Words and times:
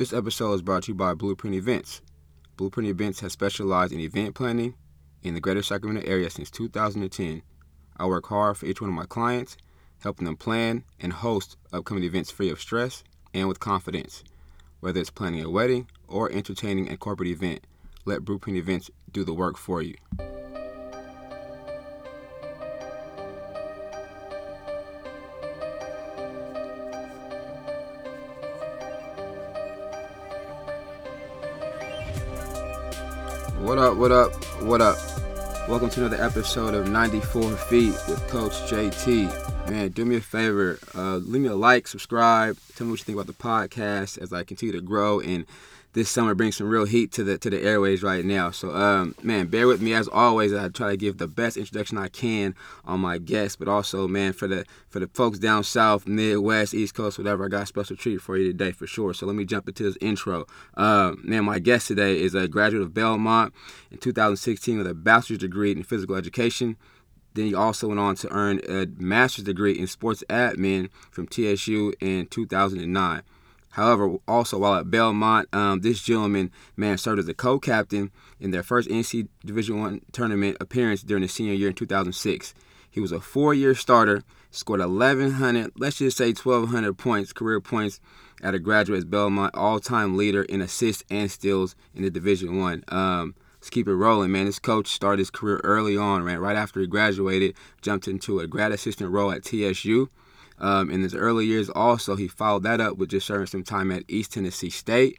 This 0.00 0.14
episode 0.14 0.54
is 0.54 0.62
brought 0.62 0.84
to 0.84 0.92
you 0.92 0.94
by 0.94 1.12
Blueprint 1.12 1.54
Events. 1.54 2.00
Blueprint 2.56 2.88
Events 2.88 3.20
has 3.20 3.34
specialized 3.34 3.92
in 3.92 4.00
event 4.00 4.34
planning 4.34 4.74
in 5.22 5.34
the 5.34 5.40
greater 5.40 5.62
Sacramento 5.62 6.08
area 6.08 6.30
since 6.30 6.50
2010. 6.50 7.42
I 7.98 8.06
work 8.06 8.26
hard 8.28 8.56
for 8.56 8.64
each 8.64 8.80
one 8.80 8.88
of 8.88 8.96
my 8.96 9.04
clients, 9.04 9.58
helping 10.02 10.24
them 10.24 10.38
plan 10.38 10.84
and 11.00 11.12
host 11.12 11.58
upcoming 11.70 12.04
events 12.04 12.30
free 12.30 12.48
of 12.48 12.62
stress 12.62 13.04
and 13.34 13.46
with 13.46 13.60
confidence. 13.60 14.24
Whether 14.80 15.00
it's 15.00 15.10
planning 15.10 15.44
a 15.44 15.50
wedding 15.50 15.86
or 16.08 16.32
entertaining 16.32 16.90
a 16.90 16.96
corporate 16.96 17.28
event, 17.28 17.66
let 18.06 18.24
Blueprint 18.24 18.56
Events 18.56 18.90
do 19.12 19.22
the 19.22 19.34
work 19.34 19.58
for 19.58 19.82
you. 19.82 19.96
What 34.00 34.12
up, 34.12 34.32
what 34.62 34.80
up. 34.80 34.96
Welcome 35.68 35.90
to 35.90 36.00
another 36.00 36.24
episode 36.24 36.72
of 36.72 36.88
94 36.88 37.54
Feet 37.54 37.92
with 38.08 38.26
Coach 38.28 38.54
JT. 38.62 39.68
Man, 39.68 39.90
do 39.90 40.06
me 40.06 40.16
a 40.16 40.22
favor, 40.22 40.78
uh, 40.94 41.16
leave 41.16 41.42
me 41.42 41.48
a 41.48 41.54
like, 41.54 41.86
subscribe, 41.86 42.56
tell 42.74 42.86
me 42.86 42.92
what 42.92 43.00
you 43.00 43.04
think 43.04 43.16
about 43.16 43.26
the 43.26 43.34
podcast 43.34 44.16
as 44.16 44.32
I 44.32 44.42
continue 44.42 44.72
to 44.72 44.80
grow 44.80 45.20
and 45.20 45.44
this 45.92 46.08
summer 46.08 46.34
brings 46.34 46.56
some 46.56 46.68
real 46.68 46.84
heat 46.84 47.10
to 47.12 47.24
the 47.24 47.38
to 47.38 47.50
the 47.50 47.60
airways 47.62 48.02
right 48.02 48.24
now. 48.24 48.50
So, 48.50 48.74
um, 48.74 49.14
man, 49.22 49.46
bear 49.46 49.66
with 49.66 49.82
me 49.82 49.92
as 49.92 50.08
always. 50.08 50.52
I 50.52 50.68
try 50.68 50.90
to 50.90 50.96
give 50.96 51.18
the 51.18 51.26
best 51.26 51.56
introduction 51.56 51.98
I 51.98 52.08
can 52.08 52.54
on 52.84 53.00
my 53.00 53.18
guests, 53.18 53.56
but 53.56 53.68
also, 53.68 54.06
man, 54.06 54.32
for 54.32 54.46
the 54.46 54.64
for 54.88 55.00
the 55.00 55.08
folks 55.08 55.38
down 55.38 55.64
south, 55.64 56.06
Midwest, 56.06 56.74
East 56.74 56.94
Coast, 56.94 57.18
whatever, 57.18 57.44
I 57.44 57.48
got 57.48 57.62
a 57.64 57.66
special 57.66 57.96
treat 57.96 58.20
for 58.20 58.36
you 58.36 58.52
today 58.52 58.72
for 58.72 58.86
sure. 58.86 59.12
So 59.14 59.26
let 59.26 59.34
me 59.34 59.44
jump 59.44 59.68
into 59.68 59.82
this 59.82 59.98
intro. 60.00 60.46
Uh, 60.76 61.14
man, 61.22 61.44
my 61.44 61.58
guest 61.58 61.88
today 61.88 62.20
is 62.20 62.34
a 62.34 62.46
graduate 62.46 62.82
of 62.82 62.94
Belmont 62.94 63.52
in 63.90 63.98
2016 63.98 64.78
with 64.78 64.86
a 64.86 64.94
bachelor's 64.94 65.40
degree 65.40 65.72
in 65.72 65.82
physical 65.82 66.14
education. 66.16 66.76
Then 67.34 67.46
he 67.46 67.54
also 67.54 67.88
went 67.88 68.00
on 68.00 68.16
to 68.16 68.32
earn 68.32 68.60
a 68.68 68.86
master's 69.00 69.44
degree 69.44 69.78
in 69.78 69.86
sports 69.86 70.24
admin 70.28 70.88
from 71.10 71.28
TSU 71.28 71.92
in 72.00 72.26
2009. 72.26 73.22
However, 73.70 74.16
also 74.26 74.58
while 74.58 74.74
at 74.74 74.90
Belmont, 74.90 75.48
um, 75.52 75.80
this 75.80 76.02
gentleman, 76.02 76.50
man, 76.76 76.98
served 76.98 77.20
as 77.20 77.28
a 77.28 77.34
co-captain 77.34 78.10
in 78.40 78.50
their 78.50 78.64
first 78.64 78.88
NC 78.88 79.28
Division 79.44 79.80
One 79.80 80.00
tournament 80.12 80.56
appearance 80.60 81.02
during 81.02 81.22
the 81.22 81.28
senior 81.28 81.54
year 81.54 81.68
in 81.68 81.74
2006. 81.74 82.54
He 82.90 83.00
was 83.00 83.12
a 83.12 83.20
four-year 83.20 83.76
starter, 83.76 84.24
scored 84.50 84.80
1,100, 84.80 85.72
let's 85.76 85.98
just 85.98 86.16
say 86.16 86.32
1,200 86.32 86.94
points, 86.94 87.32
career 87.32 87.60
points, 87.60 88.00
at 88.42 88.54
a 88.54 88.58
graduate 88.58 89.08
Belmont, 89.08 89.54
all-time 89.54 90.16
leader 90.16 90.42
in 90.42 90.60
assists 90.60 91.04
and 91.08 91.30
steals 91.30 91.76
in 91.94 92.02
the 92.02 92.10
Division 92.10 92.58
One. 92.58 92.82
Um, 92.88 93.36
let's 93.60 93.70
keep 93.70 93.86
it 93.86 93.94
rolling, 93.94 94.32
man. 94.32 94.46
This 94.46 94.58
coach 94.58 94.88
started 94.88 95.20
his 95.20 95.30
career 95.30 95.60
early 95.62 95.96
on, 95.96 96.24
man. 96.24 96.40
Right 96.40 96.56
after 96.56 96.80
he 96.80 96.88
graduated, 96.88 97.54
jumped 97.82 98.08
into 98.08 98.40
a 98.40 98.48
grad 98.48 98.72
assistant 98.72 99.12
role 99.12 99.30
at 99.30 99.44
TSU. 99.44 100.08
Um, 100.60 100.90
in 100.90 101.02
his 101.02 101.14
early 101.14 101.46
years, 101.46 101.70
also, 101.70 102.16
he 102.16 102.28
followed 102.28 102.64
that 102.64 102.80
up 102.80 102.98
with 102.98 103.10
just 103.10 103.26
serving 103.26 103.46
some 103.46 103.64
time 103.64 103.90
at 103.90 104.04
East 104.08 104.32
Tennessee 104.32 104.70
State. 104.70 105.18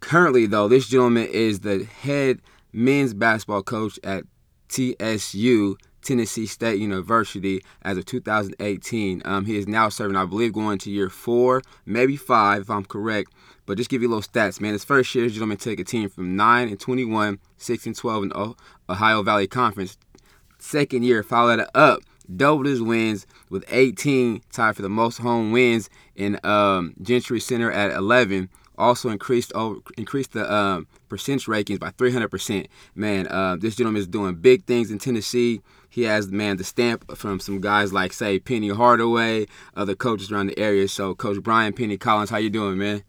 Currently, 0.00 0.46
though, 0.46 0.68
this 0.68 0.88
gentleman 0.88 1.28
is 1.28 1.60
the 1.60 1.84
head 1.84 2.40
men's 2.72 3.14
basketball 3.14 3.62
coach 3.62 3.98
at 4.04 4.24
TSU, 4.68 5.76
Tennessee 6.02 6.46
State 6.46 6.80
University, 6.80 7.62
as 7.82 7.98
of 7.98 8.06
2018. 8.06 9.22
Um, 9.24 9.44
he 9.44 9.56
is 9.56 9.66
now 9.66 9.88
serving, 9.88 10.16
I 10.16 10.24
believe, 10.24 10.52
going 10.52 10.78
to 10.78 10.90
year 10.90 11.10
four, 11.10 11.62
maybe 11.84 12.16
five, 12.16 12.62
if 12.62 12.70
I'm 12.70 12.84
correct. 12.84 13.32
But 13.66 13.76
just 13.76 13.90
give 13.90 14.02
you 14.02 14.08
a 14.08 14.12
little 14.14 14.22
stats, 14.22 14.60
man. 14.60 14.72
His 14.72 14.84
first 14.84 15.14
year, 15.14 15.24
this 15.24 15.34
gentleman 15.34 15.58
took 15.58 15.78
a 15.78 15.84
team 15.84 16.08
from 16.08 16.34
9 16.36 16.68
and 16.68 16.80
21, 16.80 17.38
6 17.56 17.86
and 17.86 17.96
12 17.96 18.24
in 18.24 18.32
Ohio 18.88 19.22
Valley 19.22 19.46
Conference. 19.46 19.96
Second 20.58 21.04
year, 21.04 21.22
followed 21.22 21.66
up 21.74 22.00
doubled 22.36 22.66
his 22.66 22.82
wins 22.82 23.26
with 23.48 23.64
18, 23.68 24.42
tied 24.50 24.76
for 24.76 24.82
the 24.82 24.88
most 24.88 25.18
home 25.18 25.52
wins 25.52 25.90
in 26.14 26.38
um, 26.44 26.94
Gentry 27.02 27.40
Center 27.40 27.70
at 27.70 27.92
11. 27.92 28.48
Also 28.78 29.10
increased 29.10 29.52
over, 29.52 29.80
increased 29.98 30.32
the 30.32 30.50
um, 30.52 30.86
percentage 31.08 31.46
rankings 31.46 31.78
by 31.78 31.90
300%. 31.90 32.66
Man, 32.94 33.26
uh, 33.28 33.56
this 33.56 33.76
gentleman 33.76 34.00
is 34.00 34.06
doing 34.06 34.36
big 34.36 34.64
things 34.64 34.90
in 34.90 34.98
Tennessee. 34.98 35.60
He 35.90 36.02
has 36.02 36.30
man 36.30 36.56
the 36.56 36.64
stamp 36.64 37.16
from 37.16 37.40
some 37.40 37.60
guys 37.60 37.92
like 37.92 38.12
say 38.12 38.38
Penny 38.38 38.68
Hardaway, 38.68 39.46
other 39.76 39.94
coaches 39.94 40.32
around 40.32 40.46
the 40.46 40.58
area. 40.58 40.88
So, 40.88 41.14
Coach 41.14 41.42
Brian 41.42 41.72
Penny 41.72 41.98
Collins, 41.98 42.30
how 42.30 42.38
you 42.38 42.48
doing, 42.48 42.78
man? 42.78 43.02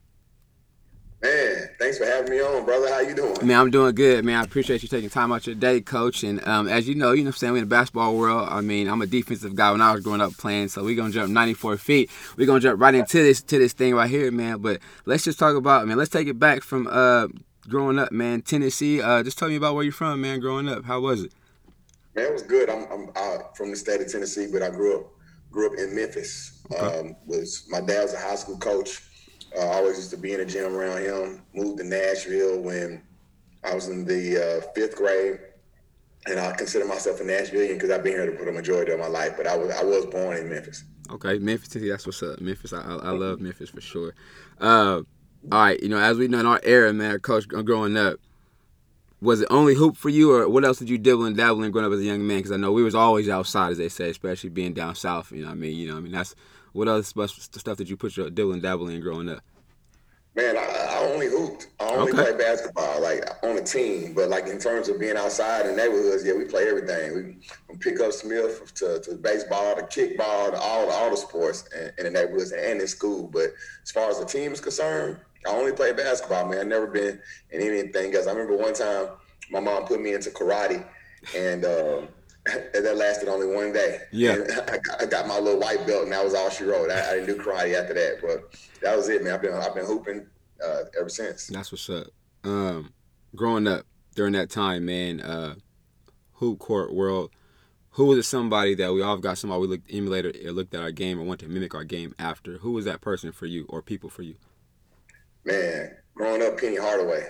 Man, 1.22 1.70
thanks 1.78 2.00
for 2.00 2.06
having 2.06 2.32
me 2.32 2.42
on, 2.42 2.66
brother. 2.66 2.90
How 2.90 3.00
you 3.00 3.14
doing? 3.14 3.46
Man, 3.46 3.60
I'm 3.60 3.70
doing 3.70 3.94
good, 3.94 4.26
man. 4.26 4.40
I 4.40 4.44
appreciate 4.44 4.82
you 4.82 4.90
taking 4.90 5.10
time 5.12 5.32
out 5.32 5.46
your 5.46 5.56
day, 5.56 5.80
coach. 5.80 6.24
And 6.24 6.46
um, 6.48 6.68
as 6.68 6.90
you 6.90 6.96
know, 6.96 7.12
you 7.12 7.24
know 7.24 7.28
I'm 7.28 7.34
saying, 7.34 7.54
we 7.54 7.60
in 7.60 7.66
the 7.66 7.70
basketball 7.70 8.18
world. 8.18 8.48
I 8.50 8.62
mean, 8.62 8.88
I'm 8.88 9.04
a 9.04 9.06
defensive 9.06 9.54
guy 9.54 9.72
when 9.72 9.82
I 9.82 9.92
was 9.92 10.04
growing 10.04 10.20
up 10.20 10.34
playing, 10.34 10.70
so 10.70 10.84
we're 10.84 10.96
gonna 10.96 11.12
jump 11.12 11.32
94 11.32 11.78
feet. 11.78 12.10
We're 12.38 12.48
gonna 12.48 12.60
jump 12.60 12.82
right 12.82 12.96
into 12.96 13.18
this 13.22 13.40
to 13.44 13.60
this 13.60 13.74
thing 13.74 13.94
right 13.94 14.10
here, 14.10 14.32
man. 14.32 14.64
But 14.64 14.80
let's 15.06 15.24
just 15.24 15.38
talk 15.38 15.56
about, 15.56 15.88
man, 15.88 15.98
let's 15.98 16.10
take 16.10 16.28
it 16.28 16.40
back 16.40 16.64
from 16.64 16.88
uh, 16.88 17.28
growing 17.70 18.00
up, 18.00 18.12
man. 18.12 18.42
Tennessee. 18.42 19.00
Uh, 19.00 19.22
just 19.22 19.38
tell 19.38 19.48
me 19.50 19.58
about 19.58 19.76
where 19.76 19.84
you're 19.84 19.94
from, 19.94 20.22
man, 20.22 20.40
growing 20.40 20.68
up. 20.68 20.86
How 20.86 21.02
was 21.02 21.22
it? 21.22 21.34
Man, 22.16 22.26
it 22.26 22.34
was 22.34 22.42
good. 22.42 22.68
I'm, 22.68 22.88
I'm 22.92 23.10
out 23.16 23.56
from 23.56 23.70
the 23.70 23.78
state 23.78 24.02
of 24.02 24.12
Tennessee, 24.12 24.48
but 24.52 24.64
I 24.64 24.72
grew 24.72 25.00
up 25.00 25.12
grew 25.52 25.72
up 25.72 25.78
in 25.78 25.94
Memphis. 25.96 26.64
Okay. 26.72 27.00
Um, 27.00 27.16
was 27.28 27.68
my 27.70 27.80
dad 27.80 28.04
was 28.04 28.14
a 28.16 28.20
high 28.20 28.36
school 28.36 28.58
coach 28.58 29.04
I 29.60 29.66
always 29.66 29.98
used 29.98 30.12
to 30.12 30.18
be 30.18 30.34
in 30.34 30.40
the 30.40 30.46
gym 30.46 30.74
around 30.76 31.02
him. 31.02 31.42
Moved 31.54 31.80
to 31.80 31.84
Nashville 31.84 32.62
when 32.62 33.02
I 33.64 33.76
was 33.76 33.90
in 33.90 34.06
the 34.06 34.38
uh, 34.38 34.62
fifth 34.74 34.96
grade, 34.96 35.40
and 36.28 36.40
I 36.40 36.52
consider 36.54 36.86
myself 36.86 37.20
a 37.20 37.24
Nashvilleian 37.24 37.74
because 37.74 37.90
I've 37.90 38.04
been 38.04 38.14
here 38.14 38.36
for 38.38 38.46
the 38.46 38.52
majority 38.52 38.92
of 38.92 39.00
my 39.00 39.08
life. 39.08 39.34
But 39.38 39.48
I 39.48 39.58
was 39.58 39.72
I 39.72 39.84
was 39.84 40.06
born 40.06 40.38
in 40.38 40.50
Memphis. 40.50 40.84
Okay, 41.10 41.40
Memphis, 41.40 41.70
that's 41.70 42.06
what's 42.06 42.24
up. 42.24 42.40
Memphis, 42.40 42.72
I, 42.72 42.82
I 42.82 43.12
love 43.12 43.42
Memphis 43.42 43.70
for 43.70 43.82
sure. 43.82 44.14
Uh, 44.62 45.02
all 45.52 45.60
right, 45.60 45.82
you 45.82 45.90
know, 45.90 45.98
as 45.98 46.18
we 46.18 46.28
know 46.30 46.40
in 46.40 46.46
our 46.46 46.62
era, 46.64 46.94
man, 46.94 47.20
coach, 47.20 47.48
growing 47.48 47.98
up, 47.98 48.18
was 49.22 49.42
it 49.42 49.48
only 49.52 49.76
hoop 49.76 49.98
for 49.98 50.10
you, 50.10 50.34
or 50.34 50.48
what 50.48 50.64
else 50.64 50.80
did 50.80 50.90
you 50.90 50.98
dabble 50.98 51.26
and 51.26 51.36
dabble 51.36 51.64
in 51.64 51.72
growing 51.72 51.86
up 51.86 51.94
as 51.94 52.00
a 52.00 52.06
young 52.06 52.26
man? 52.26 52.38
Because 52.38 52.52
I 52.52 52.58
know 52.58 52.72
we 52.72 52.84
was 52.84 52.96
always 52.96 53.28
outside, 53.28 53.72
as 53.72 53.78
they 53.78 53.90
say, 53.90 54.10
especially 54.10 54.52
being 54.52 54.74
down 54.74 54.96
south. 54.96 55.32
You 55.32 55.42
know, 55.42 55.48
what 55.48 55.54
I 55.54 55.56
mean, 55.56 55.78
you 55.78 55.90
know, 55.90 55.98
I 55.98 56.00
mean 56.00 56.14
that's 56.14 56.34
what 56.74 56.88
other 56.88 57.04
stuff 57.04 57.78
did 57.78 57.90
you 57.90 57.98
put 57.98 58.18
your 58.18 58.28
and 58.28 58.62
dabble 58.62 58.90
in 58.90 59.02
growing 59.02 59.30
up? 59.30 59.42
Man, 60.34 60.56
I, 60.56 60.62
I 60.62 60.98
only 61.12 61.28
hooped. 61.28 61.68
I 61.78 61.90
only 61.90 62.14
okay. 62.14 62.32
play 62.32 62.38
basketball, 62.38 63.02
like 63.02 63.26
on 63.44 63.58
a 63.58 63.62
team. 63.62 64.14
But 64.14 64.30
like 64.30 64.48
in 64.48 64.60
terms 64.60 64.88
of 64.88 64.98
being 64.98 65.18
outside 65.18 65.66
in 65.66 65.76
neighborhoods, 65.76 66.26
yeah, 66.26 66.34
we 66.34 66.46
play 66.46 66.70
everything. 66.70 67.16
We 67.16 67.48
from 67.68 67.80
pick 67.80 68.00
up 68.00 68.14
Smith 68.14 68.74
to, 68.76 69.02
to 69.02 69.16
baseball 69.16 69.76
to 69.76 69.82
kickball 69.82 70.52
to 70.52 70.58
all 70.58 70.90
all 70.90 71.10
the 71.12 71.18
sports 71.18 71.68
in, 71.78 71.92
in 71.98 72.04
the 72.06 72.12
neighborhoods 72.12 72.54
and 72.54 72.80
in 72.80 72.88
school. 72.88 73.28
But 73.28 73.52
as 73.84 73.92
far 73.92 74.10
as 74.10 74.20
the 74.20 74.26
team 74.26 74.54
is 74.54 74.62
concerned, 74.62 75.18
I 75.46 75.50
only 75.50 75.74
play 75.74 75.92
basketball, 75.92 76.48
man. 76.48 76.60
I've 76.60 76.68
never 76.68 76.88
been 76.88 77.20
in 77.50 77.62
anything 77.62 78.16
else. 78.16 78.28
I 78.28 78.32
remember 78.32 78.56
one 78.56 78.74
time 78.74 79.10
my 79.50 79.60
mom 79.60 79.86
put 79.86 80.02
me 80.02 80.14
into 80.14 80.30
karate, 80.30 80.86
and. 81.36 81.66
Uh, 81.66 82.02
that 82.46 82.96
lasted 82.98 83.30
only 83.30 83.48
one 83.48 83.72
day. 83.72 84.02
Yeah, 84.12 84.38
I 84.68 84.78
got, 84.78 85.02
I 85.02 85.06
got, 85.06 85.28
my 85.28 85.38
little 85.38 85.60
white 85.60 85.86
belt, 85.86 86.04
and 86.04 86.12
that 86.12 86.24
was 86.24 86.34
all 86.34 86.50
she 86.50 86.64
wrote. 86.64 86.90
I, 86.90 87.12
I, 87.12 87.16
didn't 87.16 87.38
do 87.38 87.44
karate 87.44 87.80
after 87.80 87.94
that, 87.94 88.18
but 88.22 88.60
that 88.82 88.98
was 88.98 89.10
it, 89.10 89.24
man. 89.24 89.34
I've 89.34 89.42
been 89.42 89.54
I've 89.54 89.76
been 89.76 89.86
hooping 89.86 90.26
uh, 90.64 90.84
ever 91.00 91.10
since. 91.10 91.48
That's 91.48 91.72
what's 91.72 91.90
up. 91.90 92.08
Um, 92.44 92.94
growing 93.36 93.68
up 93.68 93.86
during 94.16 94.34
that 94.34 94.50
time, 94.50 94.86
man, 94.86 95.22
uh, 95.22 95.56
hoop 96.34 96.60
court 96.60 96.94
world. 96.94 97.30
Who 97.96 98.06
was 98.06 98.18
it? 98.18 98.24
Somebody 98.24 98.74
that 98.76 98.94
we 98.94 99.02
all 99.02 99.18
got 99.18 99.38
somebody 99.38 99.62
we 99.62 99.68
looked 99.68 99.94
emulated 99.94 100.38
or 100.44 100.52
looked 100.52 100.74
at 100.74 100.82
our 100.82 100.92
game 100.92 101.20
or 101.20 101.24
want 101.24 101.42
to 101.42 101.48
mimic 101.48 101.76
our 101.76 101.84
game 101.84 102.16
after. 102.18 102.58
Who 102.58 102.72
was 102.72 102.86
that 102.86 103.02
person 103.02 103.32
for 103.32 103.46
you 103.46 103.66
or 103.70 103.82
people 103.82 104.10
for 104.10 104.24
you? 104.24 104.36
Man, 105.44 105.96
growing 106.16 106.42
up, 106.42 106.58
Penny 106.60 106.78
Hardaway. 106.78 107.26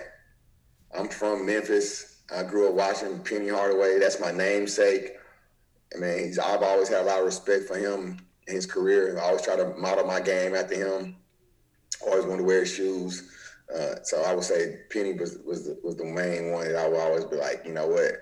I'm 0.96 1.08
from 1.08 1.46
Memphis. 1.46 2.11
I 2.34 2.42
grew 2.42 2.68
up 2.68 2.74
watching 2.74 3.18
Penny 3.20 3.48
Hardaway. 3.48 3.98
That's 3.98 4.20
my 4.20 4.32
namesake. 4.32 5.16
I 5.94 5.98
mean, 5.98 6.34
I've 6.42 6.62
always 6.62 6.88
had 6.88 7.02
a 7.02 7.04
lot 7.04 7.18
of 7.18 7.26
respect 7.26 7.66
for 7.66 7.76
him 7.76 8.18
in 8.46 8.54
his 8.54 8.66
career. 8.66 9.18
I 9.18 9.22
always 9.22 9.42
try 9.42 9.56
to 9.56 9.74
model 9.76 10.06
my 10.06 10.20
game 10.20 10.54
after 10.54 10.74
him. 10.74 11.16
Always 12.06 12.24
wanted 12.24 12.38
to 12.38 12.44
wear 12.44 12.60
his 12.60 12.72
shoes. 12.72 13.30
Uh, 13.72 14.02
so 14.02 14.22
I 14.22 14.34
would 14.34 14.44
say 14.44 14.80
Penny 14.90 15.12
was 15.14 15.38
was 15.46 15.64
the, 15.64 15.78
was 15.82 15.96
the 15.96 16.04
main 16.04 16.52
one 16.52 16.68
that 16.68 16.76
I 16.76 16.88
would 16.88 16.98
always 16.98 17.24
be 17.24 17.36
like, 17.36 17.62
you 17.64 17.72
know 17.72 17.86
what, 17.86 18.12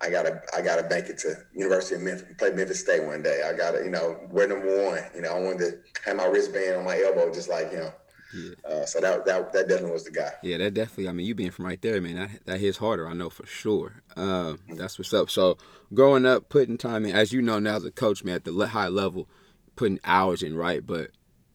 I 0.00 0.10
gotta 0.10 0.42
I 0.56 0.62
gotta 0.62 0.88
make 0.88 1.06
it 1.06 1.18
to 1.18 1.36
University 1.52 1.96
of 1.96 2.02
Memphis, 2.02 2.26
play 2.38 2.50
Memphis 2.50 2.80
State 2.80 3.04
one 3.04 3.22
day. 3.22 3.42
I 3.46 3.56
gotta 3.56 3.82
you 3.82 3.90
know 3.90 4.20
wear 4.30 4.46
number 4.46 4.84
one. 4.86 5.02
You 5.14 5.22
know 5.22 5.34
I 5.34 5.40
wanted 5.40 5.58
to 5.58 5.78
have 6.06 6.16
my 6.16 6.26
wristband 6.26 6.76
on 6.76 6.84
my 6.84 7.00
elbow 7.00 7.32
just 7.32 7.48
like 7.48 7.70
him. 7.70 7.90
Yeah. 8.34 8.54
Uh, 8.64 8.86
so 8.86 9.00
that, 9.00 9.24
that 9.26 9.52
that 9.52 9.68
definitely 9.68 9.92
was 9.92 10.04
the 10.04 10.10
guy. 10.10 10.30
Yeah, 10.42 10.58
that 10.58 10.74
definitely. 10.74 11.08
I 11.08 11.12
mean, 11.12 11.26
you 11.26 11.34
being 11.34 11.50
from 11.50 11.66
right 11.66 11.80
there, 11.82 12.00
man, 12.00 12.16
that 12.16 12.30
that 12.46 12.60
hits 12.60 12.78
harder. 12.78 13.08
I 13.08 13.14
know 13.14 13.30
for 13.30 13.46
sure. 13.46 14.02
Uh, 14.16 14.54
that's 14.74 14.98
what's 14.98 15.12
up. 15.12 15.30
So 15.30 15.58
growing 15.92 16.26
up, 16.26 16.48
putting 16.48 16.78
time 16.78 17.04
in, 17.04 17.14
as 17.14 17.32
you 17.32 17.42
know 17.42 17.58
now 17.58 17.76
as 17.76 17.84
a 17.84 17.90
coach, 17.90 18.22
man, 18.24 18.36
at 18.36 18.44
the 18.44 18.52
high 18.68 18.88
level, 18.88 19.28
putting 19.76 20.00
hours 20.04 20.42
in, 20.42 20.56
right? 20.56 20.86
But 20.86 21.10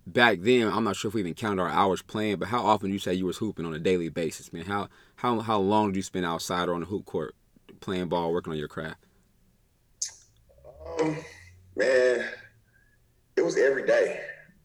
back 0.06 0.39
then, 0.42 0.68
I'm 0.68 0.83
not 0.83 0.95
sure 0.95 1.10
if 1.10 1.16
we 1.16 1.22
even 1.22 1.33
counted 1.33 1.62
our 1.62 1.69
hours 1.69 2.01
playing, 2.01 2.38
but 2.38 2.50
how 2.50 2.66
often 2.66 2.92
you 2.92 3.00
say 3.00 3.13
you 3.13 3.25
was 3.25 3.38
hooping 3.38 3.66
on 3.66 3.74
a 3.74 3.80
daily 3.80 4.10
basis, 4.10 4.51
man? 4.51 4.66
How 4.66 4.89
how 5.16 5.39
how 5.39 5.60
long 5.60 5.89
did 5.92 5.98
you 5.98 6.04
spend 6.04 6.25
outside 6.25 6.68
or 6.69 6.74
on 6.74 6.81
the 6.81 6.88
hoop 6.88 7.06
court 7.06 7.36
playing 7.80 8.07
ball, 8.10 8.31
working 8.31 8.51
on 8.51 8.60
your 8.60 8.68
craft? 8.68 9.06
Um, 11.00 11.18
man, 11.75 12.25
it 13.36 13.42
was 13.42 13.57
every 13.57 13.86
day, 13.86 14.21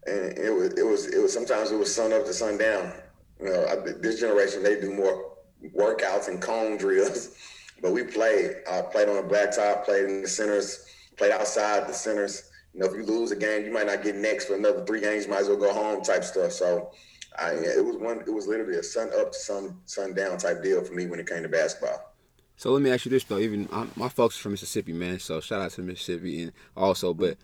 and 0.07 0.39
it 0.39 0.55
was 0.55 0.75
it 0.75 0.87
was 0.87 1.07
it 1.07 1.21
was 1.21 1.33
sometimes 1.33 1.71
it 1.71 1.79
was 1.79 1.95
sun 1.95 2.13
up 2.13 2.25
to 2.27 2.33
sundown. 2.33 2.93
You 3.41 3.47
know, 3.47 3.67
I, 3.67 3.77
this 4.01 4.21
generation 4.21 4.63
they 4.63 4.81
do 4.81 4.93
more 4.93 5.37
workouts 5.77 6.29
and 6.29 6.41
cone 6.41 6.77
drills, 6.77 7.37
but 7.83 7.93
we 7.93 8.05
played. 8.05 8.57
I 8.71 8.83
played 8.83 9.09
on 9.09 9.19
a 9.19 9.23
blacktop, 9.23 9.85
played 9.85 10.05
in 10.05 10.23
the 10.23 10.29
centers, 10.29 10.87
played 11.17 11.33
outside 11.33 11.89
the 11.89 11.93
centers 11.93 12.51
you 12.73 12.81
know, 12.81 12.87
if 12.87 12.95
you 12.95 13.03
lose 13.03 13.33
a 13.33 13.37
game, 13.37 13.65
you 13.65 13.73
might 13.73 13.87
not 13.87 14.03
get 14.03 14.15
next 14.15 14.47
for 14.47 14.55
another 14.55 14.85
three 14.85 15.01
games. 15.01 15.25
You 15.25 15.31
might 15.31 15.41
as 15.41 15.49
well 15.49 15.57
go 15.57 15.73
home 15.73 16.03
type 16.03 16.23
stuff. 16.23 16.53
So, 16.53 16.93
I, 17.39 17.53
it 17.53 17.85
was 17.85 17.97
one. 17.97 18.21
It 18.21 18.31
was 18.31 18.47
literally 18.47 18.77
a 18.77 18.83
sun 18.83 19.11
up 19.19 19.33
to 19.33 19.39
sun 19.39 19.79
sun 19.87 20.15
down 20.15 20.39
type 20.39 20.63
deal 20.63 20.83
for 20.85 20.93
me 20.93 21.07
when 21.07 21.21
it 21.21 21.29
came 21.29 21.43
to 21.43 21.49
basketball. 21.49 22.13
So 22.57 22.73
let 22.73 22.83
me 22.83 22.91
ask 22.91 23.07
you 23.07 23.11
this 23.11 23.25
though. 23.25 23.39
Even 23.39 23.69
I'm, 23.73 23.91
my 23.97 24.09
folks 24.09 24.39
are 24.39 24.43
from 24.43 24.53
Mississippi, 24.53 24.93
man. 24.93 25.19
So 25.21 25.41
shout 25.41 25.63
out 25.63 25.71
to 25.73 25.83
Mississippi 25.83 26.43
and 26.43 26.53
also, 26.77 27.15
but 27.15 27.39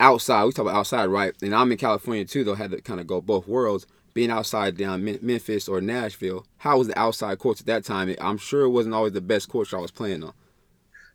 outside 0.00 0.44
we 0.44 0.52
talk 0.52 0.64
about 0.64 0.76
outside, 0.76 1.06
right? 1.06 1.34
And 1.42 1.54
I'm 1.54 1.70
in 1.72 1.78
California 1.78 2.24
too, 2.24 2.44
though. 2.44 2.54
Had 2.54 2.70
to 2.72 2.80
kind 2.80 3.00
of 3.00 3.06
go 3.06 3.20
both 3.20 3.46
worlds. 3.46 3.86
Being 4.14 4.30
outside 4.30 4.76
down 4.76 5.04
Memphis 5.04 5.68
or 5.68 5.80
Nashville, 5.80 6.44
how 6.56 6.78
was 6.78 6.88
the 6.88 6.98
outside 6.98 7.38
courts 7.38 7.60
at 7.60 7.66
that 7.66 7.84
time? 7.84 8.12
I'm 8.20 8.38
sure 8.38 8.62
it 8.62 8.70
wasn't 8.70 8.94
always 8.94 9.12
the 9.12 9.20
best 9.20 9.48
courts 9.48 9.72
I 9.72 9.78
was 9.78 9.92
playing 9.92 10.24
on. 10.24 10.32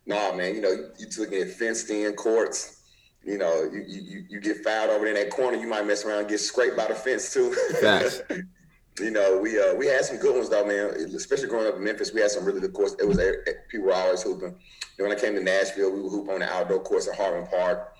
Nah, 0.05 0.33
man. 0.33 0.55
You 0.55 0.61
know, 0.61 0.71
you, 0.71 0.89
you 0.99 1.05
took 1.07 1.33
in 1.33 1.49
fenced 1.49 1.89
in 1.89 2.13
courts 2.13 2.83
you 3.25 3.37
know, 3.37 3.69
you, 3.71 3.83
you 3.87 4.25
you 4.29 4.39
get 4.41 4.63
fouled 4.63 4.89
over 4.89 5.05
there 5.05 5.15
in 5.15 5.23
that 5.23 5.29
corner, 5.29 5.57
you 5.57 5.67
might 5.67 5.85
mess 5.87 6.03
around 6.03 6.19
and 6.19 6.29
get 6.29 6.39
scraped 6.39 6.75
by 6.75 6.87
the 6.87 6.95
fence 6.95 7.33
too. 7.33 7.53
Facts. 7.79 8.21
you 8.99 9.11
know, 9.11 9.39
we 9.41 9.57
uh, 9.59 9.73
we 9.75 9.87
had 9.87 10.03
some 10.03 10.17
good 10.17 10.35
ones 10.35 10.49
though, 10.49 10.65
man. 10.65 10.89
Especially 11.15 11.47
growing 11.47 11.67
up 11.67 11.75
in 11.75 11.83
Memphis, 11.83 12.13
we 12.13 12.19
had 12.19 12.31
some 12.31 12.43
really 12.43 12.59
good 12.59 12.73
courts. 12.73 12.95
It 12.99 13.07
was 13.07 13.17
people 13.69 13.87
were 13.87 13.93
always 13.93 14.21
hooping. 14.21 14.55
And 14.97 15.07
when 15.07 15.11
I 15.15 15.19
came 15.19 15.35
to 15.35 15.43
Nashville, 15.43 15.91
we 15.91 16.01
would 16.01 16.09
hoop 16.09 16.29
on 16.29 16.39
the 16.39 16.53
outdoor 16.53 16.81
courts 16.81 17.07
at 17.07 17.15
Harmon 17.15 17.47
Park. 17.47 17.92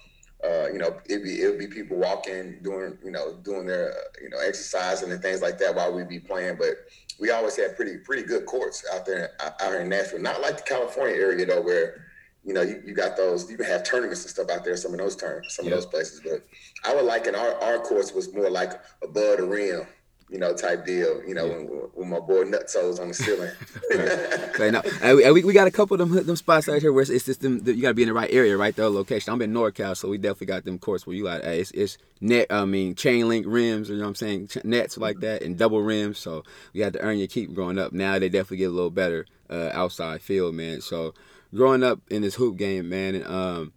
Uh, 0.44 0.68
you 0.68 0.78
know, 0.78 0.98
it'd 1.06 1.24
be 1.24 1.42
it'd 1.42 1.60
be 1.60 1.68
people 1.68 1.98
walking, 1.98 2.60
doing 2.62 2.98
you 3.04 3.12
know, 3.12 3.34
doing 3.44 3.66
their 3.66 3.92
uh, 3.92 3.95
you 4.22 4.30
know 4.30 4.40
exercising 4.40 5.12
and 5.12 5.22
things 5.22 5.42
like 5.42 5.57
that 5.57 5.74
while 5.74 5.94
we'd 5.94 6.10
be 6.10 6.19
playing. 6.19 6.57
But 6.57 6.75
we 7.19 7.31
always 7.31 7.56
had 7.56 7.75
pretty 7.75 7.98
pretty 7.98 8.24
good 8.24 8.45
courts 8.45 8.84
out 8.94 9.06
there 9.06 9.31
out 9.40 9.62
here 9.62 9.81
in 9.81 9.90
Nashville. 9.90 10.19
Not 10.19 10.42
like 10.42 10.57
the 10.57 10.63
California 10.63 11.16
area 11.16 11.45
though, 11.45 11.62
where 11.62 12.04
you 12.44 12.54
know, 12.54 12.62
you, 12.62 12.81
you 12.86 12.94
got 12.94 13.16
those, 13.16 13.50
you 13.50 13.56
can 13.56 13.66
have 13.66 13.84
tournaments 13.84 14.24
and 14.24 14.30
stuff 14.30 14.50
out 14.50 14.66
there, 14.66 14.75
some 14.75 14.92
of 14.92 14.98
those 14.98 15.16
terms, 15.16 15.56
some 15.56 15.66
of 15.66 15.72
those 15.72 15.86
places. 15.86 16.22
But 16.24 16.45
I 16.84 16.94
would 16.94 17.06
like 17.06 17.25
in 17.25 17.36
our, 17.36 17.56
our 17.63 17.80
course 17.80 18.13
was 18.13 18.34
more 18.34 18.50
like 18.50 18.74
above 19.01 19.38
the 19.38 19.45
rim, 19.45 19.88
you 20.33 20.39
know, 20.39 20.51
type 20.51 20.83
deal, 20.83 21.24
you 21.27 21.35
know, 21.35 21.45
yeah. 21.45 21.57
when, 21.57 21.68
when 21.94 22.09
my 22.09 22.19
boy 22.19 22.44
Nutso's 22.44 23.00
on 23.00 23.09
the 23.09 23.13
ceiling. 23.13 23.51
okay, 24.56 24.71
now, 24.71 24.81
and 25.03 25.33
we, 25.35 25.44
we 25.44 25.53
got 25.53 25.68
a 25.68 25.71
couple 25.71 25.94
of 25.94 26.09
them, 26.09 26.25
them 26.25 26.35
spots 26.35 26.68
out 26.68 26.81
here 26.81 26.91
where 26.91 27.03
it's, 27.03 27.12
it's 27.12 27.25
just 27.25 27.41
them, 27.41 27.62
you 27.63 27.83
got 27.83 27.89
to 27.89 27.94
be 27.94 28.01
in 28.01 28.07
the 28.07 28.15
right 28.15 28.33
area, 28.33 28.57
right? 28.57 28.75
The 28.75 28.89
location. 28.89 29.31
I'm 29.31 29.44
in 29.44 29.53
NorCal, 29.53 29.95
so 29.95 30.09
we 30.09 30.18
definitely 30.18 30.47
got 30.47 30.65
them 30.65 30.80
courts 30.80 31.06
where 31.06 31.15
you 31.15 31.25
got, 31.25 31.44
it's, 31.44 31.69
it's 31.71 32.00
net, 32.19 32.47
I 32.50 32.65
mean, 32.65 32.95
chain 32.95 33.30
link 33.30 33.45
rims, 33.47 33.89
you 33.89 33.97
know 33.97 34.01
what 34.01 34.07
I'm 34.07 34.15
saying? 34.15 34.50
Nets 34.63 34.97
like 34.97 35.19
that 35.19 35.44
and 35.44 35.56
double 35.56 35.83
rims. 35.83 36.18
So 36.18 36.44
you 36.74 36.83
had 36.83 36.94
to 36.94 37.01
earn 37.01 37.19
your 37.19 37.27
keep 37.27 37.53
growing 37.53 37.77
up. 37.77 37.94
Now 37.94 38.18
they 38.18 38.27
definitely 38.27 38.57
get 38.57 38.71
a 38.71 38.74
little 38.74 38.89
better 38.89 39.27
uh, 39.51 39.69
outside 39.71 40.24
field, 40.24 40.56
man. 40.56 40.81
So, 40.81 41.13
growing 41.53 41.83
up 41.83 42.00
in 42.09 42.24
this 42.24 42.35
hoop 42.35 42.57
game, 42.57 42.89
man, 42.89 43.13
and 43.13 43.27
um, 43.27 43.74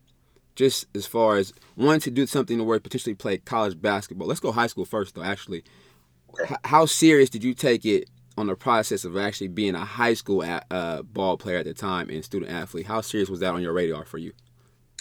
just 0.54 0.86
as 0.96 1.06
far 1.06 1.36
as 1.36 1.52
wanting 1.76 2.00
to 2.00 2.10
do 2.10 2.26
something 2.26 2.56
to 2.56 2.64
where 2.64 2.80
potentially 2.80 3.14
play 3.14 3.36
college 3.36 3.80
basketball. 3.80 4.26
Let's 4.26 4.40
go 4.40 4.52
high 4.52 4.66
school 4.66 4.86
first, 4.86 5.14
though. 5.14 5.22
Actually, 5.22 5.62
H- 6.40 6.56
how 6.64 6.86
serious 6.86 7.30
did 7.30 7.44
you 7.44 7.54
take 7.54 7.84
it 7.84 8.08
on 8.38 8.46
the 8.46 8.54
process 8.54 9.04
of 9.04 9.16
actually 9.16 9.48
being 9.48 9.74
a 9.74 9.84
high 9.84 10.14
school 10.14 10.42
at, 10.42 10.66
uh, 10.70 11.02
ball 11.02 11.36
player 11.36 11.58
at 11.58 11.64
the 11.64 11.74
time 11.74 12.10
and 12.10 12.24
student 12.24 12.50
athlete? 12.50 12.86
How 12.86 13.00
serious 13.00 13.28
was 13.28 13.40
that 13.40 13.54
on 13.54 13.62
your 13.62 13.72
radar 13.72 14.04
for 14.04 14.18
you? 14.18 14.32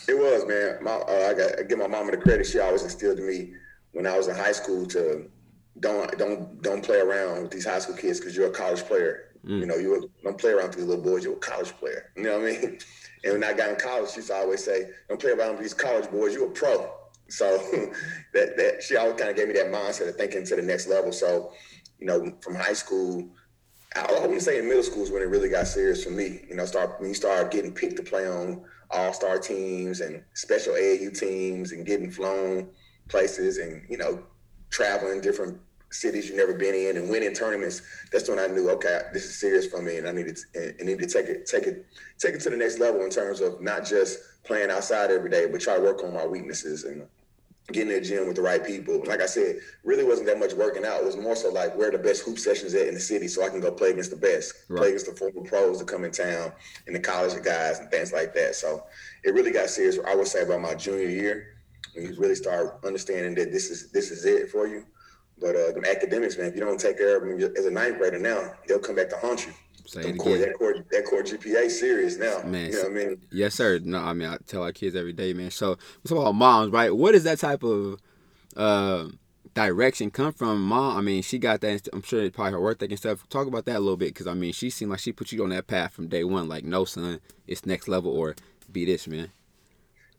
It 0.08 0.18
was, 0.18 0.46
man. 0.46 0.84
My, 0.84 0.92
uh, 0.92 1.30
I 1.30 1.34
got 1.34 1.60
I 1.60 1.64
give 1.64 1.80
my 1.80 1.88
mama 1.88 2.12
the 2.12 2.18
credit. 2.18 2.46
She 2.46 2.60
always 2.60 2.84
instilled 2.84 3.20
in 3.20 3.28
me 3.28 3.54
when 3.92 4.06
I 4.06 4.18
was 4.18 4.28
in 4.28 4.36
high 4.36 4.52
school 4.52 4.86
to 4.88 5.30
don't 5.80 6.18
don't 6.18 6.62
don't 6.62 6.84
play 6.84 7.00
around 7.00 7.44
with 7.44 7.52
these 7.52 7.66
high 7.66 7.80
school 7.80 7.96
kids 7.96 8.20
because 8.20 8.36
you're 8.36 8.48
a 8.48 8.52
college 8.52 8.84
player. 8.84 9.32
Mm. 9.46 9.60
You 9.60 9.66
know, 9.66 9.76
you 9.76 10.10
don't 10.24 10.38
play 10.38 10.52
around 10.52 10.68
with 10.68 10.78
these 10.78 10.86
little 10.86 11.04
boys. 11.04 11.24
You're 11.24 11.34
a 11.34 11.38
college 11.38 11.72
player. 11.78 12.12
You 12.16 12.24
know 12.24 12.40
what 12.40 12.48
I 12.48 12.52
mean? 12.52 12.80
And 13.24 13.34
when 13.34 13.44
I 13.44 13.54
got 13.54 13.70
in 13.70 13.76
college, 13.78 14.12
she 14.12 14.18
used 14.18 14.28
to 14.28 14.36
always 14.36 14.64
say, 14.64 14.92
"Don't 15.10 15.20
play 15.20 15.32
around 15.32 15.54
with 15.54 15.62
these 15.62 15.74
college 15.74 16.12
boys. 16.12 16.36
You're 16.36 16.46
a 16.46 16.52
pro." 16.52 16.92
So 17.28 17.58
that 18.34 18.58
that 18.58 18.84
she 18.84 18.96
always 18.96 19.16
kind 19.16 19.30
of 19.30 19.36
gave 19.36 19.48
me 19.48 19.54
that 19.54 19.72
mindset 19.72 20.10
of 20.10 20.16
thinking 20.16 20.46
to 20.46 20.56
the 20.56 20.62
next 20.62 20.88
level. 20.88 21.12
So, 21.12 21.54
you 22.00 22.06
know, 22.06 22.34
from 22.42 22.56
high 22.56 22.74
school, 22.74 23.28
I 23.96 24.20
wouldn't 24.20 24.42
say 24.42 24.60
in 24.60 24.68
middle 24.68 24.84
school 24.84 25.04
is 25.04 25.12
when 25.12 25.22
it 25.22 25.30
really 25.30 25.50
got 25.50 25.68
serious 25.68 26.04
for 26.04 26.12
me. 26.12 26.42
You 26.48 26.56
know, 26.56 26.66
start 26.66 27.00
when 27.00 27.10
you 27.10 27.16
start 27.16 27.52
getting 27.52 27.74
picked 27.74 27.98
to 27.98 28.04
play 28.04 28.28
on 28.28 28.64
all 28.92 29.14
star 29.14 29.40
teams 29.40 30.02
and 30.02 30.24
special 30.34 30.74
AAU 30.74 31.18
teams 31.18 31.72
and 31.72 31.86
getting 31.86 32.12
flown 32.12 32.70
places 33.08 33.58
and 33.58 33.84
you 33.90 33.98
know 33.98 34.24
traveling 34.70 35.22
different 35.22 35.60
cities 35.96 36.28
you've 36.28 36.38
never 36.38 36.54
been 36.54 36.76
in 36.76 36.98
and 36.98 37.10
winning 37.10 37.34
tournaments, 37.34 37.82
that's 38.12 38.30
when 38.30 38.40
I 38.40 38.48
knew, 38.48 38.70
okay, 38.72 39.02
this 39.14 39.26
is 39.26 39.40
serious 39.40 39.68
for 39.68 39.82
me, 39.82 39.98
and 39.98 40.08
I 40.08 40.12
needed 40.12 40.38
and 40.54 40.80
need 40.82 41.00
to 41.00 41.08
take 41.08 41.28
it, 41.28 41.46
take 41.46 41.64
it, 41.64 41.86
take 42.18 42.36
it 42.36 42.42
to 42.42 42.50
the 42.50 42.58
next 42.58 42.80
level 42.80 43.02
in 43.04 43.10
terms 43.10 43.42
of 43.42 43.62
not 43.62 43.86
just 43.86 44.20
playing 44.46 44.72
outside 44.72 45.12
every 45.12 45.30
day, 45.30 45.48
but 45.48 45.62
try 45.62 45.76
to 45.76 45.82
work 45.82 46.04
on 46.04 46.14
my 46.14 46.26
weaknesses 46.26 46.84
and 46.84 47.08
getting 47.72 47.92
in 47.92 48.02
the 48.02 48.08
gym 48.08 48.28
with 48.28 48.36
the 48.36 48.42
right 48.42 48.64
people. 48.64 49.02
Like 49.06 49.22
I 49.22 49.26
said, 49.26 49.58
really 49.84 50.04
wasn't 50.04 50.28
that 50.28 50.40
much 50.40 50.54
working 50.54 50.86
out. 50.86 51.02
It 51.02 51.06
was 51.06 51.18
more 51.18 51.36
so 51.36 51.50
like 51.50 51.76
where 51.76 51.92
the 51.92 51.98
best 51.98 52.24
hoop 52.24 52.38
sessions 52.38 52.74
at 52.76 52.88
in 52.88 52.94
the 52.94 53.00
city, 53.00 53.28
so 53.28 53.44
I 53.44 53.50
can 53.50 53.60
go 53.60 53.72
play 53.72 53.92
against 53.92 54.12
the 54.12 54.18
best, 54.18 54.54
right. 54.70 54.80
play 54.80 54.88
against 54.90 55.08
the 55.08 55.16
former 55.16 55.48
pros 55.48 55.80
that 55.80 55.88
come 55.88 56.04
in 56.04 56.12
town, 56.12 56.52
and 56.88 56.96
the 56.96 57.00
college 57.00 57.34
guys 57.44 57.80
and 57.80 57.90
things 57.90 58.14
like 58.14 58.34
that. 58.36 58.56
So 58.56 58.84
it 59.24 59.34
really 59.34 59.52
got 59.52 59.70
serious. 59.70 59.98
I 60.06 60.16
would 60.16 60.28
say 60.28 60.44
about 60.44 60.62
my 60.62 60.76
junior 60.76 61.10
year, 61.10 61.58
when 61.94 62.06
you 62.06 62.16
really 62.20 62.36
start 62.36 62.80
understanding 62.86 63.36
that 63.36 63.52
this 63.52 63.70
is 63.70 63.92
this 63.92 64.12
is 64.12 64.26
it 64.26 64.50
for 64.50 64.68
you 64.68 64.86
but 65.40 65.56
uh, 65.56 65.72
the 65.72 65.88
academics, 65.90 66.38
man, 66.38 66.48
if 66.48 66.56
you 66.56 66.62
don't 66.62 66.80
take 66.80 66.98
care 66.98 67.18
of 67.18 67.24
them 67.24 67.54
as 67.58 67.66
a 67.66 67.72
ninth 67.72 67.98
grader 67.98 68.20
now, 68.20 68.54
they'll 68.68 68.80
come 68.80 68.96
back 68.96 69.10
to 69.10 69.18
haunt 69.18 69.46
you. 69.46 69.54
Say 69.86 70.02
it 70.02 70.18
core, 70.18 70.38
that, 70.38 70.54
core, 70.58 70.76
that 70.92 71.06
core 71.06 71.24
GPA 71.24 71.70
serious 71.70 72.18
now. 72.18 72.42
Man, 72.44 72.72
you 72.72 72.84
know 72.84 72.90
I 72.90 72.90
mean? 72.90 73.22
Yes, 73.32 73.56
sir. 73.56 73.80
No, 73.84 74.00
I 74.00 74.14
mean 74.14 74.28
I 74.28 74.38
tell 74.48 74.64
our 74.64 74.72
kids 74.72 74.96
every 74.96 75.14
day, 75.14 75.34
man. 75.34 75.52
So 75.52 75.78
talk 76.08 76.20
about 76.20 76.36
moms, 76.36 76.72
right? 76.72 76.96
What 76.96 77.12
does 77.12 77.24
that 77.24 77.40
type 77.40 77.64
of 77.64 78.00
uh, 78.56 79.08
direction 79.54 80.12
come 80.12 80.34
from 80.34 80.64
mom? 80.64 80.98
I 80.98 81.02
mean, 81.02 81.22
she 81.22 81.40
got 81.40 81.62
that. 81.62 81.88
I'm 81.94 82.02
sure 82.02 82.24
it's 82.24 82.36
probably 82.36 82.54
her 82.54 82.62
work 82.62 82.78
ethic 82.78 82.92
and 82.92 83.00
stuff. 83.00 83.28
Talk 83.30 83.48
about 83.48 83.66
that 83.66 83.78
a 83.78 83.80
little 83.80 83.98
bit, 83.98 84.10
because 84.10 84.28
I 84.28 84.34
mean, 84.34 84.54
she 84.54 84.70
seemed 84.70 84.92
like 84.92 85.00
she 85.00 85.12
put 85.12 85.32
you 85.32 85.44
on 85.44 85.50
that 85.50 85.68
path 85.68 85.94
from 85.94 86.08
day 86.08 86.24
one. 86.24 86.48
Like, 86.48 86.64
no, 86.64 86.86
son, 86.86 87.20
it's 87.48 87.66
next 87.66 87.88
level 87.88 88.12
or 88.12 88.36
be 88.72 88.86
this, 88.86 89.08
man. 89.08 89.32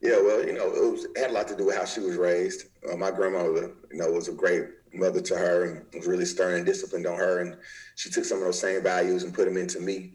Yeah, 0.01 0.21
well, 0.23 0.45
you 0.45 0.53
know, 0.53 0.67
it, 0.67 0.93
was, 0.93 1.05
it 1.05 1.19
had 1.19 1.31
a 1.31 1.33
lot 1.33 1.49
to 1.49 1.57
do 1.57 1.67
with 1.67 1.77
how 1.77 1.85
she 1.85 2.01
was 2.01 2.17
raised. 2.17 2.67
Uh, 2.91 2.97
my 2.97 3.11
grandmother, 3.11 3.73
you 3.91 3.99
know, 3.99 4.11
was 4.11 4.29
a 4.29 4.33
great 4.33 4.65
mother 4.99 5.21
to 5.21 5.37
her 5.37 5.65
and 5.65 5.87
was 5.95 6.07
really 6.07 6.25
stern 6.25 6.55
and 6.55 6.67
disciplined 6.67 7.07
on 7.07 7.17
her. 7.17 7.41
And 7.41 7.57
she 7.95 8.11
took 8.11 8.25
some 8.25 8.39
of 8.39 8.45
those 8.45 8.61
same 8.61 8.83
values 8.83 9.23
and 9.25 9.35
put 9.35 9.47
them 9.47 9.57
into 9.57 9.81
me. 9.81 10.15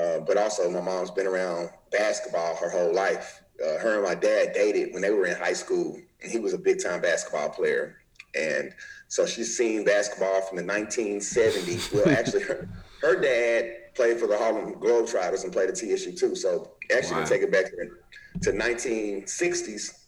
Uh, 0.00 0.20
but 0.20 0.36
also, 0.36 0.70
my 0.70 0.80
mom's 0.80 1.10
been 1.10 1.26
around 1.26 1.70
basketball 1.90 2.56
her 2.56 2.70
whole 2.70 2.94
life. 2.94 3.42
Uh, 3.62 3.78
her 3.78 3.94
and 3.94 4.04
my 4.04 4.14
dad 4.14 4.52
dated 4.54 4.92
when 4.92 5.02
they 5.02 5.10
were 5.10 5.26
in 5.26 5.36
high 5.36 5.52
school, 5.52 6.00
and 6.22 6.32
he 6.32 6.38
was 6.38 6.54
a 6.54 6.58
big 6.58 6.82
time 6.82 7.00
basketball 7.00 7.50
player. 7.50 7.96
And 8.34 8.72
so 9.08 9.26
she's 9.26 9.56
seen 9.56 9.84
basketball 9.84 10.40
from 10.42 10.56
the 10.56 10.64
1970s. 10.64 11.92
Well, 11.94 12.08
actually, 12.08 12.44
her, 12.44 12.68
her 13.02 13.20
dad 13.20 13.94
played 13.94 14.18
for 14.18 14.26
the 14.26 14.38
Harlem 14.38 14.74
Globetrotters 14.76 15.44
and 15.44 15.52
played 15.52 15.68
at 15.68 15.76
TSU 15.76 16.12
too. 16.12 16.34
So 16.34 16.72
actually, 16.94 17.16
wow. 17.16 17.24
to 17.24 17.28
take 17.28 17.42
it 17.42 17.52
back 17.52 17.66
to, 17.66 18.50
to 18.50 18.58
1960s, 18.58 20.01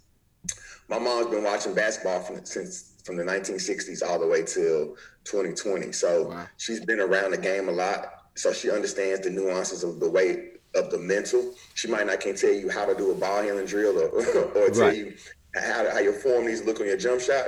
my 0.88 0.98
mom's 0.98 1.28
been 1.28 1.44
watching 1.44 1.74
basketball 1.74 2.20
from, 2.20 2.44
since 2.44 2.92
from 3.04 3.16
the 3.16 3.22
1960s 3.22 4.02
all 4.02 4.18
the 4.18 4.26
way 4.26 4.42
till 4.42 4.96
2020. 5.24 5.92
So 5.92 6.28
wow. 6.28 6.46
she's 6.58 6.84
been 6.84 7.00
around 7.00 7.32
the 7.32 7.38
game 7.38 7.68
a 7.68 7.72
lot. 7.72 8.06
So 8.34 8.52
she 8.52 8.70
understands 8.70 9.20
the 9.20 9.30
nuances 9.30 9.84
of 9.84 10.00
the 10.00 10.10
way 10.10 10.50
of 10.74 10.90
the 10.90 10.98
mental. 10.98 11.54
She 11.74 11.88
might 11.88 12.06
not 12.06 12.20
can 12.20 12.34
tell 12.34 12.52
you 12.52 12.68
how 12.68 12.84
to 12.86 12.94
do 12.94 13.12
a 13.12 13.14
ball 13.14 13.42
handling 13.42 13.66
drill 13.66 13.98
or, 13.98 14.08
or 14.54 14.70
tell 14.70 14.86
right. 14.88 14.96
you 14.96 15.14
how, 15.54 15.88
how 15.90 16.00
your 16.00 16.14
form 16.14 16.46
needs 16.46 16.60
to 16.60 16.66
look 16.66 16.80
on 16.80 16.86
your 16.86 16.96
jump 16.96 17.20
shot. 17.20 17.46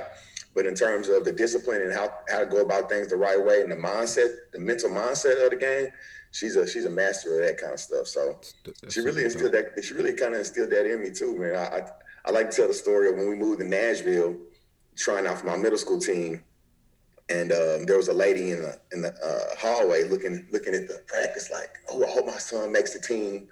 But 0.55 0.65
in 0.65 0.75
terms 0.75 1.09
of 1.09 1.25
the 1.25 1.33
discipline 1.33 1.83
and 1.83 1.93
how, 1.93 2.13
how 2.31 2.41
to 2.41 2.47
go 2.47 2.63
about 2.63 2.89
things 2.89 3.09
the 3.09 3.17
right 3.17 3.43
way 3.43 3.61
and 3.61 3.71
the 3.71 3.77
mindset, 3.77 4.35
the 4.53 4.61
mental 4.61 4.91
mindset 4.91 5.45
of 5.45 5.51
the 5.51 5.57
game, 5.57 5.89
she's 6.37 6.57
a 6.57 6.69
she's 6.69 6.85
a 6.85 6.91
master 6.91 7.41
of 7.41 7.47
that 7.47 7.59
kind 7.59 7.73
of 7.73 7.81
stuff. 7.81 8.07
So 8.07 8.39
That's 8.65 8.95
she 8.95 9.01
really 9.01 9.25
instilled 9.25 9.53
that. 9.53 9.83
She 9.83 9.95
really 9.95 10.13
kind 10.13 10.35
of 10.35 10.41
instilled 10.41 10.71
that 10.71 10.91
in 10.91 11.03
me 11.03 11.11
too, 11.11 11.37
man. 11.37 11.57
I, 11.57 11.79
I, 11.79 11.91
I 12.27 12.31
like 12.31 12.51
to 12.51 12.57
tell 12.57 12.69
the 12.69 12.75
story 12.75 13.09
of 13.09 13.17
when 13.17 13.29
we 13.29 13.37
moved 13.37 13.61
to 13.61 13.67
Nashville 13.67 14.37
trying 14.97 15.27
out 15.27 15.39
for 15.39 15.47
my 15.47 15.57
middle 15.57 15.79
school 15.79 15.99
team, 15.99 16.43
and 17.29 17.53
um, 17.53 17.85
there 17.87 17.97
was 17.97 18.09
a 18.09 18.15
lady 18.15 18.51
in 18.51 18.63
the 18.63 18.79
in 18.93 19.01
the 19.03 19.13
uh, 19.13 19.57
hallway 19.59 20.05
looking 20.05 20.47
looking 20.53 20.75
at 20.75 20.89
the 20.89 21.03
practice 21.07 21.51
like, 21.51 21.71
oh, 21.91 22.05
I 22.05 22.11
hope 22.11 22.27
my 22.27 22.39
son 22.39 22.71
makes 22.71 22.93
the 22.93 23.01
team. 23.01 23.49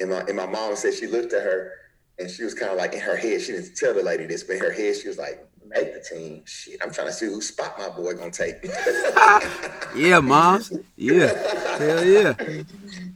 And 0.00 0.10
my 0.10 0.20
and 0.20 0.36
my 0.36 0.46
mom 0.46 0.74
said 0.74 0.94
she 0.94 1.06
looked 1.06 1.32
at 1.32 1.42
her 1.42 1.72
and 2.18 2.28
she 2.28 2.42
was 2.42 2.54
kind 2.54 2.72
of 2.72 2.78
like 2.78 2.94
in 2.94 3.00
her 3.00 3.16
head. 3.16 3.40
She 3.42 3.52
didn't 3.52 3.76
tell 3.76 3.94
the 3.94 4.02
lady 4.02 4.26
this, 4.26 4.42
but 4.42 4.56
in 4.56 4.62
her 4.62 4.72
head 4.72 4.96
she 4.96 5.06
was 5.06 5.18
like, 5.18 5.46
make 5.66 5.94
the 5.94 6.00
team. 6.00 6.42
Shit, 6.46 6.80
I'm 6.82 6.92
trying 6.92 7.08
to 7.08 7.12
see 7.12 7.26
who 7.26 7.40
spot 7.40 7.78
my 7.78 7.88
boy 7.88 8.14
gonna 8.14 8.30
take. 8.30 8.56
yeah, 9.96 10.20
mom. 10.20 10.62
Yeah, 10.96 11.32
hell 11.78 12.04
yeah. 12.04 12.34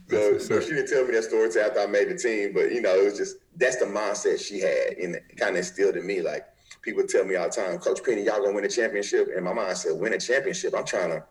So, 0.09 0.37
so, 0.37 0.61
she 0.61 0.69
didn't 0.69 0.89
tell 0.89 1.05
me 1.05 1.13
that 1.13 1.23
story 1.23 1.45
until 1.45 1.65
after 1.65 1.79
I 1.81 1.85
made 1.85 2.09
the 2.09 2.17
team, 2.17 2.53
but 2.53 2.71
you 2.71 2.81
know, 2.81 2.95
it 2.95 3.05
was 3.05 3.17
just 3.17 3.37
that's 3.55 3.77
the 3.77 3.85
mindset 3.85 4.39
she 4.39 4.59
had, 4.59 4.97
and 4.97 5.15
it 5.15 5.37
kind 5.37 5.51
of 5.51 5.57
instilled 5.57 5.95
in 5.95 6.05
me. 6.05 6.21
Like 6.21 6.45
people 6.81 7.03
tell 7.03 7.25
me 7.25 7.35
all 7.35 7.45
the 7.49 7.51
time, 7.51 7.77
Coach 7.79 8.03
Penny, 8.03 8.23
y'all 8.23 8.41
gonna 8.41 8.53
win 8.53 8.65
a 8.65 8.69
championship, 8.69 9.29
and 9.35 9.45
my 9.45 9.53
mind 9.53 9.77
said, 9.77 9.99
win 9.99 10.13
a 10.13 10.19
championship. 10.19 10.73
I'm 10.75 10.85
trying 10.85 11.09
to 11.09 11.23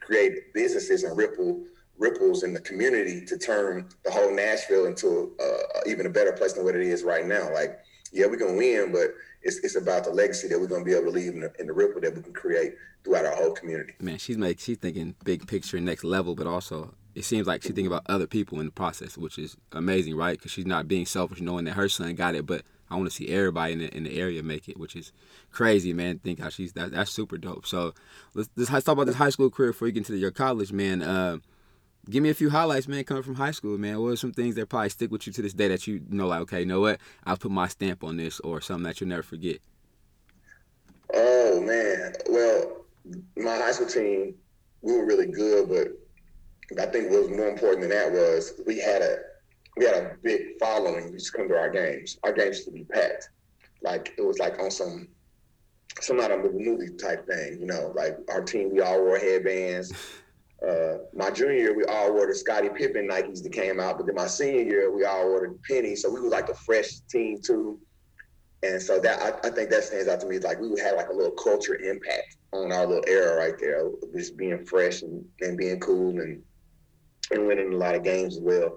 create 0.00 0.54
businesses 0.54 1.04
and 1.04 1.16
ripple 1.16 1.64
ripples 1.98 2.42
in 2.42 2.54
the 2.54 2.60
community 2.60 3.24
to 3.26 3.36
turn 3.36 3.86
the 4.04 4.10
whole 4.10 4.34
Nashville 4.34 4.86
into 4.86 5.32
a, 5.38 5.88
even 5.88 6.06
a 6.06 6.10
better 6.10 6.32
place 6.32 6.54
than 6.54 6.64
what 6.64 6.74
it 6.74 6.80
is 6.80 7.04
right 7.04 7.26
now. 7.26 7.52
Like, 7.52 7.78
yeah, 8.10 8.26
we 8.26 8.38
can 8.38 8.56
win, 8.56 8.90
but 8.90 9.10
it's, 9.42 9.58
it's 9.58 9.76
about 9.76 10.04
the 10.04 10.10
legacy 10.10 10.48
that 10.48 10.60
we're 10.60 10.66
going 10.66 10.84
to 10.84 10.84
be 10.84 10.94
able 10.94 11.06
to 11.06 11.10
leave 11.10 11.32
in 11.34 11.40
the, 11.40 11.52
in 11.58 11.66
the 11.66 11.72
ripple 11.72 12.00
that 12.00 12.14
we 12.14 12.22
can 12.22 12.32
create 12.32 12.74
throughout 13.04 13.24
our 13.24 13.34
whole 13.34 13.52
community. 13.52 13.94
Man, 14.00 14.18
she's 14.18 14.36
make 14.36 14.60
she's 14.60 14.78
thinking 14.78 15.14
big 15.24 15.46
picture, 15.46 15.80
next 15.80 16.04
level, 16.04 16.34
but 16.34 16.46
also 16.46 16.94
it 17.14 17.24
seems 17.24 17.46
like 17.46 17.62
she's 17.62 17.72
thinking 17.72 17.86
about 17.86 18.04
other 18.06 18.26
people 18.26 18.60
in 18.60 18.66
the 18.66 18.72
process, 18.72 19.18
which 19.18 19.38
is 19.38 19.56
amazing, 19.72 20.16
right? 20.16 20.38
Because 20.38 20.52
she's 20.52 20.66
not 20.66 20.88
being 20.88 21.06
selfish, 21.06 21.40
knowing 21.40 21.64
that 21.64 21.72
her 21.72 21.88
son 21.88 22.14
got 22.14 22.34
it, 22.34 22.46
but 22.46 22.62
I 22.90 22.96
want 22.96 23.08
to 23.08 23.14
see 23.14 23.28
everybody 23.28 23.72
in 23.72 23.78
the, 23.78 23.96
in 23.96 24.04
the 24.04 24.18
area 24.18 24.42
make 24.42 24.68
it, 24.68 24.78
which 24.78 24.96
is 24.96 25.12
crazy, 25.50 25.92
man. 25.92 26.18
Think 26.18 26.40
how 26.40 26.48
she's 26.48 26.72
that, 26.74 26.92
that's 26.92 27.10
super 27.10 27.38
dope. 27.38 27.66
So 27.66 27.94
let's, 28.34 28.50
let's 28.56 28.84
talk 28.84 28.88
about 28.94 29.06
this 29.06 29.16
high 29.16 29.30
school 29.30 29.50
career 29.50 29.72
before 29.72 29.88
you 29.88 29.92
get 29.92 30.08
into 30.08 30.16
your 30.16 30.32
college, 30.32 30.72
man. 30.72 31.02
Uh, 31.02 31.38
give 32.08 32.22
me 32.22 32.30
a 32.30 32.34
few 32.34 32.50
highlights, 32.50 32.88
man, 32.88 33.04
coming 33.04 33.22
from 33.22 33.34
high 33.34 33.50
school, 33.50 33.76
man. 33.76 34.00
What 34.00 34.08
are 34.12 34.16
some 34.16 34.32
things 34.32 34.54
that 34.54 34.68
probably 34.68 34.88
stick 34.88 35.10
with 35.10 35.26
you 35.26 35.32
to 35.34 35.42
this 35.42 35.52
day 35.52 35.68
that 35.68 35.86
you 35.86 36.00
know, 36.08 36.26
like, 36.28 36.40
okay, 36.42 36.60
you 36.60 36.66
know 36.66 36.80
what? 36.80 37.00
I'll 37.24 37.36
put 37.36 37.50
my 37.50 37.68
stamp 37.68 38.04
on 38.04 38.16
this, 38.16 38.40
or 38.40 38.60
something 38.60 38.84
that 38.84 39.00
you'll 39.00 39.10
never 39.10 39.22
forget. 39.22 39.58
Oh 41.12 41.60
man, 41.60 42.12
well, 42.28 42.84
my 43.36 43.56
high 43.56 43.72
school 43.72 43.88
team, 43.88 44.34
we 44.82 44.92
were 44.92 45.04
really 45.04 45.26
good, 45.26 45.68
but 45.68 46.80
I 46.80 46.86
think 46.86 47.10
what 47.10 47.22
was 47.22 47.30
more 47.30 47.48
important 47.48 47.82
than 47.82 47.90
that 47.90 48.12
was 48.12 48.60
we 48.66 48.78
had 48.78 49.02
a 49.02 49.18
we 49.76 49.84
had 49.84 49.94
a 49.94 50.16
big 50.22 50.58
following 50.58 51.04
who 51.04 51.12
used 51.12 51.32
to 51.32 51.38
come 51.38 51.48
to 51.48 51.56
our 51.56 51.70
games. 51.70 52.18
Our 52.22 52.32
games 52.32 52.56
used 52.58 52.68
to 52.68 52.72
be 52.72 52.84
packed. 52.84 53.30
Like 53.82 54.14
it 54.16 54.22
was 54.22 54.38
like 54.38 54.58
on 54.60 54.70
some 54.70 55.08
some 56.00 56.20
out 56.20 56.30
of 56.30 56.44
a 56.44 56.50
movie 56.50 56.94
type 56.96 57.26
thing, 57.26 57.58
you 57.60 57.66
know, 57.66 57.92
like 57.96 58.16
our 58.28 58.42
team, 58.42 58.70
we 58.72 58.80
all 58.80 59.00
wore 59.02 59.18
headbands. 59.18 59.92
Uh, 60.66 60.98
my 61.14 61.30
junior 61.30 61.54
year, 61.54 61.76
we 61.76 61.84
all 61.84 62.12
wore 62.12 62.26
the 62.26 62.34
Scottie 62.34 62.68
Pippen 62.68 63.08
Nikes 63.08 63.42
that 63.42 63.52
came 63.52 63.80
out, 63.80 63.96
but 63.96 64.06
then 64.06 64.14
my 64.14 64.26
senior 64.26 64.62
year, 64.62 64.94
we 64.94 65.04
all 65.04 65.28
wore 65.28 65.48
the 65.48 65.58
Penny. 65.66 65.96
So 65.96 66.10
we 66.10 66.20
were 66.20 66.28
like 66.28 66.50
a 66.50 66.54
fresh 66.54 67.00
team 67.10 67.40
too. 67.42 67.78
And 68.62 68.80
so 68.80 69.00
that 69.00 69.22
I, 69.22 69.48
I 69.48 69.50
think 69.50 69.70
that 69.70 69.84
stands 69.84 70.06
out 70.06 70.20
to 70.20 70.26
me. 70.26 70.38
Like 70.38 70.60
we 70.60 70.68
would 70.68 70.80
have 70.80 70.96
like 70.96 71.08
a 71.08 71.14
little 71.14 71.32
culture 71.32 71.76
impact 71.76 72.36
on 72.52 72.72
our 72.72 72.86
little 72.86 73.04
era 73.08 73.36
right 73.36 73.58
there, 73.58 73.88
just 74.14 74.36
being 74.36 74.66
fresh 74.66 75.00
and, 75.00 75.24
and 75.40 75.56
being 75.56 75.80
cool 75.80 76.20
and 76.20 76.42
and 77.30 77.46
winning 77.46 77.72
a 77.72 77.76
lot 77.76 77.94
of 77.94 78.02
games 78.02 78.36
as 78.36 78.42
well. 78.42 78.76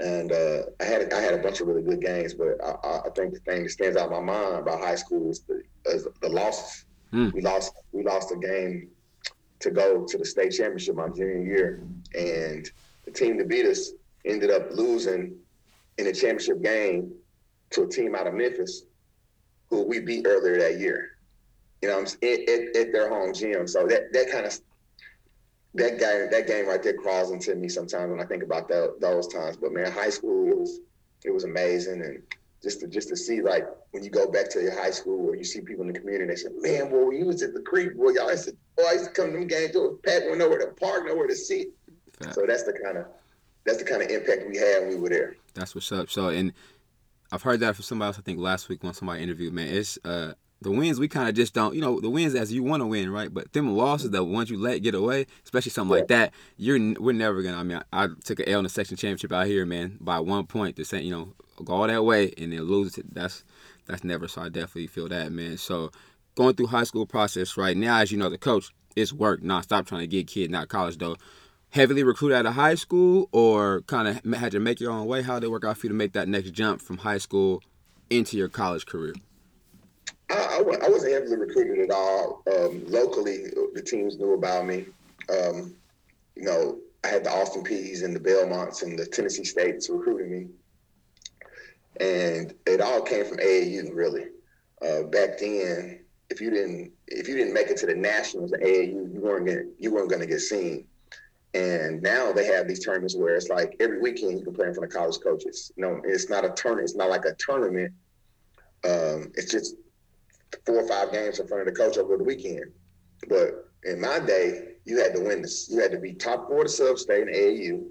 And 0.00 0.30
uh, 0.30 0.62
I 0.80 0.84
had 0.84 1.12
I 1.12 1.20
had 1.20 1.34
a 1.34 1.38
bunch 1.38 1.60
of 1.60 1.66
really 1.66 1.82
good 1.82 2.00
games, 2.00 2.34
but 2.34 2.62
I, 2.62 3.00
I 3.06 3.10
think 3.16 3.34
the 3.34 3.40
thing 3.40 3.64
that 3.64 3.70
stands 3.70 3.96
out 3.96 4.06
in 4.06 4.12
my 4.12 4.20
mind 4.20 4.56
about 4.56 4.80
high 4.80 4.94
school 4.94 5.30
is 5.30 5.40
the, 5.40 5.62
is 5.86 6.06
the 6.20 6.28
losses. 6.28 6.86
Mm. 7.12 7.32
We 7.32 7.40
lost 7.40 7.72
we 7.92 8.04
lost 8.04 8.32
a 8.32 8.36
game 8.36 8.90
to 9.60 9.70
go 9.70 10.04
to 10.04 10.18
the 10.18 10.24
state 10.24 10.50
championship 10.50 10.96
my 10.96 11.08
junior 11.08 11.42
year, 11.42 11.82
and 12.14 12.70
the 13.04 13.10
team 13.10 13.38
to 13.38 13.44
beat 13.44 13.66
us 13.66 13.92
ended 14.24 14.50
up 14.50 14.70
losing 14.72 15.36
in 15.98 16.04
the 16.06 16.12
championship 16.12 16.62
game 16.62 17.12
to 17.70 17.82
a 17.82 17.88
team 17.88 18.14
out 18.14 18.26
of 18.26 18.34
Memphis 18.34 18.84
who 19.68 19.82
we 19.82 20.00
beat 20.00 20.26
earlier 20.26 20.58
that 20.58 20.78
year. 20.78 21.10
You 21.82 21.88
know, 21.88 22.00
at, 22.00 22.22
at, 22.22 22.76
at 22.76 22.92
their 22.92 23.08
home 23.08 23.34
gym. 23.34 23.66
So 23.66 23.86
that 23.86 24.12
that 24.12 24.30
kind 24.30 24.46
of 24.46 24.58
that 25.74 25.98
guy 25.98 26.26
that 26.30 26.46
game 26.46 26.66
right 26.66 26.82
there 26.82 26.94
crawls 26.94 27.30
into 27.30 27.54
me 27.54 27.68
sometimes 27.68 28.10
when 28.10 28.20
I 28.20 28.24
think 28.24 28.42
about 28.42 28.68
that, 28.68 28.96
those 29.00 29.28
times. 29.28 29.56
But 29.56 29.72
man, 29.72 29.90
high 29.90 30.10
school 30.10 30.48
it 30.50 30.56
was 30.56 30.80
it 31.24 31.30
was 31.30 31.44
amazing, 31.44 32.02
and 32.02 32.22
just 32.64 32.80
to 32.80 32.88
just 32.88 33.08
to 33.10 33.16
see 33.16 33.40
like 33.42 33.68
when 33.92 34.02
you 34.02 34.10
go 34.10 34.28
back 34.30 34.50
to 34.50 34.60
your 34.60 34.76
high 34.76 34.90
school 34.90 35.28
or 35.28 35.36
you 35.36 35.44
see 35.44 35.60
people 35.60 35.86
in 35.86 35.92
the 35.92 35.98
community, 35.98 36.26
they 36.26 36.36
say, 36.36 36.48
"Man, 36.56 36.90
boy, 36.90 37.10
you 37.10 37.26
was 37.26 37.42
at 37.42 37.54
the 37.54 37.60
creek, 37.60 37.96
boy, 37.96 38.10
y'all 38.10 38.30
used 38.30 38.46
to, 38.46 38.56
boy, 38.76 38.84
I 38.88 38.92
used 38.94 39.04
to 39.04 39.10
come 39.12 39.32
to 39.32 39.38
them 39.38 39.46
games, 39.46 39.72
to 39.72 40.00
Pat 40.02 40.24
went 40.24 40.38
nowhere 40.38 40.58
to 40.58 40.74
park, 40.74 41.06
nowhere 41.06 41.28
to 41.28 41.36
sit." 41.36 41.68
So 42.32 42.44
that's 42.46 42.64
the 42.64 42.72
kind 42.72 42.98
of 42.98 43.06
that's 43.64 43.78
the 43.78 43.84
kind 43.84 44.02
of 44.02 44.08
impact 44.08 44.48
we 44.48 44.56
had 44.56 44.80
when 44.82 44.88
we 44.88 44.96
were 44.96 45.08
there. 45.08 45.36
That's 45.54 45.74
what's 45.74 45.92
up. 45.92 46.10
So 46.10 46.28
and 46.28 46.52
I've 47.30 47.42
heard 47.42 47.60
that 47.60 47.76
from 47.76 47.82
somebody 47.82 48.08
else. 48.08 48.18
I 48.18 48.22
think 48.22 48.38
last 48.38 48.68
week 48.68 48.82
when 48.82 48.94
somebody 48.94 49.22
interviewed, 49.22 49.52
man, 49.52 49.68
it's 49.68 49.98
uh, 50.04 50.32
the 50.64 50.70
wins 50.70 50.98
we 50.98 51.06
kind 51.06 51.28
of 51.28 51.34
just 51.34 51.54
don't. 51.54 51.74
You 51.74 51.80
know, 51.80 52.00
the 52.00 52.10
wins 52.10 52.34
as 52.34 52.52
you 52.52 52.62
want 52.62 52.80
to 52.80 52.86
win, 52.86 53.10
right? 53.10 53.32
But 53.32 53.52
them 53.52 53.76
losses, 53.76 54.10
the 54.10 54.24
ones 54.24 54.50
you 54.50 54.58
let 54.58 54.82
get 54.82 54.94
away, 54.94 55.26
especially 55.44 55.70
something 55.70 55.94
yeah. 55.94 56.00
like 56.00 56.08
that, 56.08 56.34
you're 56.56 56.78
we're 57.00 57.12
never 57.12 57.42
gonna. 57.42 57.58
I 57.58 57.62
mean, 57.62 57.80
I, 57.92 58.04
I 58.04 58.08
took 58.24 58.40
an 58.40 58.48
L 58.48 58.58
in 58.58 58.64
the 58.64 58.70
section 58.70 58.96
championship 58.96 59.32
out 59.32 59.46
here, 59.46 59.64
man, 59.64 59.98
by 60.00 60.18
one 60.18 60.46
point. 60.46 60.76
To 60.76 60.84
say, 60.84 61.02
you 61.02 61.12
know, 61.12 61.34
go 61.64 61.74
all 61.74 61.86
that 61.86 62.04
way 62.04 62.32
and 62.36 62.52
then 62.52 62.62
lose 62.62 62.98
it. 62.98 63.14
That's 63.14 63.44
that's 63.86 64.02
never. 64.02 64.26
So 64.26 64.42
I 64.42 64.48
definitely 64.48 64.88
feel 64.88 65.08
that, 65.08 65.30
man. 65.30 65.58
So 65.58 65.92
going 66.34 66.56
through 66.56 66.68
high 66.68 66.84
school 66.84 67.06
process 67.06 67.56
right 67.56 67.76
now, 67.76 67.98
as 67.98 68.10
you 68.10 68.18
know, 68.18 68.30
the 68.30 68.38
coach, 68.38 68.70
it's 68.96 69.12
work 69.12 69.42
nonstop 69.42 69.86
trying 69.86 70.00
to 70.00 70.06
get 70.06 70.26
kids, 70.26 70.50
not 70.50 70.68
college 70.68 70.98
though 70.98 71.16
heavily 71.74 72.04
recruited 72.04 72.38
out 72.38 72.46
of 72.46 72.54
high 72.54 72.76
school 72.76 73.28
or 73.32 73.80
kind 73.88 74.06
of 74.06 74.34
had 74.34 74.52
to 74.52 74.60
make 74.60 74.78
your 74.78 74.92
own 74.92 75.06
way? 75.08 75.22
How 75.22 75.40
did 75.40 75.46
it 75.46 75.50
work 75.50 75.64
out 75.64 75.76
for 75.76 75.86
you 75.86 75.88
to 75.88 75.94
make 75.94 76.12
that 76.12 76.28
next 76.28 76.52
jump 76.52 76.80
from 76.80 76.98
high 76.98 77.18
school 77.18 77.64
into 78.08 78.36
your 78.36 78.48
college 78.48 78.86
career? 78.86 79.14
I, 80.34 80.58
I, 80.58 80.88
wasn't 80.88 81.12
heavily 81.12 81.36
recruited 81.36 81.78
at 81.78 81.90
all. 81.90 82.42
Um, 82.46 82.84
locally, 82.86 83.48
the 83.74 83.82
teams 83.82 84.18
knew 84.18 84.34
about 84.34 84.66
me. 84.66 84.86
Um, 85.30 85.74
you 86.36 86.42
know, 86.42 86.78
I 87.04 87.08
had 87.08 87.24
the 87.24 87.30
Austin 87.30 87.62
Peays 87.62 88.02
and 88.02 88.14
the 88.14 88.20
Belmonts 88.20 88.82
and 88.82 88.98
the 88.98 89.06
Tennessee 89.06 89.44
States 89.44 89.88
recruiting 89.88 90.30
me. 90.30 90.48
And 92.00 92.54
it 92.66 92.80
all 92.80 93.02
came 93.02 93.24
from 93.24 93.38
AAU, 93.38 93.94
really. 93.94 94.26
Uh, 94.82 95.04
back 95.04 95.38
then, 95.38 96.00
if 96.30 96.40
you 96.40 96.50
didn't 96.50 96.92
if 97.06 97.28
you 97.28 97.36
didn't 97.36 97.54
make 97.54 97.68
it 97.68 97.76
to 97.78 97.86
the 97.86 97.94
nationals 97.94 98.52
at 98.52 98.60
AAU, 98.60 99.12
you 99.12 99.20
weren't 99.20 99.46
gonna 99.46 99.62
you 99.78 99.92
weren't 99.92 100.10
gonna 100.10 100.26
get 100.26 100.40
seen. 100.40 100.86
And 101.52 102.02
now 102.02 102.32
they 102.32 102.46
have 102.46 102.66
these 102.66 102.84
tournaments 102.84 103.14
where 103.14 103.36
it's 103.36 103.48
like 103.48 103.76
every 103.78 104.00
weekend 104.00 104.38
you 104.38 104.44
can 104.44 104.54
play 104.54 104.66
in 104.66 104.74
front 104.74 104.92
of 104.92 104.92
college 104.92 105.20
coaches. 105.22 105.70
You 105.76 105.82
know, 105.82 106.00
it's 106.04 106.28
not 106.28 106.44
a 106.44 106.50
tournament. 106.50 106.88
It's 106.88 106.96
not 106.96 107.10
like 107.10 107.24
a 107.26 107.34
tournament. 107.34 107.92
Um, 108.84 109.30
it's 109.36 109.52
just 109.52 109.76
four 110.66 110.76
or 110.76 110.88
five 110.88 111.12
games 111.12 111.38
in 111.38 111.46
front 111.46 111.66
of 111.66 111.74
the 111.74 111.80
coach 111.80 111.98
over 111.98 112.16
the 112.16 112.24
weekend. 112.24 112.72
But 113.28 113.68
in 113.84 114.00
my 114.00 114.18
day, 114.18 114.74
you 114.84 114.98
had 114.98 115.14
to 115.14 115.20
win 115.20 115.42
this. 115.42 115.68
You 115.70 115.80
had 115.80 115.92
to 115.92 115.98
be 115.98 116.14
top 116.14 116.48
four 116.48 116.64
to 116.64 116.68
sub 116.68 116.98
state 116.98 117.28
in 117.28 117.34
AAU. 117.34 117.86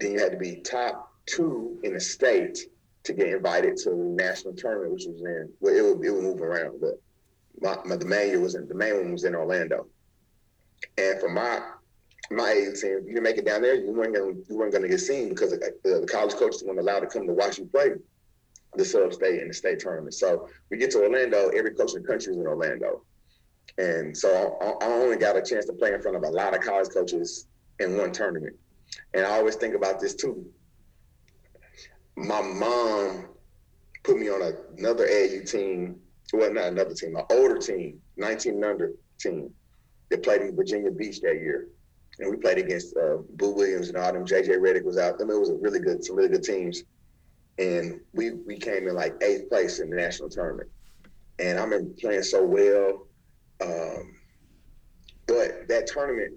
Then 0.00 0.12
you 0.12 0.18
had 0.18 0.32
to 0.32 0.38
be 0.38 0.56
top 0.56 1.12
two 1.26 1.78
in 1.82 1.94
the 1.94 2.00
state 2.00 2.58
to 3.04 3.12
get 3.12 3.28
invited 3.28 3.76
to 3.78 3.90
the 3.90 3.96
national 3.96 4.54
tournament, 4.54 4.92
which 4.92 5.06
was 5.06 5.20
in 5.22 5.50
well, 5.60 5.74
it 5.74 5.82
would 5.82 6.04
it 6.04 6.10
would 6.10 6.22
move 6.22 6.42
around, 6.42 6.80
but 6.80 7.00
my, 7.60 7.76
my 7.84 7.96
the 7.96 8.04
main 8.04 8.28
year 8.28 8.40
was 8.40 8.54
in 8.54 8.68
the 8.68 8.74
main 8.74 8.96
one 8.96 9.12
was 9.12 9.24
in 9.24 9.34
Orlando. 9.34 9.86
And 10.96 11.18
for 11.20 11.28
my 11.28 11.60
my 12.30 12.50
age 12.50 12.76
saying, 12.76 12.98
if 13.00 13.06
you 13.06 13.14
didn't 13.14 13.22
make 13.22 13.38
it 13.38 13.46
down 13.46 13.62
there, 13.62 13.74
you 13.74 13.92
weren't 13.92 14.14
gonna 14.14 14.32
you 14.48 14.56
weren't 14.56 14.72
gonna 14.72 14.88
get 14.88 15.00
seen 15.00 15.30
because 15.30 15.50
the, 15.50 15.72
the 15.82 16.06
college 16.10 16.34
coaches 16.34 16.62
weren't 16.64 16.78
allowed 16.78 17.00
to 17.00 17.06
come 17.06 17.26
to 17.26 17.32
watch 17.32 17.58
you 17.58 17.64
play 17.66 17.92
the 18.74 18.84
sub 18.84 19.12
state 19.12 19.40
and 19.40 19.50
the 19.50 19.54
state 19.54 19.78
tournament. 19.80 20.14
So 20.14 20.48
we 20.70 20.76
get 20.76 20.90
to 20.92 21.02
Orlando, 21.02 21.48
every 21.48 21.74
coach 21.74 21.94
in 21.94 22.02
the 22.02 22.08
country 22.08 22.32
is 22.32 22.38
in 22.38 22.46
Orlando. 22.46 23.02
And 23.78 24.16
so 24.16 24.58
I, 24.60 24.84
I 24.84 24.88
only 24.88 25.16
got 25.16 25.36
a 25.36 25.42
chance 25.42 25.66
to 25.66 25.72
play 25.72 25.92
in 25.92 26.02
front 26.02 26.16
of 26.16 26.22
a 26.24 26.30
lot 26.30 26.54
of 26.54 26.62
college 26.62 26.88
coaches 26.92 27.46
in 27.78 27.96
one 27.96 28.12
tournament. 28.12 28.56
And 29.14 29.24
I 29.24 29.30
always 29.30 29.56
think 29.56 29.74
about 29.74 30.00
this 30.00 30.14
too. 30.14 30.44
My 32.16 32.42
mom 32.42 33.28
put 34.02 34.18
me 34.18 34.28
on 34.28 34.52
another 34.76 35.06
AU 35.06 35.44
team, 35.44 36.00
well, 36.32 36.52
not 36.52 36.66
another 36.66 36.94
team, 36.94 37.16
an 37.16 37.24
older 37.30 37.58
team, 37.58 38.00
19 38.16 38.62
under 38.64 38.92
team 39.18 39.50
that 40.10 40.22
played 40.22 40.42
in 40.42 40.56
Virginia 40.56 40.90
Beach 40.90 41.20
that 41.20 41.34
year 41.34 41.68
and 42.18 42.30
we 42.30 42.36
played 42.36 42.58
against 42.58 42.96
uh, 42.96 43.18
Boo 43.34 43.52
Williams 43.52 43.88
and 43.88 43.96
all 43.96 44.12
them. 44.12 44.24
JJ 44.24 44.58
Redick 44.58 44.84
was 44.84 44.98
out. 44.98 45.14
I 45.20 45.24
mean, 45.24 45.36
it 45.36 45.40
was 45.40 45.50
a 45.50 45.54
really 45.54 45.78
good, 45.78 46.04
some 46.04 46.16
really 46.16 46.28
good 46.28 46.42
teams, 46.42 46.84
and 47.58 48.00
we 48.12 48.32
we 48.46 48.56
came 48.56 48.88
in 48.88 48.94
like 48.94 49.14
eighth 49.22 49.48
place 49.48 49.80
in 49.80 49.90
the 49.90 49.96
national 49.96 50.28
tournament. 50.28 50.68
And 51.38 51.58
I 51.58 51.64
remember 51.64 51.90
playing 52.00 52.22
so 52.22 52.44
well, 52.44 53.06
um, 53.60 54.14
but 55.26 55.68
that 55.68 55.86
tournament. 55.86 56.34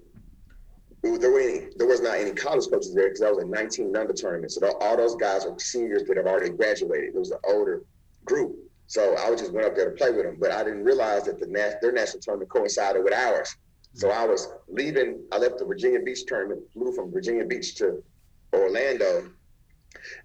There, 1.04 1.40
any, 1.40 1.66
there 1.78 1.88
was 1.88 2.00
not 2.00 2.18
any 2.18 2.32
college 2.32 2.70
coaches 2.70 2.94
there 2.94 3.06
because 3.06 3.22
that 3.22 3.34
was 3.34 3.44
a 3.44 3.48
19 3.48 3.96
under 3.96 4.14
tournament. 4.14 4.52
So 4.52 4.78
all 4.82 4.96
those 4.96 5.16
guys 5.16 5.46
were 5.46 5.58
seniors 5.58 6.04
that 6.04 6.16
have 6.16 6.28
already 6.28 6.52
graduated. 6.52 7.16
It 7.16 7.18
was 7.18 7.32
an 7.32 7.40
older 7.44 7.82
group. 8.24 8.56
So 8.86 9.18
I 9.18 9.32
just 9.32 9.52
went 9.52 9.66
up 9.66 9.76
there 9.76 9.90
to 9.90 9.96
play 9.96 10.12
with 10.12 10.26
them. 10.26 10.38
But 10.40 10.52
I 10.52 10.64
didn't 10.64 10.84
realize 10.84 11.24
that 11.24 11.40
the 11.40 11.48
their 11.82 11.92
national 11.92 12.22
tournament 12.22 12.52
coincided 12.52 13.04
with 13.04 13.16
ours. 13.16 13.56
So 13.94 14.12
I 14.12 14.26
was 14.26 14.50
leaving. 14.68 15.24
I 15.32 15.40
left 15.40 15.58
the 15.58 15.66
Virginia 15.66 16.02
Beach 16.02 16.26
tournament, 16.28 16.62
flew 16.72 16.94
from 16.94 17.12
Virginia 17.12 17.46
Beach 17.46 17.74
to 17.78 18.04
Orlando, 18.54 19.32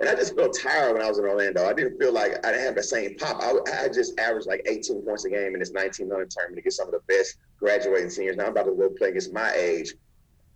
And 0.01 0.09
I 0.09 0.15
just 0.15 0.37
felt 0.37 0.57
tired 0.59 0.95
when 0.95 1.03
I 1.03 1.09
was 1.09 1.19
in 1.19 1.25
Orlando. 1.25 1.67
I 1.67 1.73
didn't 1.73 1.99
feel 1.99 2.13
like 2.13 2.45
I 2.47 2.53
didn't 2.53 2.67
have 2.67 2.75
the 2.77 2.83
same 2.83 3.17
pop. 3.17 3.43
I, 3.43 3.85
I 3.85 3.89
just 3.89 4.19
averaged 4.19 4.47
like 4.47 4.63
18 4.67 5.03
points 5.03 5.25
a 5.25 5.31
game 5.31 5.55
in 5.55 5.61
this 5.61 5.73
19 5.73 6.09
million 6.09 6.29
tournament 6.29 6.57
to 6.57 6.63
get 6.63 6.73
some 6.73 6.89
of 6.89 6.93
the 6.93 7.01
best 7.09 7.37
graduating 7.59 8.11
seniors. 8.11 8.37
Now 8.37 8.45
I'm 8.45 8.51
about 8.51 8.65
to 8.65 8.75
go 8.75 8.89
play 8.91 9.11
against 9.11 9.33
my 9.33 9.53
age 9.53 9.95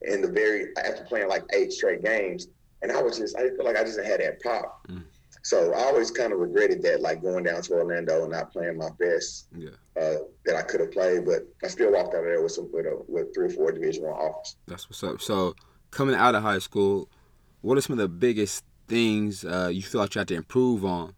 in 0.03 0.23
the 0.23 0.29
very 0.29 0.69
after 0.77 1.05
playing 1.05 1.29
like 1.29 1.45
eight 1.53 1.73
straight 1.73 2.03
games. 2.03 2.49
And 2.83 2.91
I 2.91 3.03
was 3.03 3.19
just 3.19 3.37
I 3.37 3.51
feel 3.51 3.65
like 3.65 3.77
I 3.77 3.85
just 3.85 4.01
had 4.01 4.21
that 4.21 4.43
pop. 4.43 4.87
Mm. 4.89 5.05
So 5.43 5.73
I 5.73 5.85
always 5.85 6.11
kind 6.11 6.33
of 6.33 6.39
regretted 6.39 6.83
that, 6.83 7.01
like 7.01 7.23
going 7.23 7.45
down 7.45 7.63
to 7.63 7.73
Orlando 7.73 8.23
and 8.23 8.33
not 8.33 8.53
playing 8.53 8.77
my 8.77 8.91
best 8.99 9.49
yeah. 9.57 9.71
uh, 9.99 10.17
that 10.45 10.57
I 10.57 10.63
could 10.63 10.81
have 10.81 10.93
played. 10.93 11.25
But 11.25 11.47
I 11.65 11.69
still 11.69 11.93
walked 11.93 12.15
out 12.15 12.21
of 12.21 12.25
there 12.27 12.43
with 12.43 12.53
some 12.53 12.71
with, 12.73 12.87
a, 12.87 13.01
with 13.09 13.35
three 13.35 13.47
or 13.47 13.51
four 13.51 13.73
Division 13.73 14.05
One 14.05 14.15
offers. 14.15 14.57
That's 14.67 14.89
what's 14.89 15.03
up. 15.03 15.21
So 15.21 15.55
coming 15.91 16.15
out 16.15 16.35
of 16.35 16.43
high 16.43 16.59
school, 16.59 17.09
what 17.63 17.79
are 17.79 17.81
some 17.81 17.95
of 17.95 17.99
the 17.99 18.09
biggest 18.09 18.65
things 18.91 19.45
uh, 19.45 19.71
you 19.73 19.83
feel 19.83 20.01
like 20.01 20.15
you 20.15 20.19
have 20.19 20.29
to 20.29 20.35
improve 20.35 20.85
on 20.85 21.15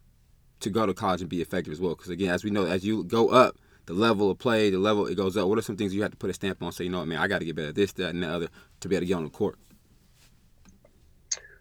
to 0.61 0.71
go 0.71 0.87
to 0.87 0.95
college 0.95 1.23
and 1.23 1.31
be 1.31 1.41
effective 1.41 1.73
as 1.73 1.81
well? 1.81 1.95
Because 1.97 2.11
again, 2.11 2.31
as 2.31 2.45
we 2.45 2.51
know, 2.51 2.67
as 2.67 2.85
you 2.85 3.03
go 3.03 3.31
up, 3.31 3.57
the 3.87 3.95
level 3.95 4.31
of 4.31 4.39
play, 4.39 4.71
the 4.71 4.79
level 4.79 5.07
it 5.07 5.17
goes 5.17 5.37
up. 5.37 5.49
What 5.49 5.59
are 5.59 5.63
some 5.63 5.77
things 5.77 5.93
you 5.93 6.03
have 6.03 6.13
to 6.13 6.17
put 6.17 6.31
a 6.31 6.35
stamp 6.35 6.63
on? 6.63 6.71
Say, 6.71 6.85
you 6.85 6.91
know, 6.91 7.01
what, 7.01 7.09
man, 7.09 7.19
I 7.19 7.27
got 7.27 7.41
to 7.41 7.45
get 7.45 7.57
better 7.57 7.71
at 7.71 7.75
this, 7.75 7.93
that, 7.95 8.11
and 8.11 8.23
the 8.23 8.29
other 8.29 8.49
to 8.81 8.89
be 8.89 8.95
able 8.95 9.03
to 9.03 9.07
get 9.07 9.15
on 9.15 9.25
the 9.25 9.31
court. 9.31 9.59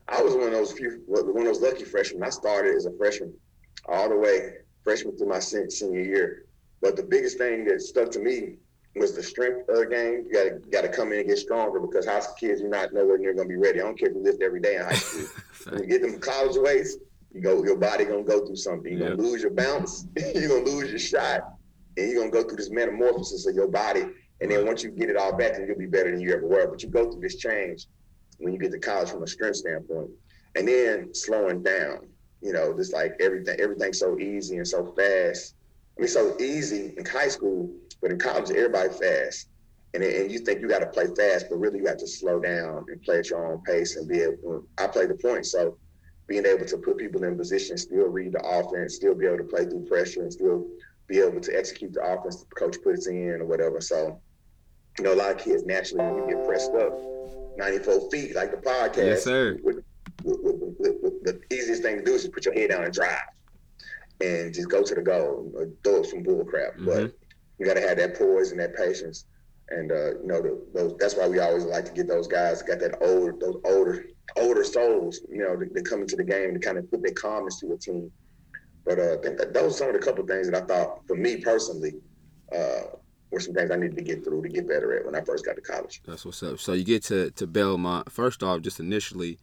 I 0.07 0.21
was 0.21 0.35
one 0.35 0.47
of 0.47 0.51
those 0.51 0.73
few, 0.73 1.01
one 1.07 1.27
of 1.27 1.45
those 1.45 1.61
lucky 1.61 1.85
freshmen. 1.85 2.21
I 2.21 2.29
started 2.29 2.75
as 2.75 2.85
a 2.85 2.91
freshman 2.97 3.33
all 3.87 4.09
the 4.09 4.17
way, 4.17 4.57
freshman 4.83 5.17
through 5.17 5.29
my 5.29 5.39
senior 5.39 6.01
year. 6.01 6.45
But 6.81 6.95
the 6.95 7.03
biggest 7.03 7.37
thing 7.37 7.65
that 7.65 7.81
stuck 7.81 8.11
to 8.11 8.19
me 8.19 8.57
was 8.95 9.15
the 9.15 9.23
strength 9.23 9.69
of 9.69 9.77
the 9.77 9.85
game. 9.85 10.25
You 10.27 10.33
gotta 10.33 10.59
gotta 10.71 10.89
come 10.89 11.13
in 11.13 11.19
and 11.19 11.27
get 11.27 11.37
stronger 11.37 11.79
because 11.79 12.05
high 12.05 12.19
school 12.19 12.35
kids, 12.39 12.61
you're 12.61 12.69
not 12.69 12.93
nowhere 12.93 13.17
near 13.17 13.33
gonna 13.33 13.47
be 13.47 13.55
ready. 13.55 13.79
I 13.79 13.83
don't 13.83 13.97
care 13.97 14.09
if 14.09 14.15
you 14.15 14.23
lift 14.23 14.41
every 14.41 14.59
day 14.59 14.75
in 14.75 14.81
high 14.83 14.93
school. 14.95 15.27
when 15.69 15.83
you 15.83 15.87
get 15.87 16.01
them 16.01 16.19
college 16.19 16.57
weights, 16.57 16.97
you 17.33 17.41
go 17.41 17.63
your 17.63 17.77
body 17.77 18.05
gonna 18.05 18.23
go 18.23 18.45
through 18.45 18.57
something. 18.57 18.97
You're 18.97 19.09
gonna 19.09 19.21
lose 19.21 19.41
your 19.41 19.51
bounce, 19.51 20.05
you're 20.35 20.49
gonna 20.49 20.69
lose 20.69 20.89
your 20.89 20.99
shot, 20.99 21.53
and 21.97 22.09
you're 22.09 22.19
gonna 22.19 22.31
go 22.31 22.43
through 22.43 22.57
this 22.57 22.69
metamorphosis 22.69 23.47
of 23.47 23.55
your 23.55 23.67
body. 23.69 24.05
And 24.41 24.49
then 24.49 24.65
once 24.65 24.83
you 24.83 24.89
get 24.89 25.09
it 25.09 25.17
all 25.17 25.37
back, 25.37 25.53
then 25.53 25.67
you'll 25.67 25.77
be 25.77 25.85
better 25.85 26.11
than 26.11 26.19
you 26.19 26.33
ever 26.33 26.47
were. 26.47 26.67
But 26.67 26.81
you 26.81 26.89
go 26.89 27.09
through 27.11 27.21
this 27.21 27.35
change 27.37 27.85
when 28.39 28.53
you 28.53 28.59
get 28.59 28.71
to 28.71 28.79
college 28.79 29.11
from 29.11 29.23
a 29.23 29.27
strength 29.27 29.57
standpoint. 29.57 30.09
And 30.55 30.67
then 30.67 31.13
slowing 31.13 31.61
down, 31.61 32.07
you 32.41 32.51
know, 32.51 32.75
just 32.75 32.91
like 32.91 33.13
everything, 33.19 33.59
everything's 33.61 33.99
so 33.99 34.17
easy 34.19 34.57
and 34.57 34.67
so 34.67 34.93
fast. 34.97 35.53
I 35.97 36.01
mean, 36.01 36.09
so 36.09 36.35
easy 36.39 36.93
in 36.97 37.05
high 37.05 37.27
school, 37.27 37.69
but 38.01 38.11
in 38.11 38.19
college, 38.19 38.49
everybody 38.49 38.89
fast. 38.89 39.47
And, 39.93 40.03
and 40.03 40.31
you 40.31 40.39
think 40.39 40.61
you 40.61 40.69
got 40.69 40.79
to 40.79 40.87
play 40.87 41.07
fast, 41.17 41.47
but 41.49 41.57
really 41.57 41.79
you 41.79 41.85
have 41.87 41.97
to 41.97 42.07
slow 42.07 42.39
down 42.39 42.85
and 42.87 43.01
play 43.01 43.19
at 43.19 43.29
your 43.29 43.45
own 43.45 43.61
pace 43.63 43.97
and 43.97 44.07
be 44.07 44.21
able. 44.21 44.65
I 44.77 44.87
play 44.87 45.05
the 45.05 45.15
point, 45.15 45.45
so 45.45 45.77
being 46.27 46.45
able 46.45 46.65
to 46.65 46.77
put 46.77 46.97
people 46.97 47.23
in 47.25 47.37
position, 47.37 47.77
still 47.77 48.07
read 48.07 48.31
the 48.31 48.39
offense, 48.39 48.95
still 48.95 49.13
be 49.13 49.25
able 49.25 49.39
to 49.39 49.43
play 49.43 49.65
through 49.65 49.85
pressure, 49.85 50.21
and 50.21 50.31
still 50.31 50.65
be 51.07 51.19
able 51.19 51.41
to 51.41 51.57
execute 51.57 51.93
the 51.93 52.01
offense 52.01 52.43
the 52.43 52.55
coach 52.55 52.77
puts 52.83 53.07
in 53.07 53.41
or 53.41 53.45
whatever. 53.45 53.81
So, 53.81 54.21
you 54.97 55.03
know, 55.03 55.13
a 55.13 55.15
lot 55.15 55.31
of 55.31 55.39
kids 55.39 55.65
naturally 55.65 56.05
when 56.05 56.29
you 56.29 56.35
get 56.35 56.47
pressed 56.47 56.71
up, 56.71 56.97
94 57.57 58.09
feet 58.09 58.33
like 58.33 58.51
the 58.51 58.57
podcast. 58.57 58.95
Yes, 58.95 59.23
sir. 59.25 59.57
With, 59.61 59.83
with, 60.23 60.39
with, 60.41 61.23
the 61.23 61.41
easiest 61.51 61.83
thing 61.83 61.97
to 61.97 62.03
do 62.03 62.13
is 62.13 62.21
just 62.21 62.33
put 62.33 62.45
your 62.45 62.53
head 62.53 62.69
down 62.69 62.85
and 62.85 62.93
drive, 62.93 63.19
and 64.21 64.53
just 64.53 64.69
go 64.69 64.83
to 64.83 64.95
the 64.95 65.01
goal 65.01 65.51
or 65.53 65.67
throw 65.83 65.99
up 65.99 66.05
some 66.05 66.23
bull 66.23 66.45
crap. 66.45 66.75
Mm-hmm. 66.75 66.85
But 66.85 67.13
you 67.61 67.67
got 67.67 67.75
to 67.75 67.87
have 67.87 67.97
that 67.97 68.15
poise 68.15 68.49
and 68.49 68.59
that 68.59 68.75
patience. 68.75 69.25
And 69.69 69.91
uh, 69.91 70.15
you 70.19 70.25
know, 70.25 70.41
the, 70.41 70.61
those, 70.73 70.95
that's 70.99 71.15
why 71.15 71.27
we 71.27 71.39
always 71.39 71.63
like 71.63 71.85
to 71.85 71.91
get 71.91 72.07
those 72.07 72.27
guys 72.27 72.63
got 72.63 72.79
that 72.79 72.97
older, 73.01 73.35
those 73.39 73.61
older, 73.63 74.05
older 74.35 74.63
souls. 74.63 75.21
You 75.29 75.43
know, 75.43 75.55
to, 75.55 75.81
come 75.83 76.01
into 76.01 76.15
the 76.15 76.23
game 76.23 76.55
to 76.55 76.59
kind 76.59 76.79
of 76.79 76.89
put 76.89 77.03
their 77.03 77.13
calmness 77.13 77.59
to 77.59 77.71
a 77.71 77.77
team. 77.77 78.11
But 78.83 78.97
uh, 78.97 79.13
I 79.13 79.17
think 79.21 79.37
that 79.37 79.53
those 79.53 79.75
are 79.75 79.77
some 79.77 79.87
of 79.89 79.93
the 79.93 79.99
couple 79.99 80.23
of 80.23 80.27
things 80.27 80.49
that 80.49 80.63
I 80.63 80.65
thought, 80.65 81.05
for 81.05 81.15
me 81.15 81.37
personally, 81.37 81.93
uh, 82.51 82.97
were 83.29 83.39
some 83.39 83.53
things 83.53 83.69
I 83.69 83.75
needed 83.75 83.95
to 83.95 84.03
get 84.03 84.23
through 84.23 84.41
to 84.41 84.49
get 84.49 84.67
better 84.67 84.97
at 84.97 85.05
when 85.05 85.15
I 85.15 85.21
first 85.21 85.45
got 85.45 85.55
to 85.55 85.61
college. 85.61 86.01
That's 86.03 86.25
what's 86.25 86.41
up. 86.41 86.59
So 86.59 86.73
you 86.73 86.83
get 86.83 87.03
to 87.03 87.29
to 87.29 87.45
Belmont. 87.45 88.11
First 88.11 88.41
off, 88.41 88.61
just 88.61 88.79
initially, 88.79 89.37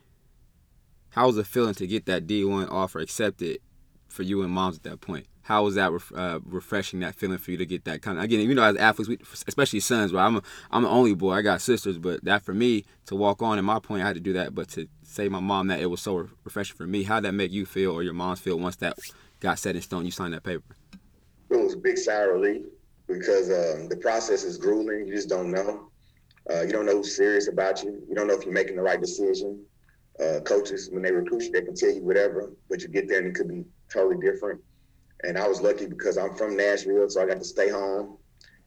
how 1.11 1.29
was 1.29 1.39
it 1.39 1.47
feeling 1.47 1.75
to 1.75 1.87
get 1.87 2.07
that 2.07 2.27
D 2.27 2.45
one 2.45 2.69
offer 2.69 2.99
accepted 2.99 3.61
for 4.09 4.25
you 4.25 4.43
and 4.43 4.51
moms 4.53 4.77
at 4.77 4.83
that 4.83 5.01
point? 5.01 5.29
How 5.49 5.65
was 5.65 5.77
that 5.77 5.91
uh, 6.15 6.41
refreshing 6.45 7.01
that 7.01 7.15
feeling 7.15 7.39
for 7.39 7.51
you 7.51 7.57
to 7.57 7.65
get 7.65 7.87
that 7.87 8.03
kind 8.03 8.19
of 8.19 8.25
again? 8.25 8.41
You 8.41 8.55
know, 8.55 8.65
as 8.65 8.77
athletes, 8.77 9.09
we, 9.09 9.19
especially 9.47 9.81
sons, 9.81 10.13
right? 10.13 10.27
I'm 10.27 10.37
a, 10.37 10.43
I'm 10.71 10.83
the 10.83 10.91
only 10.91 11.15
boy. 11.15 11.33
I 11.33 11.41
got 11.41 11.63
sisters, 11.63 11.97
but 11.97 12.23
that 12.25 12.43
for 12.43 12.53
me 12.53 12.85
to 13.07 13.17
walk 13.17 13.41
on. 13.41 13.57
At 13.57 13.65
my 13.65 13.79
point, 13.79 14.03
I 14.03 14.07
had 14.07 14.17
to 14.17 14.21
do 14.21 14.35
that. 14.35 14.55
But 14.55 14.69
to 14.73 14.87
say 15.05 15.31
my 15.31 15.41
mom 15.41 15.69
that 15.69 15.81
it 15.81 15.87
was 15.87 16.03
so 16.03 16.29
refreshing 16.45 16.77
for 16.77 16.87
me, 16.87 17.05
how 17.05 17.21
that 17.21 17.33
make 17.33 17.51
you 17.51 17.65
feel 17.65 17.93
or 17.93 18.03
your 18.03 18.13
moms 18.13 18.41
feel 18.41 18.59
once 18.59 18.77
that 18.77 18.99
got 19.41 19.59
set 19.59 19.75
in 19.75 19.81
stone? 19.81 20.05
You 20.05 20.11
signed 20.11 20.35
that 20.35 20.43
paper. 20.43 20.77
It 21.49 21.57
was 21.57 21.73
a 21.73 21.79
big 21.79 21.97
sigh 21.97 22.25
of 22.25 22.35
relief 22.35 22.67
because 23.07 23.47
um, 23.47 23.89
the 23.89 23.97
process 23.97 24.45
is 24.45 24.59
grueling. 24.59 25.07
You 25.07 25.15
just 25.15 25.31
don't 25.31 25.51
know. 25.51 25.89
Uh, 26.53 26.61
you 26.61 26.73
don't 26.73 26.85
know 26.85 26.99
who's 26.99 27.17
serious 27.17 27.49
about 27.49 27.83
you. 27.83 28.03
You 28.07 28.15
don't 28.15 28.27
know 28.27 28.35
if 28.35 28.45
you're 28.45 28.53
making 28.53 28.77
the 28.77 28.83
right 28.83 29.01
decision. 29.01 29.65
Uh, 30.23 30.41
coaches, 30.41 30.91
when 30.93 31.03
they 31.03 31.11
recruit 31.11 31.45
you, 31.45 31.53
they 31.53 31.63
can 31.63 31.75
tell 31.75 31.91
you 31.91 32.03
whatever, 32.03 32.53
but 32.69 32.83
you 32.83 32.89
get 32.89 33.09
there 33.09 33.21
and 33.21 33.29
it 33.29 33.35
could 33.35 33.49
be 33.49 33.65
totally 33.91 34.21
different. 34.21 34.61
And 35.25 35.37
I 35.37 35.49
was 35.49 35.61
lucky 35.61 35.87
because 35.87 36.17
I'm 36.17 36.35
from 36.35 36.57
Nashville, 36.57 37.09
so 37.11 37.23
I 37.23 37.27
got 37.27 37.39
to 37.39 37.45
stay 37.45 37.69
home 37.69 38.19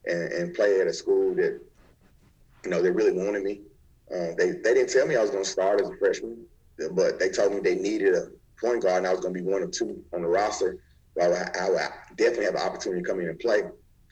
and, 0.05 0.31
and 0.33 0.53
play 0.53 0.81
at 0.81 0.87
a 0.87 0.93
school 0.93 1.33
that, 1.35 1.61
you 2.63 2.69
know, 2.69 2.81
they 2.81 2.91
really 2.91 3.13
wanted 3.13 3.43
me. 3.43 3.61
Uh, 4.13 4.35
they 4.37 4.51
they 4.51 4.73
didn't 4.73 4.89
tell 4.89 5.07
me 5.07 5.15
I 5.15 5.21
was 5.21 5.31
going 5.31 5.43
to 5.43 5.49
start 5.49 5.79
as 5.79 5.89
a 5.89 5.95
freshman, 5.95 6.45
but 6.91 7.19
they 7.19 7.29
told 7.29 7.53
me 7.53 7.61
they 7.61 7.75
needed 7.75 8.13
a 8.13 8.27
point 8.59 8.83
guard 8.83 8.97
and 8.97 9.07
I 9.07 9.11
was 9.11 9.21
going 9.21 9.33
to 9.33 9.39
be 9.39 9.45
one 9.47 9.63
of 9.63 9.71
two 9.71 10.03
on 10.13 10.21
the 10.21 10.27
roster. 10.27 10.79
Well, 11.15 11.33
I, 11.33 11.65
I 11.65 11.69
would 11.69 12.17
definitely 12.17 12.45
have 12.45 12.55
an 12.55 12.61
opportunity 12.61 13.01
to 13.01 13.07
come 13.07 13.19
in 13.21 13.29
and 13.29 13.39
play, 13.39 13.63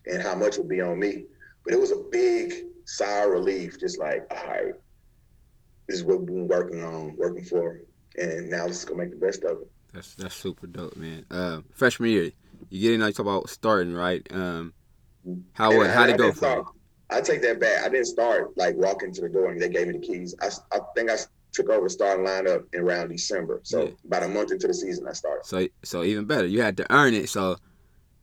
and 0.06 0.22
how 0.22 0.36
much 0.36 0.58
would 0.58 0.70
be 0.70 0.82
on 0.82 1.00
me. 1.00 1.26
But 1.66 1.74
it 1.74 1.80
was 1.80 1.92
a 1.92 2.04
big 2.12 2.54
sigh 2.86 3.24
of 3.24 3.32
relief, 3.32 3.80
just 3.80 4.00
like, 4.00 4.26
all 4.32 4.48
right, 4.48 4.74
this 5.88 5.98
is 5.98 6.04
what 6.04 6.20
we've 6.20 6.28
been 6.28 6.48
working 6.48 6.84
on, 6.84 7.16
working 7.18 7.44
for, 7.44 7.82
and 8.18 8.50
now 8.50 8.66
let's 8.66 8.86
go 8.86 8.96
make 8.96 9.12
the 9.12 9.18
best 9.18 9.44
of 9.44 9.62
it. 9.62 9.72
That's 9.94 10.16
that's 10.16 10.36
super 10.36 10.68
dope, 10.68 10.96
man. 10.96 11.26
Uh, 11.32 11.62
freshman 11.74 12.10
year, 12.10 12.32
you 12.70 12.82
get 12.82 12.94
in. 12.94 13.02
I 13.02 13.12
talk 13.12 13.20
about 13.20 13.50
starting, 13.50 13.94
right? 13.94 14.26
Um, 14.32 14.74
how 15.54 15.76
what? 15.76 15.90
How 15.90 16.06
did 16.06 16.16
it 16.16 16.18
go 16.18 16.32
for 16.32 16.50
you? 16.50 16.68
I 17.10 17.22
take 17.22 17.42
that 17.42 17.60
back. 17.60 17.84
I 17.84 17.90
didn't 17.90 18.06
start 18.06 18.56
like 18.56 18.76
walking 18.76 19.12
to 19.14 19.22
the 19.22 19.30
door 19.30 19.50
and 19.50 19.60
they 19.60 19.70
gave 19.70 19.88
me 19.88 19.94
the 19.94 20.06
keys. 20.06 20.36
I, 20.42 20.50
I 20.72 20.80
think 20.96 21.10
I 21.10 21.18
took 21.52 21.70
over 21.70 21.90
starting 21.90 22.24
lineup 22.24 22.66
in 22.74 22.82
around 22.82 23.10
December. 23.10 23.62
So 23.64 23.86
yeah. 23.86 23.90
about 24.06 24.24
a 24.24 24.28
month 24.28 24.52
into 24.52 24.68
the 24.68 24.74
season, 24.74 25.08
I 25.08 25.14
started. 25.14 25.46
So 25.46 25.68
so 25.84 26.04
even 26.04 26.26
better, 26.26 26.46
you 26.46 26.62
had 26.62 26.78
to 26.78 26.94
earn 26.94 27.16
it. 27.16 27.30
So 27.30 27.56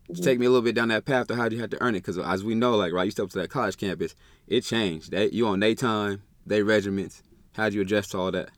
mm-hmm. 0.08 0.22
take 0.22 0.38
me 0.38 0.46
a 0.46 0.50
little 0.50 0.62
bit 0.62 0.76
down 0.76 0.88
that 0.88 1.04
path 1.04 1.28
of 1.30 1.36
how 1.36 1.48
you 1.48 1.58
had 1.58 1.72
to 1.72 1.82
earn 1.82 1.96
it, 1.96 2.04
because 2.04 2.18
as 2.18 2.44
we 2.44 2.54
know, 2.54 2.76
like 2.76 2.92
right, 2.92 3.04
you 3.04 3.10
step 3.10 3.24
up 3.24 3.30
to 3.30 3.38
that 3.40 3.50
college 3.50 3.76
campus, 3.76 4.14
it 4.46 4.60
changed. 4.60 5.10
They 5.10 5.30
you 5.30 5.48
on 5.48 5.58
their 5.58 5.74
time, 5.74 6.22
they 6.46 6.62
regiments. 6.62 7.24
How'd 7.54 7.74
you 7.74 7.80
adjust 7.80 8.12
to 8.12 8.18
all 8.18 8.30
that? 8.30 8.50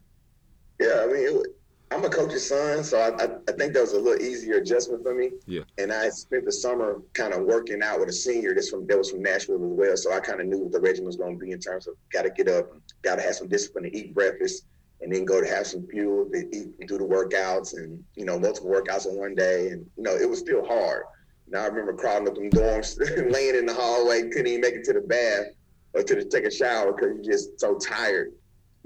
Yeah, 0.79 1.05
I 1.05 1.07
mean, 1.07 1.41
it, 1.41 1.58
I'm 1.91 2.05
a 2.05 2.11
coach's 2.11 2.47
son, 2.47 2.85
so 2.85 2.99
I, 2.99 3.25
I, 3.25 3.29
I, 3.49 3.53
think 3.53 3.73
that 3.73 3.81
was 3.81 3.93
a 3.93 3.99
little 3.99 4.21
easier 4.21 4.57
adjustment 4.57 5.03
for 5.03 5.15
me. 5.15 5.31
Yeah. 5.47 5.63
And 5.79 5.91
I 5.91 6.11
spent 6.11 6.45
the 6.45 6.53
summer 6.53 7.01
kind 7.15 7.33
of 7.33 7.43
working 7.43 7.83
out 7.83 8.01
with 8.01 8.11
a 8.11 8.13
senior 8.13 8.55
that's 8.55 8.69
from 8.69 8.87
that 8.89 8.99
was 8.99 9.11
from 9.11 9.23
Nashville 9.23 9.57
as 9.57 9.61
well. 9.63 9.97
So 9.97 10.13
I 10.13 10.21
kind 10.21 10.41
of 10.41 10.47
knew 10.47 10.59
what 10.59 10.73
the 10.73 10.81
regimen 10.81 11.07
was 11.07 11.17
going 11.17 11.39
to 11.39 11.45
be 11.45 11.53
in 11.53 11.61
terms 11.61 11.87
of 11.87 11.95
got 12.13 12.23
to 12.23 12.31
get 12.31 12.49
up, 12.49 12.71
got 13.03 13.17
to 13.17 13.23
have 13.23 13.37
some 13.37 13.49
discipline 13.49 13.85
to 13.85 13.97
eat 13.97 14.15
breakfast, 14.15 14.67
and 15.01 15.13
then 15.13 15.25
go 15.25 15.41
to 15.41 15.47
have 15.47 15.67
some 15.67 15.87
fuel 15.87 16.29
to 16.31 16.39
eat 16.39 16.69
and 16.79 16.89
do 16.89 16.99
the 16.99 17.05
workouts 17.05 17.75
and 17.75 18.05
you 18.17 18.27
know 18.27 18.39
multiple 18.39 18.71
workouts 18.71 19.07
in 19.07 19.17
one 19.17 19.35
day. 19.35 19.69
And 19.69 19.87
you 19.97 20.03
know 20.03 20.15
it 20.15 20.29
was 20.29 20.41
still 20.41 20.67
hard. 20.67 21.05
Now 21.49 21.63
I 21.63 21.67
remember 21.69 21.95
crawling 21.95 22.29
up 22.29 22.35
them 22.35 22.51
dorms, 22.51 22.99
laying 23.33 23.57
in 23.57 23.65
the 23.65 23.75
hallway, 23.75 24.29
couldn't 24.29 24.47
even 24.47 24.61
make 24.61 24.75
it 24.75 24.85
to 24.85 24.93
the 24.93 25.01
bath 25.01 25.47
or 25.95 26.03
to 26.03 26.15
the, 26.17 26.25
take 26.25 26.45
a 26.45 26.51
shower 26.51 26.93
because 26.93 27.15
you're 27.15 27.33
just 27.33 27.59
so 27.59 27.79
tired 27.79 28.33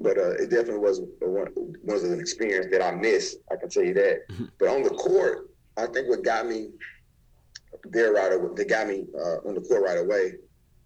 but 0.03 0.19
uh, 0.19 0.33
it 0.33 0.51
definitely 0.51 0.79
was 0.79 1.01
was 1.83 2.05
an 2.05 2.19
experience 2.19 2.67
that 2.71 2.83
I 2.83 2.91
missed. 2.93 3.39
I 3.51 3.57
can 3.57 3.69
tell 3.69 3.85
you 3.85 3.95
that. 3.95 4.29
Mm-hmm. 4.31 4.45
But 4.59 4.69
on 4.69 4.83
the 4.83 4.91
court, 4.91 5.51
I 5.77 5.87
think 5.87 6.09
what 6.09 6.23
got 6.25 6.47
me 6.47 6.71
there 7.85 8.13
right 8.13 8.33
away, 8.33 8.51
that 8.55 8.69
got 8.69 8.87
me 8.87 9.07
uh, 9.17 9.49
on 9.49 9.55
the 9.55 9.61
court 9.61 9.83
right 9.83 9.99
away, 9.99 10.35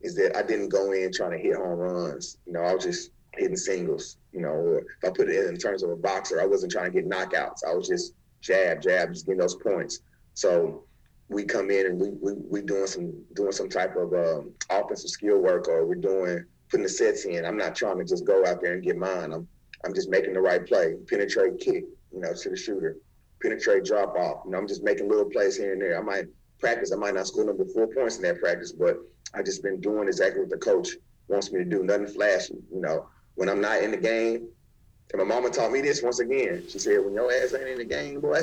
is 0.00 0.14
that 0.16 0.36
I 0.36 0.42
didn't 0.42 0.68
go 0.68 0.92
in 0.92 1.12
trying 1.12 1.32
to 1.32 1.38
hit 1.38 1.56
home 1.56 1.78
runs. 1.78 2.38
You 2.46 2.52
know, 2.52 2.60
I 2.60 2.74
was 2.74 2.84
just 2.84 3.10
hitting 3.34 3.56
singles. 3.56 4.16
You 4.32 4.42
know, 4.42 4.48
or 4.48 4.78
if 4.78 5.04
I 5.04 5.10
put 5.10 5.28
it 5.28 5.46
in 5.46 5.56
terms 5.56 5.82
of 5.82 5.90
a 5.90 5.96
boxer, 5.96 6.40
I 6.40 6.46
wasn't 6.46 6.72
trying 6.72 6.92
to 6.92 7.02
get 7.02 7.08
knockouts. 7.08 7.64
I 7.66 7.74
was 7.74 7.88
just 7.88 8.14
jab, 8.40 8.82
jab, 8.82 9.12
just 9.12 9.26
getting 9.26 9.40
those 9.40 9.56
points. 9.56 10.00
So 10.34 10.84
we 11.28 11.44
come 11.44 11.70
in 11.70 11.86
and 11.86 12.00
we 12.00 12.10
we 12.10 12.34
we 12.34 12.62
doing 12.62 12.86
some 12.86 13.12
doing 13.34 13.52
some 13.52 13.68
type 13.68 13.96
of 13.96 14.12
um, 14.12 14.52
offensive 14.70 15.10
skill 15.10 15.38
work, 15.38 15.68
or 15.68 15.86
we're 15.86 15.94
doing 15.96 16.44
putting 16.70 16.84
the 16.84 16.88
sets 16.88 17.24
in. 17.24 17.44
I'm 17.44 17.56
not 17.56 17.74
trying 17.74 17.98
to 17.98 18.04
just 18.04 18.24
go 18.24 18.44
out 18.46 18.60
there 18.60 18.74
and 18.74 18.82
get 18.82 18.96
mine. 18.96 19.32
I'm 19.32 19.48
I'm 19.84 19.94
just 19.94 20.10
making 20.10 20.32
the 20.32 20.40
right 20.40 20.66
play, 20.66 20.96
penetrate 21.08 21.60
kick, 21.60 21.84
you 22.12 22.20
know, 22.20 22.32
to 22.34 22.50
the 22.50 22.56
shooter, 22.56 22.96
penetrate 23.40 23.84
drop 23.84 24.16
off. 24.16 24.42
You 24.44 24.52
know, 24.52 24.58
I'm 24.58 24.66
just 24.66 24.82
making 24.82 25.08
little 25.08 25.30
plays 25.30 25.56
here 25.56 25.72
and 25.72 25.80
there. 25.80 25.98
I 25.98 26.02
might 26.02 26.26
practice. 26.58 26.92
I 26.92 26.96
might 26.96 27.14
not 27.14 27.26
score 27.26 27.44
number 27.44 27.64
four 27.66 27.86
points 27.86 28.16
in 28.16 28.22
that 28.22 28.40
practice, 28.40 28.72
but 28.72 28.98
I 29.34 29.42
just 29.42 29.62
been 29.62 29.80
doing 29.80 30.08
exactly 30.08 30.40
what 30.40 30.50
the 30.50 30.56
coach 30.56 30.90
wants 31.28 31.52
me 31.52 31.58
to 31.60 31.64
do. 31.64 31.82
Nothing 31.82 32.08
flashy. 32.08 32.54
You 32.72 32.80
know, 32.80 33.06
when 33.34 33.48
I'm 33.48 33.60
not 33.60 33.82
in 33.82 33.90
the 33.90 33.96
game, 33.96 34.48
And 35.12 35.18
my 35.18 35.24
mama 35.24 35.50
taught 35.50 35.70
me 35.70 35.82
this 35.82 36.02
once 36.02 36.18
again. 36.18 36.64
She 36.68 36.78
said, 36.78 37.04
when 37.04 37.14
your 37.14 37.30
ass 37.30 37.54
ain't 37.54 37.68
in 37.68 37.78
the 37.78 37.84
game, 37.84 38.20
boy, 38.20 38.40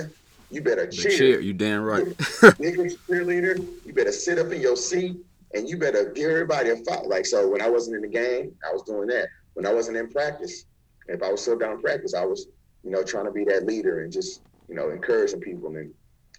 you 0.49 0.62
better 0.62 0.88
cheer. 0.88 1.12
cheer. 1.12 1.39
You 1.41 1.53
damn 1.53 1.81
right. 1.81 2.05
Nigga 2.05 2.95
cheerleader, 3.07 3.57
you 3.86 3.93
better 3.93 4.12
sit 4.12 4.39
up 4.39 4.51
in 4.51 4.62
your 4.62 4.77
seat 4.77 5.17
and 5.53 5.69
you 5.69 5.77
better 5.77 6.11
give 6.11 6.29
everybody 6.29 6.69
a 6.69 6.77
fight. 6.77 7.05
Like 7.07 7.25
so, 7.25 7.47
when 7.47 7.61
I 7.61 7.69
wasn't 7.69 7.97
in 7.97 8.01
the 8.01 8.07
game, 8.07 8.53
I 8.67 8.73
was 8.73 8.83
doing 8.83 9.07
that. 9.07 9.27
When 9.53 9.65
I 9.65 9.73
wasn't 9.73 9.97
in 9.97 10.09
practice, 10.09 10.65
if 11.07 11.21
I 11.21 11.31
was 11.31 11.41
still 11.41 11.57
down 11.57 11.73
in 11.73 11.81
practice, 11.81 12.13
I 12.13 12.25
was, 12.25 12.47
you 12.83 12.89
know, 12.89 13.03
trying 13.03 13.25
to 13.25 13.31
be 13.31 13.43
that 13.45 13.65
leader 13.65 14.01
and 14.01 14.11
just, 14.11 14.41
you 14.67 14.75
know, 14.75 14.89
encouraging 14.89 15.41
people. 15.41 15.75
And 15.75 15.93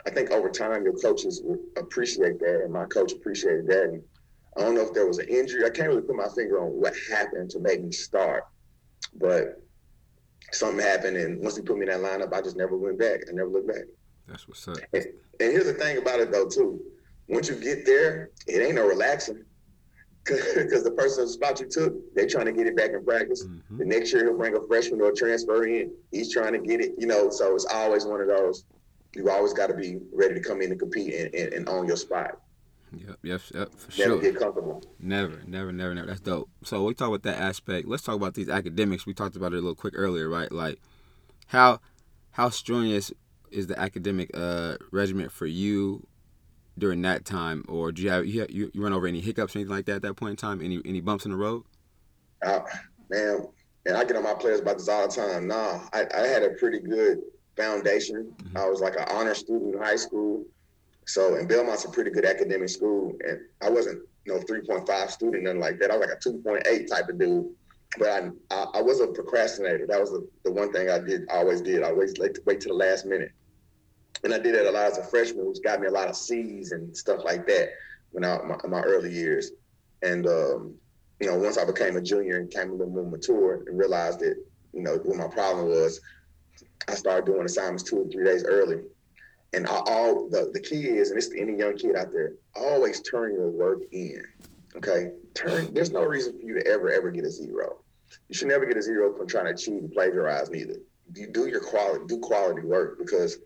I 0.07 0.11
think 0.11 0.31
over 0.31 0.51
time, 0.51 0.85
your 0.85 0.95
coaches 0.95 1.41
would 1.45 1.61
appreciate 1.77 2.41
that, 2.41 2.63
and 2.65 2.73
my 2.73 2.85
coach 2.87 3.13
appreciated 3.13 3.67
that. 3.69 3.85
And 3.85 4.03
I 4.57 4.61
don't 4.61 4.75
know 4.75 4.83
if 4.83 4.93
there 4.93 5.07
was 5.07 5.19
an 5.19 5.29
injury. 5.29 5.65
I 5.65 5.71
can't 5.71 5.89
really 5.89 6.03
put 6.03 6.17
my 6.17 6.29
finger 6.35 6.61
on 6.61 6.69
what 6.69 6.95
happened 7.11 7.51
to 7.51 7.61
make 7.61 7.83
me 7.83 7.93
start, 7.93 8.45
but 9.15 9.63
something 10.53 10.85
happened, 10.85 11.17
and 11.17 11.41
once 11.41 11.57
he 11.57 11.63
put 11.63 11.77
me 11.77 11.89
in 11.89 11.89
that 11.89 12.01
lineup, 12.01 12.33
I 12.33 12.41
just 12.41 12.57
never 12.57 12.77
went 12.77 12.99
back. 12.99 13.21
I 13.29 13.33
never 13.33 13.49
looked 13.49 13.69
back. 13.69 13.85
That's 14.27 14.49
what's 14.49 14.67
up. 14.67 14.79
And, 14.93 15.05
and 15.41 15.53
here's 15.53 15.67
the 15.67 15.75
thing 15.75 15.99
about 15.99 16.21
it 16.21 16.33
though, 16.33 16.49
too. 16.49 16.81
Once 17.29 17.49
you 17.49 17.57
get 17.57 17.87
there, 17.87 18.31
it 18.47 18.61
ain't 18.61 18.75
no 18.75 18.87
relaxing. 18.87 19.45
Because 20.27 20.83
the 20.85 20.91
person 20.91 21.29
spot 21.29 21.61
you 21.61 21.69
took, 21.69 21.93
they're 22.15 22.27
trying 22.27 22.47
to 22.47 22.53
get 22.53 22.67
it 22.67 22.75
back 22.75 22.93
in 22.93 23.05
practice. 23.05 23.45
Mm-hmm. 23.45 23.77
The 23.77 23.85
next 23.85 24.11
year 24.11 24.25
he'll 24.25 24.39
bring 24.39 24.57
a 24.57 24.67
freshman 24.67 25.03
or 25.03 25.11
a 25.11 25.15
transfer 25.15 25.67
in. 25.67 25.93
He's 26.13 26.33
trying 26.33 26.55
to 26.55 26.59
get 26.59 26.81
it, 26.81 26.93
you 26.97 27.07
know. 27.07 27.29
So 27.29 27.55
it's 27.55 27.67
always 27.67 28.07
one 28.07 28.23
of 28.23 28.29
those. 28.29 28.65
You 29.15 29.29
always 29.29 29.53
got 29.53 29.67
to 29.67 29.75
be 29.75 29.99
ready 30.15 30.33
to 30.33 30.41
come 30.41 30.63
in 30.63 30.71
and 30.71 30.81
compete 30.81 31.13
and, 31.13 31.35
and, 31.35 31.53
and 31.53 31.69
own 31.69 31.87
your 31.87 31.99
spot. 31.99 32.39
Yep, 32.97 33.19
yep, 33.23 33.41
yep, 33.55 33.75
for 33.75 33.99
never 33.99 34.13
sure. 34.15 34.21
get 34.21 34.39
comfortable. 34.39 34.83
Never, 34.99 35.43
never, 35.47 35.73
never, 35.73 35.95
never. 35.95 36.07
That's 36.07 36.21
dope. 36.21 36.49
So 36.63 36.85
we 36.85 36.95
talk 36.95 37.09
about 37.09 37.23
that 37.25 37.39
aspect. 37.39 37.87
Let's 37.87 38.03
talk 38.03 38.17
about 38.17 38.33
these 38.33 38.49
academics. 38.49 39.05
We 39.05 39.13
talked 39.13 39.37
about 39.37 39.53
it 39.53 39.57
a 39.57 39.61
little 39.61 39.75
quick 39.75 39.95
earlier, 39.97 40.29
right? 40.29 40.51
Like 40.51 40.81
how 41.49 41.81
how 42.33 42.49
strenuous 42.51 43.13
is 43.51 43.67
the 43.67 43.79
academic 43.79 44.31
uh, 44.35 44.77
regiment 44.91 45.33
for 45.33 45.47
you 45.47 46.07
during 46.79 47.03
that 47.03 47.25
time, 47.25 47.65
or 47.69 47.93
do 47.93 48.03
you 48.03 48.11
have 48.11 48.27
you, 48.27 48.47
you, 48.49 48.71
you 48.73 48.83
run 48.83 48.93
over 48.93 49.07
any 49.07 49.21
hiccups 49.21 49.55
or 49.55 49.61
anything 49.61 49.75
like 49.75 49.87
that 49.87 49.97
at 49.97 50.03
that 50.03 50.15
point 50.15 50.31
in 50.31 50.37
time? 50.37 50.61
Any 50.61 50.81
any 50.85 51.01
bumps 51.01 51.25
in 51.25 51.31
the 51.31 51.37
road? 51.37 51.65
Uh, 52.45 52.61
man, 53.11 53.47
and 53.87 53.97
I 53.97 54.05
get 54.05 54.17
on 54.17 54.23
my 54.23 54.35
players 54.35 54.61
about 54.61 54.79
this 54.79 54.89
all 54.89 55.07
the 55.07 55.15
time. 55.15 55.47
Nah, 55.47 55.81
I, 55.93 56.07
I 56.15 56.27
had 56.27 56.43
a 56.43 56.51
pretty 56.51 56.81
good 56.81 57.23
foundation. 57.57 58.35
Mm-hmm. 58.43 58.57
I 58.57 58.67
was 58.67 58.81
like 58.81 58.97
an 58.97 59.07
honor 59.11 59.35
student 59.35 59.75
in 59.75 59.81
high 59.81 59.97
school. 59.97 60.45
So, 61.07 61.37
and 61.37 61.49
Belmont's 61.49 61.85
a 61.85 61.91
pretty 61.91 62.11
good 62.11 62.25
academic 62.25 62.69
school, 62.71 63.15
and 63.27 63.41
I 63.63 63.71
wasn't 63.71 64.03
you 64.25 64.35
know 64.35 64.41
3.5 64.41 65.11
student, 65.11 65.45
nothing 65.45 65.61
like 65.61 65.79
that. 65.81 65.91
I 65.91 65.97
was 65.97 66.09
like 66.09 66.17
a 66.17 66.29
2.8 66.29 66.89
type 66.89 67.09
of 67.09 67.19
dude. 67.19 67.51
But 67.99 68.09
I, 68.09 68.31
I, 68.51 68.67
I 68.75 68.83
was 68.83 69.01
a 69.01 69.07
procrastinator. 69.07 69.87
That 69.87 70.01
was 70.01 70.11
the, 70.11 70.27
the 70.45 70.51
one 70.51 70.73
thing 70.73 70.91
I 70.91 70.99
did, 70.99 71.29
I 71.31 71.37
always 71.37 71.61
did. 71.61 71.85
I 71.85 71.89
always 71.91 72.19
like 72.19 72.35
to 72.35 72.43
wait 72.45 72.61
to 72.63 72.69
the 72.69 72.75
last 72.75 73.07
minute. 73.07 73.31
And 74.25 74.33
I 74.33 74.39
did 74.39 74.55
that 74.55 74.67
a 74.67 74.71
lot 74.71 74.91
as 74.91 74.99
a 74.99 75.05
freshman, 75.05 75.47
which 75.47 75.63
got 75.63 75.81
me 75.81 75.87
a 75.87 75.91
lot 75.91 76.09
of 76.09 76.17
C's 76.17 76.73
and 76.73 76.97
stuff 76.97 77.25
like 77.25 77.47
that 77.47 77.71
when 78.11 78.25
I 78.25 78.39
my, 78.43 78.57
my 78.69 78.81
early 78.81 79.13
years. 79.13 79.53
And 80.03 80.27
um, 80.27 80.75
you 81.21 81.29
know, 81.29 81.37
once 81.37 81.59
I 81.59 81.65
became 81.65 81.97
a 81.97 82.03
junior 82.03 82.39
and 82.39 82.51
came 82.51 82.71
a 82.71 82.75
little 82.75 82.93
more 82.93 83.09
mature 83.09 83.65
and 83.67 83.79
realized 83.79 84.21
that, 84.21 84.37
you 84.73 84.83
know, 84.83 84.97
what 84.97 85.17
my 85.17 85.29
problem 85.29 85.69
was, 85.69 86.01
I 86.89 86.95
started 86.95 87.27
doing 87.27 87.45
assignments 87.45 87.83
two 87.83 87.99
or 87.99 88.09
three 88.09 88.25
days 88.25 88.45
early 88.45 88.83
and 89.55 89.67
I, 89.69 89.81
all 89.87 90.29
the, 90.29 90.51
the 90.53 90.61
key 90.61 90.89
is, 90.89 91.11
and 91.11 91.19
it's 91.19 91.29
to 91.29 91.41
any 91.41 91.57
young 91.57 91.77
kid 91.77 91.97
out 91.97 92.13
there, 92.13 92.33
always 92.55 93.01
turn 93.03 93.35
your 93.35 93.51
work 93.51 93.83
in. 93.93 94.23
Okay, 94.77 95.13
turn. 95.35 95.73
There's 95.73 95.93
no 95.93 96.03
reason 96.03 96.39
for 96.39 96.45
you 96.45 96.55
to 96.55 96.67
ever 96.67 96.91
ever 96.91 97.11
get 97.13 97.25
a 97.25 97.31
zero. 97.31 97.77
You 98.29 98.35
should 98.35 98.49
never 98.49 98.67
get 98.67 98.77
a 98.77 98.83
zero 98.83 99.17
from 99.17 99.29
trying 99.29 99.55
to 99.55 99.63
cheat 99.63 99.81
and 99.81 99.93
plagiarize 99.93 100.51
neither. 100.51 100.77
You 101.15 101.29
do 101.29 101.47
your 101.47 101.61
quality, 101.61 102.05
do 102.09 102.19
quality 102.19 102.63
work 102.63 102.99
because, 102.99 103.39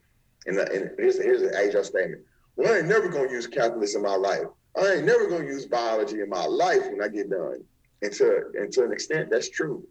and, 0.49 0.59
uh, 0.59 0.65
and 0.73 0.91
here's 0.99 1.23
here's 1.23 1.43
an 1.43 1.55
age 1.57 1.77
statement. 1.85 2.23
Well, 2.57 2.73
I 2.73 2.79
ain't 2.79 2.89
never 2.89 3.09
gonna 3.09 3.31
use 3.31 3.47
calculus 3.47 3.95
in 3.95 4.03
my 4.03 4.17
life. 4.17 4.47
I 4.77 4.95
ain't 4.95 5.05
never 5.05 5.29
gonna 5.29 5.45
use 5.45 5.67
biology 5.67 6.21
in 6.21 6.29
my 6.29 6.45
life 6.47 6.85
when 6.91 7.03
I 7.03 7.09
get 7.09 7.31
done. 7.31 7.63
And 8.03 8.13
to 8.15 8.43
and 8.55 8.73
to 8.73 8.85
an 8.85 8.93
extent, 8.93 9.31
that's 9.31 9.49
true. 9.49 9.87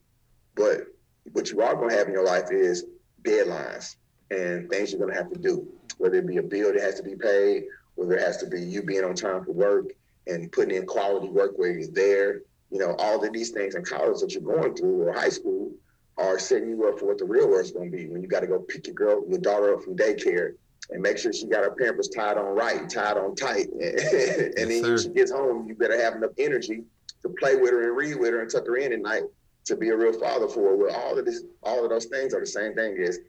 But 0.56 0.88
what 1.32 1.52
you 1.52 1.62
are 1.62 1.76
gonna 1.76 1.96
have 1.96 2.08
in 2.08 2.13
your 2.13 2.26
life 2.26 2.52
is 2.52 2.86
deadlines 3.24 3.96
and 4.32 4.70
things 4.70 4.91
you're 4.91 5.00
gonna 5.00 5.17
have 5.17 5.32
to 5.32 5.39
do 5.39 5.67
whether 5.98 6.17
it 6.17 6.28
be 6.28 6.38
a 6.38 6.43
bill 6.43 6.74
that 6.74 6.82
has 6.82 6.96
to 6.96 7.04
be 7.04 7.15
paid, 7.15 7.65
whether 7.96 8.13
it 8.13 8.22
has 8.22 8.38
to 8.38 8.48
be 8.48 8.62
you 8.62 8.82
being 8.82 9.04
on 9.04 9.15
time 9.15 9.43
for 9.43 9.52
work 9.52 9.91
and 10.28 10.52
putting 10.52 10.76
in 10.76 10.86
quality 10.86 11.30
work 11.30 11.54
where 11.58 11.72
you're 11.72 11.91
there. 11.91 12.41
You 12.70 12.80
know, 12.80 12.96
all 13.00 13.24
of 13.24 13.34
these 13.34 13.52
things 13.52 13.76
in 13.76 13.84
college 13.84 14.20
that 14.22 14.34
you're 14.34 14.41
going 14.41 14.76
through 14.76 15.04
or 15.04 15.13
high 15.13 15.30
school 15.30 15.72
are 16.17 16.39
setting 16.39 16.69
you 16.69 16.88
up 16.88 16.99
for 16.99 17.06
what 17.06 17.17
the 17.17 17.25
real 17.25 17.47
world's 17.47 17.71
going 17.71 17.91
to 17.91 17.97
be 17.97 18.08
when 18.08 18.21
you 18.21 18.27
got 18.27 18.39
to 18.39 18.47
go 18.47 18.60
pick 18.60 18.88
your 18.88 18.95
girl, 18.95 19.23
your 19.27 19.39
daughter 19.39 19.73
up 19.73 19.84
from 19.84 19.95
daycare 19.95 20.53
and 20.89 21.01
make 21.01 21.17
sure 21.17 21.34
she 21.34 21.47
got 21.47 21.63
her 21.63 21.71
pampers 21.71 22.08
tied 22.10 22.38
on 22.38 22.56
right, 22.56 22.89
tied 22.89 23.17
on 23.17 23.36
tight. 23.36 23.67
and 23.71 24.71
then 24.71 24.82
when 24.82 24.97
she 24.97 25.10
gets 25.10 25.32
home, 25.32 25.67
you 25.67 25.75
better 25.75 26.01
have 26.01 26.15
enough 26.15 26.32
energy 26.38 26.84
to 27.23 27.30
play 27.39 27.56
with 27.56 27.71
her 27.71 27.88
and 27.88 27.97
read 27.97 28.15
with 28.15 28.32
her 28.32 28.41
and 28.41 28.49
tuck 28.49 28.65
her 28.65 28.77
in 28.77 28.93
at 28.93 29.01
night 29.01 29.23
to 29.65 29.75
be 29.75 29.89
a 29.89 29.97
real 29.97 30.17
father 30.17 30.47
for 30.47 30.69
her. 30.69 30.75
Well, 30.75 30.95
all 30.95 31.17
of 31.17 31.25
this, 31.25 31.43
all 31.62 31.84
of 31.84 31.89
those 31.89 32.06
things 32.06 32.34
are 32.34 32.39
the 32.39 32.47
same 32.47 32.73
thing 32.73 32.97
as 32.99 33.19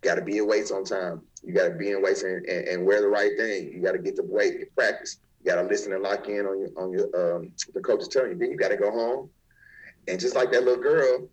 got 0.00 0.14
to 0.14 0.22
be 0.22 0.38
in 0.38 0.46
weights 0.46 0.70
on 0.70 0.84
time. 0.84 1.22
You 1.42 1.52
got 1.52 1.68
to 1.68 1.74
be 1.74 1.90
in 1.90 2.02
weights 2.02 2.22
and, 2.22 2.44
and, 2.46 2.68
and, 2.68 2.86
wear 2.86 3.00
the 3.00 3.08
right 3.08 3.32
thing. 3.36 3.72
You 3.72 3.82
got 3.82 3.92
to 3.92 3.98
get 3.98 4.16
the 4.16 4.22
weight, 4.22 4.74
practice. 4.76 5.18
You 5.40 5.50
got 5.50 5.60
to 5.60 5.68
listen 5.68 5.92
and 5.92 6.02
lock 6.02 6.28
in 6.28 6.46
on 6.46 6.60
your 6.60 6.70
on 6.76 6.92
your 6.92 7.36
um, 7.36 7.52
the 7.74 7.80
coach 7.80 8.02
is 8.02 8.08
telling 8.08 8.32
you. 8.32 8.38
Then 8.38 8.50
you 8.50 8.56
got 8.56 8.68
to 8.68 8.76
go 8.76 8.90
home, 8.90 9.30
and 10.06 10.18
just 10.18 10.34
like 10.34 10.50
that 10.52 10.64
little 10.64 10.82
girl, 10.82 11.28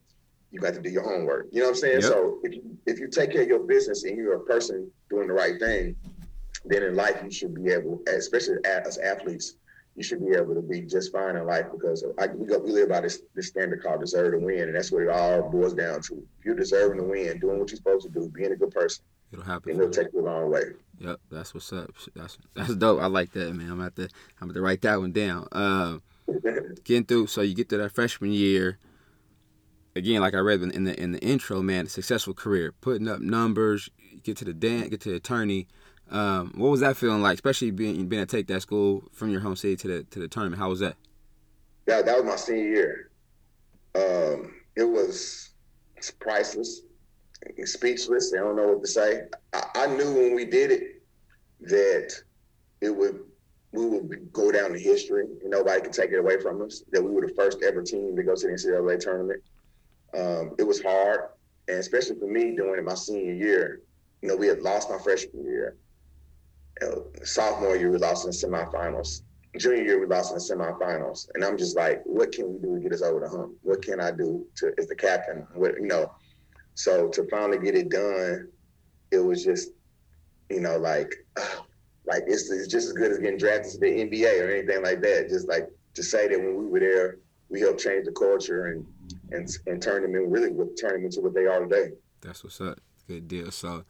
you 0.51 0.59
got 0.59 0.73
to 0.73 0.81
do 0.81 0.89
your 0.89 1.03
homework. 1.03 1.47
You 1.51 1.59
know 1.59 1.67
what 1.67 1.75
I'm 1.75 1.81
saying? 1.81 2.01
Yep. 2.01 2.11
So 2.11 2.39
if 2.43 2.53
you 2.53 2.77
if 2.85 2.99
you 2.99 3.07
take 3.07 3.31
care 3.31 3.43
of 3.43 3.47
your 3.47 3.59
business 3.59 4.03
and 4.03 4.17
you're 4.17 4.35
a 4.35 4.39
person 4.39 4.89
doing 5.09 5.27
the 5.27 5.33
right 5.33 5.59
thing, 5.59 5.95
then 6.65 6.83
in 6.83 6.95
life 6.95 7.21
you 7.23 7.31
should 7.31 7.53
be 7.53 7.71
able, 7.71 8.01
especially 8.07 8.57
as 8.65 8.97
athletes, 8.97 9.55
you 9.95 10.03
should 10.03 10.25
be 10.25 10.35
able 10.35 10.53
to 10.55 10.61
be 10.61 10.81
just 10.81 11.11
fine 11.11 11.35
in 11.37 11.45
life 11.45 11.65
because 11.71 12.03
I, 12.19 12.27
we, 12.27 12.47
go, 12.47 12.59
we 12.59 12.71
live 12.71 12.89
by 12.89 13.01
this, 13.01 13.21
this 13.33 13.47
standard 13.47 13.81
called 13.81 14.01
deserve 14.01 14.33
to 14.33 14.39
win, 14.39 14.63
and 14.63 14.75
that's 14.75 14.91
what 14.91 15.03
it 15.03 15.09
all 15.09 15.49
boils 15.49 15.73
down 15.73 16.01
to. 16.01 16.15
If 16.39 16.45
you're 16.45 16.55
deserving 16.55 16.97
to 16.97 17.03
win, 17.03 17.39
doing 17.39 17.59
what 17.59 17.69
you're 17.69 17.77
supposed 17.77 18.05
to 18.05 18.11
do, 18.11 18.29
being 18.29 18.51
a 18.51 18.55
good 18.55 18.71
person, 18.71 19.05
it'll 19.31 19.45
happen. 19.45 19.71
And 19.71 19.79
it'll 19.79 19.93
take 19.93 20.11
you 20.13 20.19
a 20.19 20.27
long 20.27 20.51
way. 20.51 20.63
Yep, 20.99 21.19
that's 21.31 21.53
what's 21.53 21.71
up. 21.71 21.91
That's 22.13 22.37
that's 22.53 22.75
dope. 22.75 23.01
I 23.01 23.07
like 23.07 23.31
that, 23.33 23.53
man. 23.53 23.71
I'm 23.71 23.81
at 23.81 23.95
to 23.95 24.09
I'm 24.41 24.49
at 24.49 24.53
to 24.55 24.61
write 24.61 24.81
that 24.81 24.99
one 24.99 25.11
down. 25.11 25.47
Uh, 25.51 25.99
getting 26.83 27.05
through, 27.05 27.27
so 27.27 27.41
you 27.41 27.55
get 27.55 27.69
to 27.69 27.77
that 27.77 27.93
freshman 27.93 28.31
year. 28.31 28.77
Again, 29.95 30.19
like 30.19 30.33
I 30.33 30.39
read 30.39 30.61
in 30.61 30.83
the 30.83 30.99
in 31.01 31.13
the 31.13 31.19
intro, 31.19 31.61
man, 31.61 31.87
successful 31.87 32.33
career, 32.33 32.73
putting 32.81 33.07
up 33.07 33.21
numbers, 33.21 33.89
get 34.23 34.35
to 34.37 34.45
the 34.45 34.53
dance, 34.53 34.89
get 34.89 35.01
to 35.01 35.09
the 35.09 35.15
attorney. 35.15 35.67
Um, 36.11 36.51
what 36.55 36.69
was 36.69 36.81
that 36.81 36.97
feeling 36.97 37.21
like, 37.21 37.35
especially 37.35 37.71
being 37.71 38.05
being 38.07 38.21
to 38.21 38.25
take 38.25 38.47
that 38.47 38.61
school 38.61 39.05
from 39.13 39.29
your 39.29 39.39
home 39.39 39.55
city 39.55 39.77
to 39.77 39.87
the 39.87 40.03
to 40.03 40.19
the 40.19 40.27
tournament? 40.27 40.59
How 40.61 40.69
was 40.69 40.81
that? 40.81 40.97
Yeah, 41.87 42.01
that 42.01 42.17
was 42.17 42.25
my 42.25 42.35
senior 42.35 42.67
year. 42.67 43.09
Um, 43.95 44.55
it 44.75 44.83
was 44.83 45.51
priceless, 46.19 46.81
speechless. 47.63 48.33
I 48.33 48.39
don't 48.39 48.57
know 48.57 48.67
what 48.67 48.81
to 48.81 48.87
say. 48.87 49.21
I, 49.53 49.63
I, 49.75 49.87
knew 49.87 50.13
when 50.13 50.35
we 50.35 50.43
did 50.45 50.71
it 50.71 51.01
that 51.61 52.11
it 52.81 52.89
would 52.89 53.21
we 53.71 53.85
would 53.85 54.33
go 54.33 54.51
down 54.51 54.73
to 54.73 54.79
history. 54.79 55.25
And 55.41 55.51
nobody 55.51 55.81
could 55.81 55.93
take 55.93 56.11
it 56.11 56.17
away 56.17 56.41
from 56.41 56.61
us. 56.61 56.83
That 56.91 57.01
we 57.01 57.11
were 57.11 57.25
the 57.25 57.33
first 57.33 57.63
ever 57.63 57.81
team 57.81 58.15
to 58.15 58.23
go 58.23 58.35
to 58.35 58.47
the 58.47 58.53
NCAA 58.53 58.99
tournament. 58.99 59.41
Um, 60.17 60.55
it 60.57 60.63
was 60.63 60.81
hard, 60.81 61.29
and 61.67 61.77
especially 61.77 62.19
for 62.19 62.27
me 62.27 62.55
doing 62.55 62.79
it 62.79 62.85
my 62.85 62.95
senior 62.95 63.33
year. 63.33 63.81
You 64.21 64.29
know, 64.29 64.35
we 64.35 64.47
had 64.47 64.61
lost 64.61 64.89
my 64.89 64.97
freshman 64.97 65.43
year 65.45 65.77
sophomore 67.23 67.75
year 67.75 67.91
we 67.91 67.97
lost 67.97 68.25
in 68.25 68.31
the 68.31 68.35
semifinals. 68.35 69.21
Junior 69.57 69.83
year 69.83 69.99
we 69.99 70.05
lost 70.05 70.31
in 70.31 70.37
the 70.37 70.43
semifinals, 70.43 71.27
and 71.33 71.43
I'm 71.43 71.57
just 71.57 71.77
like, 71.77 72.01
what 72.03 72.31
can 72.31 72.53
we 72.53 72.59
do 72.59 72.75
to 72.75 72.81
get 72.81 72.91
us 72.91 73.01
over 73.01 73.21
the 73.21 73.29
hump? 73.29 73.53
What 73.61 73.81
can 73.81 74.01
I 74.01 74.11
do 74.11 74.45
to 74.57 74.73
as 74.77 74.87
the 74.87 74.95
captain? 74.95 75.47
What 75.53 75.75
you 75.75 75.87
know? 75.87 76.11
So 76.73 77.07
to 77.09 77.25
finally 77.29 77.57
get 77.59 77.75
it 77.75 77.89
done, 77.89 78.49
it 79.11 79.19
was 79.19 79.45
just, 79.45 79.69
you 80.49 80.59
know, 80.59 80.77
like, 80.77 81.13
like 82.05 82.23
it's, 82.27 82.51
it's 82.51 82.67
just 82.67 82.87
as 82.87 82.93
good 82.93 83.11
as 83.11 83.19
getting 83.19 83.37
drafted 83.37 83.71
to 83.73 83.79
the 83.79 83.85
NBA 83.85 84.41
or 84.41 84.51
anything 84.51 84.83
like 84.83 85.01
that. 85.01 85.29
Just 85.29 85.47
like 85.47 85.69
to 85.93 86.03
say 86.03 86.27
that 86.27 86.37
when 86.37 86.57
we 86.57 86.65
were 86.65 86.81
there, 86.81 87.17
we 87.47 87.61
helped 87.61 87.79
change 87.79 88.05
the 88.05 88.11
culture 88.11 88.65
and 88.65 88.85
and 89.31 89.49
and 89.67 89.81
turn 89.81 90.01
them 90.01 90.15
in 90.15 90.29
really 90.29 90.49
turn 90.75 90.93
them 90.93 91.05
into 91.05 91.21
what 91.21 91.33
they 91.33 91.45
are 91.45 91.59
today. 91.61 91.91
That's 92.21 92.43
what's 92.43 92.61
up. 92.61 92.79
Good 93.07 93.27
deal. 93.27 93.51
So 93.51 93.83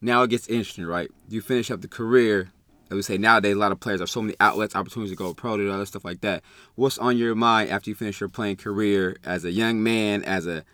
now 0.00 0.22
it 0.22 0.30
gets 0.30 0.46
interesting, 0.48 0.84
right? 0.84 1.10
You 1.28 1.40
finish 1.40 1.70
up 1.70 1.80
the 1.80 1.88
career. 1.88 2.52
I 2.90 2.94
would 2.94 3.04
say 3.04 3.18
nowadays 3.18 3.56
a 3.56 3.58
lot 3.58 3.72
of 3.72 3.80
players 3.80 4.00
have 4.00 4.10
so 4.10 4.22
many 4.22 4.36
outlets, 4.38 4.76
opportunities 4.76 5.10
to 5.10 5.16
go 5.16 5.34
pro 5.34 5.56
to 5.56 5.72
other 5.72 5.86
stuff 5.86 6.04
like 6.04 6.20
that. 6.20 6.44
What's 6.76 6.98
on 6.98 7.16
your 7.16 7.34
mind 7.34 7.70
after 7.70 7.90
you 7.90 7.96
finish 7.96 8.20
your 8.20 8.28
playing 8.28 8.56
career 8.56 9.16
as 9.24 9.44
a 9.44 9.50
young 9.50 9.82
man, 9.82 10.22
as 10.22 10.46
a 10.46 10.64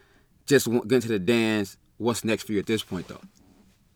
just 0.46 0.66
getting 0.70 1.01
to 1.01 1.09
the 1.09 1.18
dance? 1.18 1.79
What's 1.96 2.25
next 2.25 2.44
for 2.44 2.53
you 2.53 2.59
at 2.59 2.66
this 2.66 2.83
point, 2.83 3.09
though? 3.09 3.20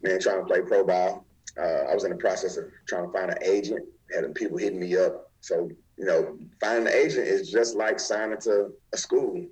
Man, 0.03 0.21
trying 0.21 0.41
to 0.41 0.47
play 0.47 0.61
pro 0.63 0.85
ball. 0.85 1.27
Uh, 1.59 1.91
I 1.91 1.95
was 1.95 2.05
in 2.05 2.11
the 2.11 2.17
process 2.17 2.57
of 2.57 2.67
trying 2.87 3.07
to 3.07 3.13
find 3.13 3.31
an 3.31 3.43
agent. 3.43 3.85
Having 4.15 4.35
people 4.35 4.57
hitting 4.57 4.79
me 4.79 4.97
up. 4.97 5.33
So 5.41 5.69
you 5.97 6.05
know, 6.05 6.39
finding 6.61 6.87
an 6.87 6.93
agent 6.93 7.27
is 7.27 7.51
just 7.51 7.75
like 7.75 7.99
signing 7.99 8.39
to 8.43 8.71
a 8.93 8.97
school. 8.97 9.45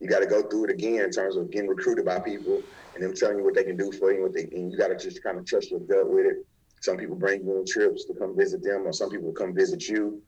You 0.00 0.08
got 0.08 0.20
to 0.20 0.26
go 0.26 0.42
through 0.42 0.64
it 0.64 0.70
again 0.70 1.00
in 1.00 1.10
terms 1.10 1.36
of 1.36 1.50
getting 1.50 1.68
recruited 1.68 2.04
by 2.04 2.20
people 2.20 2.62
and 2.94 3.02
them 3.02 3.14
telling 3.14 3.38
you 3.38 3.44
what 3.44 3.54
they 3.54 3.64
can 3.64 3.76
do 3.76 3.92
for 3.92 4.12
you, 4.12 4.26
and 4.26 4.72
you 4.72 4.78
got 4.78 4.88
to 4.88 4.96
just 4.96 5.22
kind 5.22 5.38
of 5.38 5.46
trust 5.46 5.70
your 5.70 5.80
gut 5.80 6.08
with 6.08 6.26
it. 6.26 6.46
Some 6.80 6.96
people 6.96 7.16
bring 7.16 7.44
you 7.44 7.58
on 7.58 7.64
trips 7.66 8.04
to 8.06 8.14
come 8.14 8.36
visit 8.36 8.62
them, 8.62 8.86
or 8.86 8.92
some 8.92 9.10
people 9.10 9.32
come 9.32 9.54
visit 9.54 9.88
you. 9.88 10.22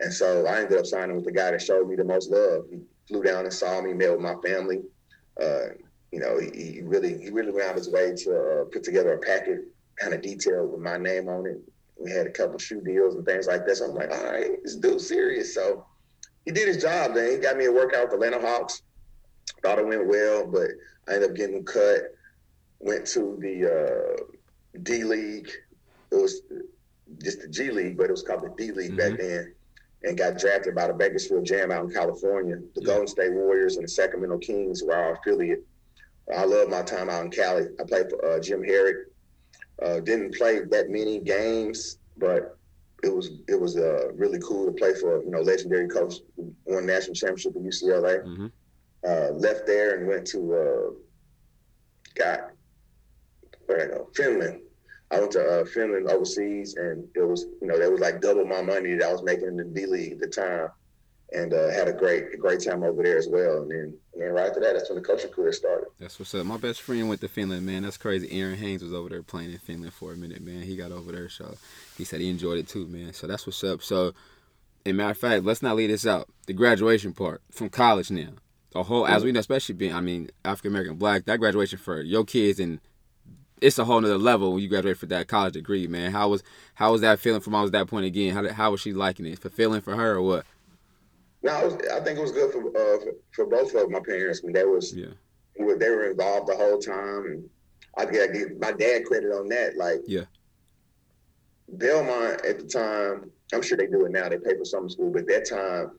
And 0.00 0.12
so 0.12 0.46
I 0.46 0.62
ended 0.62 0.78
up 0.78 0.86
signing 0.86 1.16
with 1.16 1.24
the 1.24 1.32
guy 1.32 1.52
that 1.52 1.62
showed 1.62 1.88
me 1.88 1.96
the 1.96 2.04
most 2.04 2.30
love. 2.30 2.64
He 2.70 2.80
flew 3.06 3.22
down 3.22 3.44
and 3.44 3.52
saw 3.52 3.80
me, 3.80 3.92
met 3.92 4.10
with 4.10 4.20
my 4.20 4.34
family. 4.44 4.82
Uh, 5.40 5.74
you 6.10 6.20
know, 6.20 6.38
he, 6.38 6.72
he, 6.72 6.82
really 6.82 7.22
he 7.22 7.30
really 7.30 7.52
went 7.52 7.68
out 7.68 7.76
his 7.76 7.88
way 7.88 8.12
to 8.14 8.62
uh, 8.62 8.64
put 8.72 8.82
together 8.82 9.14
a 9.14 9.18
packet, 9.18 9.60
kind 9.96 10.12
of 10.12 10.22
detailed 10.22 10.72
with 10.72 10.80
my 10.80 10.96
name 10.96 11.28
on 11.28 11.46
it. 11.46 11.60
We 11.96 12.10
had 12.10 12.26
a 12.26 12.30
couple 12.30 12.58
shoe 12.58 12.80
deals 12.80 13.14
and 13.14 13.24
things 13.24 13.46
like 13.46 13.64
that. 13.66 13.76
So 13.76 13.86
I'm 13.86 13.94
like, 13.94 14.10
all 14.10 14.24
right, 14.24 14.62
this 14.62 14.76
dude's 14.76 15.06
serious. 15.06 15.54
So 15.54 15.86
he 16.44 16.50
did 16.50 16.68
his 16.68 16.82
job. 16.82 17.14
Then 17.14 17.30
he 17.30 17.36
got 17.38 17.56
me 17.56 17.66
a 17.66 17.72
workout 17.72 18.10
with 18.10 18.20
the 18.20 18.26
Atlanta 18.26 18.46
Hawks. 18.46 18.82
Thought 19.62 19.78
it 19.78 19.86
went 19.86 20.08
well, 20.08 20.46
but 20.46 20.70
I 21.08 21.14
ended 21.14 21.30
up 21.30 21.36
getting 21.36 21.64
cut. 21.64 22.14
Went 22.80 23.06
to 23.08 23.38
the 23.40 23.66
uh, 23.70 24.22
D 24.82 25.04
League. 25.04 25.50
It 26.10 26.16
was 26.16 26.42
just 27.22 27.40
the 27.40 27.48
G 27.48 27.70
League, 27.70 27.96
but 27.96 28.04
it 28.04 28.10
was 28.10 28.22
called 28.22 28.42
the 28.42 28.54
D 28.56 28.72
League 28.72 28.92
mm-hmm. 28.92 29.10
back 29.10 29.18
then. 29.18 29.54
And 30.04 30.18
got 30.18 30.36
drafted 30.36 30.74
by 30.74 30.88
the 30.88 30.94
Bakersfield 30.94 31.44
Jam 31.44 31.70
out 31.70 31.84
in 31.84 31.90
California. 31.90 32.56
The 32.74 32.80
yeah. 32.80 32.86
Golden 32.86 33.06
State 33.06 33.32
Warriors 33.32 33.76
and 33.76 33.84
the 33.84 33.88
Sacramento 33.88 34.38
Kings 34.38 34.82
were 34.82 34.96
our 34.96 35.12
affiliate. 35.12 35.64
I 36.36 36.44
love 36.44 36.68
my 36.68 36.82
time 36.82 37.08
out 37.08 37.24
in 37.24 37.30
Cali. 37.30 37.66
I 37.80 37.84
played 37.84 38.10
for 38.10 38.24
uh, 38.24 38.40
Jim 38.40 38.62
Harrick. 38.62 39.04
Uh, 39.80 40.00
didn't 40.00 40.34
play 40.34 40.60
that 40.60 40.90
many 40.90 41.20
games, 41.20 41.98
but 42.16 42.58
it 43.02 43.14
was 43.14 43.30
it 43.48 43.60
was 43.60 43.76
uh, 43.76 44.12
really 44.14 44.38
cool 44.40 44.66
to 44.66 44.72
play 44.72 44.94
for 44.94 45.22
you 45.24 45.30
know 45.30 45.40
legendary 45.40 45.88
coach, 45.88 46.14
won 46.64 46.86
national 46.86 47.14
championship 47.14 47.56
at 47.56 47.62
UCLA. 47.62 48.24
Mm-hmm. 48.24 48.46
Uh, 49.06 49.30
left 49.32 49.66
there 49.66 49.98
and 49.98 50.06
went 50.06 50.26
to 50.28 50.54
uh, 50.54 50.94
got 52.14 52.50
where 53.66 53.84
I 53.84 53.86
go 53.88 54.08
Finland. 54.14 54.60
I 55.10 55.20
went 55.20 55.32
to 55.32 55.60
uh, 55.60 55.64
Finland 55.64 56.08
overseas, 56.08 56.76
and 56.76 57.06
it 57.14 57.22
was 57.22 57.46
you 57.60 57.66
know 57.66 57.78
that 57.78 57.90
was 57.90 58.00
like 58.00 58.20
double 58.20 58.44
my 58.44 58.62
money 58.62 58.94
that 58.94 59.08
I 59.08 59.12
was 59.12 59.22
making 59.22 59.48
in 59.48 59.56
the 59.56 59.64
D 59.64 59.86
League 59.86 60.12
at 60.12 60.20
the 60.20 60.28
time, 60.28 60.68
and 61.32 61.52
uh, 61.52 61.70
had 61.70 61.88
a 61.88 61.92
great 61.92 62.38
great 62.38 62.62
time 62.62 62.82
over 62.82 63.02
there 63.02 63.18
as 63.18 63.28
well. 63.28 63.62
And 63.62 63.70
then 63.70 63.94
and 64.14 64.22
then 64.22 64.32
right 64.32 64.46
after 64.46 64.60
that, 64.60 64.74
that's 64.74 64.88
when 64.88 65.02
the 65.02 65.04
coaching 65.04 65.30
career 65.30 65.52
started. 65.52 65.88
That's 65.98 66.18
what's 66.18 66.34
up. 66.34 66.46
My 66.46 66.56
best 66.56 66.80
friend 66.80 67.08
went 67.08 67.20
to 67.22 67.28
Finland, 67.28 67.66
man. 67.66 67.82
That's 67.82 67.98
crazy. 67.98 68.40
Aaron 68.40 68.56
Haynes 68.56 68.82
was 68.82 68.94
over 68.94 69.08
there 69.08 69.22
playing 69.22 69.52
in 69.52 69.58
Finland 69.58 69.94
for 69.94 70.12
a 70.12 70.16
minute, 70.16 70.42
man. 70.42 70.62
He 70.62 70.76
got 70.76 70.92
over 70.92 71.12
there, 71.12 71.28
so 71.28 71.56
he 71.98 72.04
said 72.04 72.20
he 72.20 72.30
enjoyed 72.30 72.58
it 72.58 72.68
too, 72.68 72.86
man. 72.86 73.12
So 73.12 73.26
that's 73.26 73.46
what's 73.46 73.64
up. 73.64 73.82
So, 73.82 74.12
in 74.84 74.96
matter 74.96 75.10
of 75.10 75.18
fact, 75.18 75.44
let's 75.44 75.62
not 75.62 75.76
leave 75.76 75.90
this 75.90 76.06
out. 76.06 76.28
The 76.46 76.52
graduation 76.52 77.12
part 77.12 77.42
from 77.50 77.68
college 77.68 78.10
now 78.10 78.30
a 78.74 78.82
whole 78.82 79.06
as 79.06 79.24
we 79.24 79.32
know, 79.32 79.40
especially 79.40 79.74
being 79.74 79.94
I 79.94 80.00
mean 80.00 80.30
African 80.44 80.72
American 80.72 80.96
black, 80.96 81.24
that 81.26 81.38
graduation 81.38 81.78
for 81.78 82.00
your 82.00 82.24
kids 82.24 82.60
and 82.60 82.80
it's 83.62 83.78
a 83.78 83.84
whole 83.84 84.00
nother 84.00 84.18
level 84.18 84.52
when 84.52 84.62
you 84.62 84.68
graduate 84.68 84.98
for 84.98 85.06
that 85.06 85.28
college 85.28 85.54
degree, 85.54 85.86
man. 85.86 86.12
How 86.12 86.28
was 86.28 86.42
how 86.74 86.92
was 86.92 87.00
that 87.02 87.20
feeling 87.20 87.40
for 87.40 87.50
mom 87.50 87.62
was 87.62 87.70
that 87.70 87.86
point 87.86 88.06
again? 88.06 88.34
How 88.34 88.48
how 88.52 88.70
was 88.72 88.80
she 88.80 88.92
liking 88.92 89.26
it? 89.26 89.38
Fulfilling 89.38 89.80
for 89.80 89.94
her 89.94 90.16
or 90.16 90.22
what? 90.22 90.46
No, 91.42 91.64
was, 91.64 91.74
I 91.92 92.00
think 92.00 92.18
it 92.18 92.22
was 92.22 92.30
good 92.30 92.52
for, 92.52 92.68
uh, 92.68 93.00
for, 93.00 93.12
for 93.32 93.46
both 93.46 93.74
of 93.74 93.90
my 93.90 94.00
parents. 94.00 94.40
I 94.42 94.46
mean, 94.46 94.54
they 94.54 94.64
was 94.64 94.94
yeah, 94.94 95.06
they 95.56 95.90
were 95.90 96.10
involved 96.10 96.48
the 96.48 96.56
whole 96.56 96.78
time, 96.78 97.26
and 97.26 97.50
I 97.96 98.04
gotta 98.04 98.32
give 98.32 98.58
my 98.60 98.72
dad 98.72 99.04
credit 99.04 99.32
on 99.32 99.48
that. 99.48 99.76
Like 99.76 100.00
yeah, 100.06 100.24
Belmont 101.68 102.44
at 102.44 102.58
the 102.58 102.66
time, 102.66 103.30
I'm 103.52 103.62
sure 103.62 103.76
they 103.76 103.86
do 103.86 104.04
it 104.06 104.12
now. 104.12 104.28
They 104.28 104.38
pay 104.38 104.56
for 104.56 104.64
summer 104.64 104.88
school, 104.88 105.10
but 105.10 105.26
that 105.28 105.48
time 105.48 105.98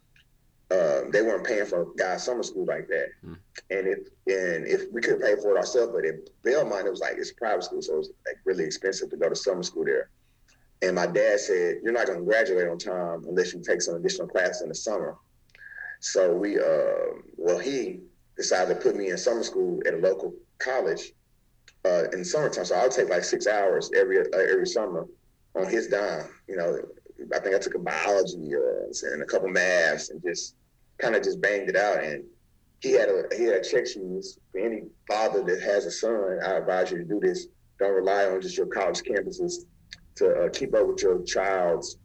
uh, 0.74 1.02
they 1.12 1.22
weren't 1.22 1.46
paying 1.46 1.66
for 1.66 1.88
guys 1.98 2.24
summer 2.24 2.44
school 2.44 2.66
like 2.66 2.88
that. 2.88 3.10
Mm. 3.26 3.38
And 3.70 3.88
if 3.88 4.00
and 4.28 4.68
if 4.68 4.92
we 4.92 5.02
could 5.02 5.20
pay 5.22 5.36
for 5.36 5.56
it 5.56 5.58
ourselves, 5.58 5.92
but 5.94 6.06
at 6.06 6.16
Belmont 6.44 6.88
it 6.88 6.90
was 6.90 7.00
like 7.00 7.16
it's 7.18 7.32
private 7.32 7.64
school, 7.64 7.82
so 7.82 7.96
it 7.96 7.98
was 7.98 8.12
like 8.26 8.38
really 8.46 8.64
expensive 8.64 9.10
to 9.10 9.18
go 9.18 9.30
to 9.30 9.36
summer 9.36 9.64
school 9.64 9.86
there. 9.86 10.10
And 10.82 10.96
my 10.96 11.06
dad 11.06 11.40
said, 11.40 11.78
"You're 11.84 11.94
not 11.94 12.08
going 12.08 12.20
to 12.20 12.26
graduate 12.26 12.68
on 12.68 12.78
time 12.78 13.24
unless 13.28 13.54
you 13.54 13.62
take 13.62 13.82
some 13.82 13.96
additional 13.96 14.28
class 14.28 14.62
in 14.62 14.70
the 14.70 14.76
summer." 14.76 15.16
So 16.00 16.36
we, 16.36 16.60
uh, 16.60 17.22
well, 17.38 17.60
he 17.60 18.02
decided 18.36 18.76
to 18.76 18.82
put 18.82 18.96
me 18.96 19.10
in 19.10 19.18
summer 19.18 19.44
school 19.44 19.82
at 19.86 19.94
a 19.94 19.98
local 19.98 20.34
college 20.60 21.14
uh, 21.86 22.06
in 22.12 22.20
the 22.20 22.26
summertime. 22.26 22.66
So 22.66 22.76
I 22.76 22.84
would 22.84 22.92
take 22.92 23.10
like 23.10 23.24
six 23.24 23.48
hours 23.48 23.92
every 23.96 24.20
uh, 24.20 24.38
every 24.52 24.68
summer 24.68 25.08
on 25.56 25.68
his 25.68 25.88
dime. 25.88 26.28
You 26.48 26.58
know, 26.58 26.80
I 27.34 27.40
think 27.40 27.56
I 27.56 27.60
took 27.60 27.76
a 27.76 27.80
biology 27.80 28.52
uh, 28.56 29.14
and 29.14 29.22
a 29.22 29.26
couple 29.26 29.50
maths 29.50 30.10
and 30.10 30.22
just 30.22 30.56
kind 31.00 31.16
of 31.16 31.24
just 31.24 31.42
banged 31.42 31.70
it 31.70 31.76
out. 31.76 32.04
And 32.04 32.24
he 32.80 32.92
had 32.92 33.10
a 33.10 33.24
he 33.36 33.44
had 33.44 33.56
a 33.56 33.64
check 33.64 33.88
sheets 33.88 34.38
for 34.52 34.60
any 34.60 34.84
father 35.08 35.44
that 35.44 35.62
has 35.62 35.86
a 35.86 35.92
son. 35.92 36.40
I 36.46 36.58
advise 36.58 36.92
you 36.92 36.98
to 36.98 37.06
do 37.06 37.20
this. 37.20 37.48
Don't 37.80 37.94
rely 37.94 38.26
on 38.26 38.42
just 38.42 38.58
your 38.58 38.68
college 38.68 39.02
campuses 39.02 39.66
to 40.16 40.46
uh, 40.46 40.50
keep 40.50 40.76
up 40.76 40.88
with 40.88 41.02
your 41.02 41.24
child's 41.24 41.98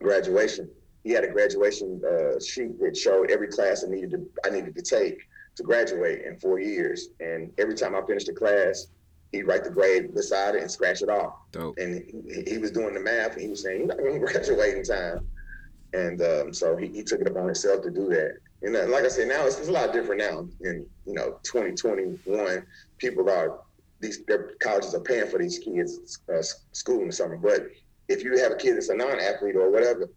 graduation. 0.00 0.70
He 1.04 1.10
had 1.10 1.24
a 1.24 1.28
graduation 1.28 2.00
uh, 2.04 2.40
sheet 2.40 2.80
that 2.80 2.96
showed 2.96 3.30
every 3.30 3.48
class 3.48 3.84
I 3.84 3.90
needed 3.90 4.10
to 4.12 4.26
I 4.44 4.50
needed 4.50 4.74
to 4.76 4.82
take 4.82 5.18
to 5.56 5.62
graduate 5.62 6.22
in 6.24 6.38
four 6.38 6.60
years. 6.60 7.08
And 7.20 7.52
every 7.58 7.74
time 7.74 7.94
I 7.94 8.02
finished 8.06 8.28
a 8.28 8.32
class, 8.32 8.88
he'd 9.32 9.46
write 9.46 9.64
the 9.64 9.70
grade 9.70 10.14
beside 10.14 10.54
it 10.54 10.62
and 10.62 10.70
scratch 10.70 11.02
it 11.02 11.08
off. 11.08 11.34
Dope. 11.52 11.76
And 11.78 12.04
he, 12.04 12.52
he, 12.52 12.58
was 12.58 12.70
doing 12.70 12.94
the 12.94 13.00
math 13.00 13.32
and 13.32 13.42
he 13.42 13.48
was 13.48 13.62
saying, 13.62 13.78
You're 13.78 13.88
not 13.88 13.98
going 13.98 14.20
to 14.20 14.26
graduate 14.26 14.76
in 14.76 14.84
time. 14.84 15.26
And 15.92 16.20
um, 16.22 16.52
so 16.52 16.76
he, 16.76 16.88
he, 16.88 17.02
took 17.02 17.20
it 17.20 17.28
upon 17.28 17.46
himself 17.46 17.82
to 17.82 17.90
do 17.90 18.08
that. 18.08 18.38
And 18.62 18.74
uh, 18.76 18.86
like 18.88 19.04
I 19.04 19.08
said, 19.08 19.28
now 19.28 19.46
it's, 19.46 19.58
it's, 19.58 19.68
a 19.68 19.72
lot 19.72 19.92
different 19.92 20.20
now. 20.20 20.48
In 20.60 20.86
you 21.06 21.14
know 21.14 21.38
2021, 21.44 22.66
people 22.98 23.30
are 23.30 23.60
these 24.00 24.24
their 24.26 24.54
colleges 24.60 24.94
are 24.94 25.00
paying 25.00 25.28
for 25.28 25.38
these 25.38 25.58
kids' 25.58 26.18
uh, 26.32 26.42
school 26.72 27.00
in 27.00 27.08
the 27.08 27.12
summer. 27.12 27.36
But 27.36 27.68
if 28.08 28.24
you 28.24 28.36
have 28.38 28.52
a 28.52 28.56
kid 28.56 28.76
that's 28.76 28.88
a 28.88 28.96
non-athlete 28.96 29.56
or 29.56 29.70
whatever, 29.70 30.08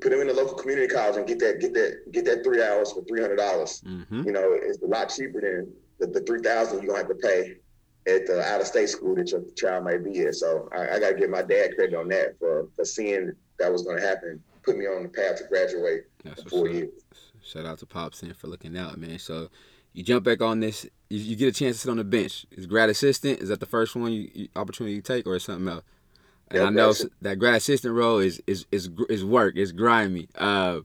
put 0.00 0.10
them 0.10 0.20
in 0.20 0.26
the 0.26 0.34
local 0.34 0.54
community 0.54 0.92
college 0.92 1.16
and 1.16 1.26
get 1.26 1.38
that 1.40 1.60
get 1.60 1.74
that 1.74 2.12
get 2.12 2.24
that 2.24 2.44
three 2.44 2.62
hours 2.62 2.92
for 2.92 3.02
three 3.04 3.20
hundred 3.20 3.36
dollars. 3.36 3.82
Mm-hmm. 3.86 4.24
You 4.24 4.32
know, 4.32 4.52
it's 4.52 4.82
a 4.82 4.86
lot 4.86 5.08
cheaper 5.08 5.40
than 5.40 5.72
the, 6.00 6.06
the 6.06 6.24
three 6.26 6.40
thousand 6.40 6.82
you're 6.82 6.88
gonna 6.88 6.98
have 6.98 7.08
to 7.08 7.14
pay 7.14 7.56
at 8.08 8.26
the 8.26 8.42
out 8.42 8.60
of 8.60 8.66
state 8.66 8.88
school 8.88 9.14
that 9.14 9.30
your 9.30 9.42
child 9.56 9.84
might 9.84 10.02
be 10.02 10.20
at. 10.20 10.34
So 10.34 10.68
I, 10.72 10.96
I 10.96 10.98
got 10.98 11.10
to 11.10 11.14
give 11.14 11.30
my 11.30 11.42
dad 11.42 11.74
credit 11.76 11.94
on 11.94 12.08
that 12.08 12.38
for, 12.38 12.68
for 12.74 12.84
seeing 12.84 13.32
that 13.58 13.70
was 13.70 13.82
going 13.82 13.98
to 13.98 14.06
happen, 14.06 14.42
put 14.62 14.76
me 14.76 14.86
on 14.86 15.02
the 15.02 15.08
path 15.08 15.38
to 15.38 15.44
graduate 15.44 16.04
That's 16.24 16.42
in 16.42 16.48
four 16.48 16.68
years. 16.68 16.90
Shout 17.42 17.66
out 17.66 17.78
to 17.78 17.86
Pops 17.86 18.22
and 18.22 18.36
for 18.36 18.46
looking 18.46 18.76
out, 18.76 18.98
man. 18.98 19.18
So 19.18 19.48
you 19.92 20.02
jump 20.02 20.24
back 20.24 20.42
on 20.42 20.60
this, 20.60 20.86
you, 21.08 21.18
you, 21.18 21.36
get 21.36 21.48
a 21.48 21.52
chance 21.52 21.76
to 21.76 21.82
sit 21.82 21.90
on 21.90 21.96
the 21.96 22.04
bench. 22.04 22.46
Is 22.52 22.66
grad 22.66 22.90
assistant? 22.90 23.40
Is 23.40 23.48
that 23.48 23.60
the 23.60 23.66
first 23.66 23.96
one 23.96 24.12
you, 24.12 24.30
you 24.34 24.48
opportunity 24.54 24.94
you 24.94 25.02
take, 25.02 25.26
or 25.26 25.36
is 25.36 25.44
something 25.44 25.68
else? 25.68 25.84
And 26.50 26.60
yeah, 26.60 26.66
I 26.66 26.70
know 26.70 26.92
that 27.22 27.38
grad 27.38 27.54
assistant 27.56 27.94
role 27.94 28.18
is 28.18 28.42
is 28.46 28.66
is 28.70 28.90
is 29.08 29.24
work. 29.24 29.54
It's 29.56 29.72
grimy. 29.72 30.28
Uh, 30.34 30.80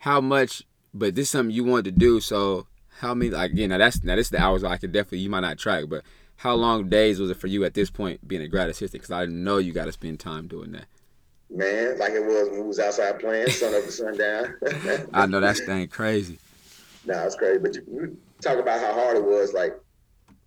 how 0.00 0.20
much? 0.20 0.62
But 0.92 1.14
this 1.14 1.24
is 1.24 1.30
something 1.30 1.54
you 1.54 1.64
wanted 1.64 1.86
to 1.86 1.90
do. 1.92 2.20
So 2.20 2.66
how 3.00 3.14
many 3.14 3.30
like 3.30 3.52
again 3.52 3.70
now 3.70 3.78
that's 3.78 4.02
now 4.02 4.16
this 4.16 4.28
is 4.28 4.30
the 4.30 4.40
hours 4.40 4.64
I 4.64 4.76
could 4.76 4.92
definitely 4.92 5.18
you 5.18 5.30
might 5.30 5.40
not 5.40 5.58
track, 5.58 5.84
but 5.88 6.04
how 6.36 6.54
long 6.54 6.88
days 6.88 7.20
was 7.20 7.30
it 7.30 7.36
for 7.36 7.46
you 7.46 7.64
at 7.64 7.74
this 7.74 7.90
point 7.90 8.26
being 8.26 8.42
a 8.42 8.48
grad 8.48 8.68
assistant? 8.68 9.02
Because 9.02 9.10
I 9.10 9.26
know 9.26 9.58
you 9.58 9.72
got 9.72 9.86
to 9.86 9.92
spend 9.92 10.20
time 10.20 10.46
doing 10.46 10.72
that. 10.72 10.86
Man, 11.54 11.98
like 11.98 12.12
it 12.14 12.24
was 12.24 12.48
when 12.50 12.62
we 12.62 12.66
was 12.66 12.80
outside 12.80 13.20
playing, 13.20 13.48
sun 13.48 13.74
up 13.74 13.84
to 13.84 13.92
sundown. 13.92 14.56
I 15.14 15.26
know 15.26 15.38
that's 15.38 15.64
dang 15.64 15.86
crazy. 15.86 16.38
Nah, 17.06 17.24
it's 17.24 17.36
crazy. 17.36 17.60
But 17.60 17.76
you, 17.76 17.82
you 17.88 18.16
talk 18.40 18.58
about 18.58 18.80
how 18.80 18.92
hard 18.92 19.16
it 19.16 19.24
was. 19.24 19.52
Like 19.52 19.78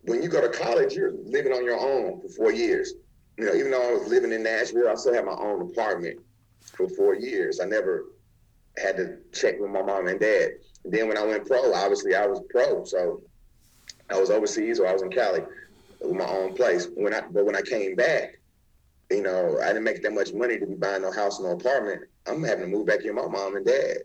when 0.01 0.21
you 0.21 0.27
go 0.27 0.41
to 0.41 0.49
college, 0.49 0.95
you're 0.95 1.13
living 1.13 1.53
on 1.53 1.63
your 1.63 1.79
own 1.79 2.19
for 2.19 2.27
four 2.29 2.51
years. 2.51 2.93
You 3.37 3.45
know, 3.45 3.53
even 3.53 3.71
though 3.71 3.89
I 3.89 3.93
was 3.93 4.09
living 4.09 4.33
in 4.33 4.43
Nashville, 4.43 4.89
I 4.89 4.95
still 4.95 5.13
had 5.13 5.25
my 5.25 5.31
own 5.31 5.61
apartment 5.61 6.19
for 6.75 6.89
four 6.89 7.15
years. 7.15 7.61
I 7.61 7.65
never 7.65 8.05
had 8.77 8.97
to 8.97 9.17
check 9.31 9.59
with 9.59 9.71
my 9.71 9.81
mom 9.81 10.07
and 10.07 10.19
dad. 10.19 10.51
And 10.83 10.93
then 10.93 11.07
when 11.07 11.17
I 11.17 11.23
went 11.23 11.47
pro, 11.47 11.73
obviously 11.73 12.15
I 12.15 12.27
was 12.27 12.41
pro, 12.49 12.83
so 12.83 13.21
I 14.09 14.19
was 14.19 14.29
overseas 14.29 14.79
or 14.79 14.87
I 14.87 14.93
was 14.93 15.03
in 15.03 15.09
Cali 15.09 15.41
with 16.01 16.17
my 16.17 16.27
own 16.27 16.53
place. 16.53 16.87
When 16.95 17.13
I 17.13 17.21
but 17.21 17.45
when 17.45 17.55
I 17.55 17.61
came 17.61 17.95
back, 17.95 18.39
you 19.09 19.21
know, 19.21 19.57
I 19.63 19.67
didn't 19.67 19.83
make 19.83 20.01
that 20.03 20.13
much 20.13 20.33
money 20.33 20.59
to 20.59 20.65
be 20.65 20.75
buying 20.75 21.01
no 21.01 21.11
house, 21.11 21.39
no 21.39 21.51
apartment. 21.51 22.03
I'm 22.25 22.43
having 22.43 22.65
to 22.65 22.77
move 22.77 22.87
back 22.87 23.01
in 23.01 23.15
with 23.15 23.25
my 23.25 23.31
mom 23.31 23.55
and 23.55 23.65
dad, 23.65 23.97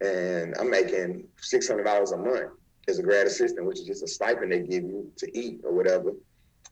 and 0.00 0.54
I'm 0.58 0.70
making 0.70 1.24
six 1.40 1.68
hundred 1.68 1.84
dollars 1.84 2.12
a 2.12 2.16
month 2.16 2.50
as 2.88 2.98
a 2.98 3.02
grad 3.02 3.26
assistant, 3.26 3.66
which 3.66 3.80
is 3.80 3.86
just 3.86 4.02
a 4.02 4.08
stipend 4.08 4.52
they 4.52 4.60
give 4.60 4.84
you 4.84 5.10
to 5.16 5.38
eat 5.38 5.60
or 5.64 5.72
whatever. 5.72 6.12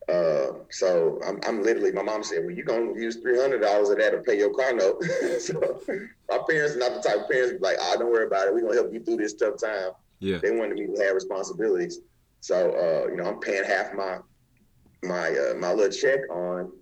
Uh, 0.09 0.61
so 0.71 1.21
I'm, 1.27 1.39
I'm 1.47 1.63
literally, 1.63 1.93
my 1.93 2.03
mom 2.03 2.23
said, 2.23 2.39
well, 2.45 2.55
you're 2.55 2.65
going 2.65 2.95
to 2.95 3.01
use 3.01 3.19
$300 3.19 3.93
of 3.93 3.99
that 3.99 4.11
to 4.13 4.19
pay 4.19 4.39
your 4.39 4.55
car 4.55 4.73
note. 4.73 5.03
so 5.39 5.83
my 6.31 6.39
parents 6.49 6.77
are 6.77 6.79
not 6.79 6.95
the 6.95 7.07
type 7.07 7.25
of 7.25 7.31
parents 7.31 7.53
be 7.53 7.59
like, 7.59 7.77
oh, 7.79 7.97
don't 7.99 8.11
worry 8.11 8.27
about 8.27 8.49
it. 8.49 8.55
We're 8.55 8.63
going 8.63 8.73
to 8.73 8.81
help 8.81 8.93
you 8.93 9.01
through 9.01 9.19
this 9.19 9.35
tough 9.35 9.61
time. 9.61 9.91
Yeah. 10.21 10.39
They 10.39 10.51
wanted 10.51 10.79
me 10.79 10.87
to 10.87 11.05
have 11.05 11.15
responsibilities. 11.15 12.01
So, 12.41 12.71
uh, 12.71 13.11
you 13.11 13.17
know, 13.17 13.27
I'm 13.27 13.41
paying 13.41 13.65
half 13.65 13.93
my, 13.93 14.19
my, 15.03 15.29
uh, 15.29 15.55
my 15.57 15.75
little 15.75 15.93
check 15.93 16.21
on, 16.31 16.73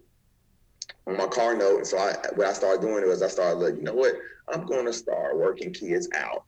on 1.07 1.17
my 1.17 1.27
car 1.27 1.57
note. 1.57 1.87
So 1.87 1.99
I, 1.99 2.15
what 2.35 2.47
I 2.47 2.53
started 2.53 2.81
doing 2.81 3.07
was 3.07 3.23
I 3.23 3.29
started 3.29 3.59
like, 3.59 3.77
you 3.77 3.83
know 3.83 3.95
what, 3.95 4.15
I'm 4.53 4.67
going 4.67 4.87
to 4.87 4.93
start 4.93 5.39
working 5.39 5.73
kids 5.73 6.09
out. 6.15 6.45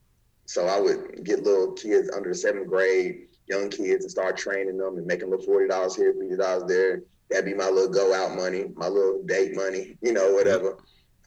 So 0.47 0.66
I 0.66 0.81
would 0.81 1.25
get 1.25 1.42
little 1.42 1.73
kids 1.73 2.11
under 2.14 2.31
the 2.31 2.35
seventh 2.35 2.68
grade, 2.68 3.29
young 3.49 3.68
kids, 3.68 4.05
and 4.05 4.11
start 4.11 4.37
training 4.37 4.79
them 4.79 4.97
and 4.97 5.07
making 5.07 5.31
little 5.31 5.44
forty 5.44 5.68
dollars 5.68 5.94
here, 5.94 6.14
fifty 6.18 6.37
dollars 6.37 6.64
there. 6.66 7.03
That'd 7.29 7.44
be 7.44 7.55
my 7.55 7.68
little 7.68 7.92
go 7.92 8.14
out 8.14 8.35
money, 8.35 8.64
my 8.75 8.88
little 8.88 9.23
date 9.25 9.55
money, 9.55 9.99
you 10.03 10.12
know, 10.12 10.33
whatever. 10.33 10.79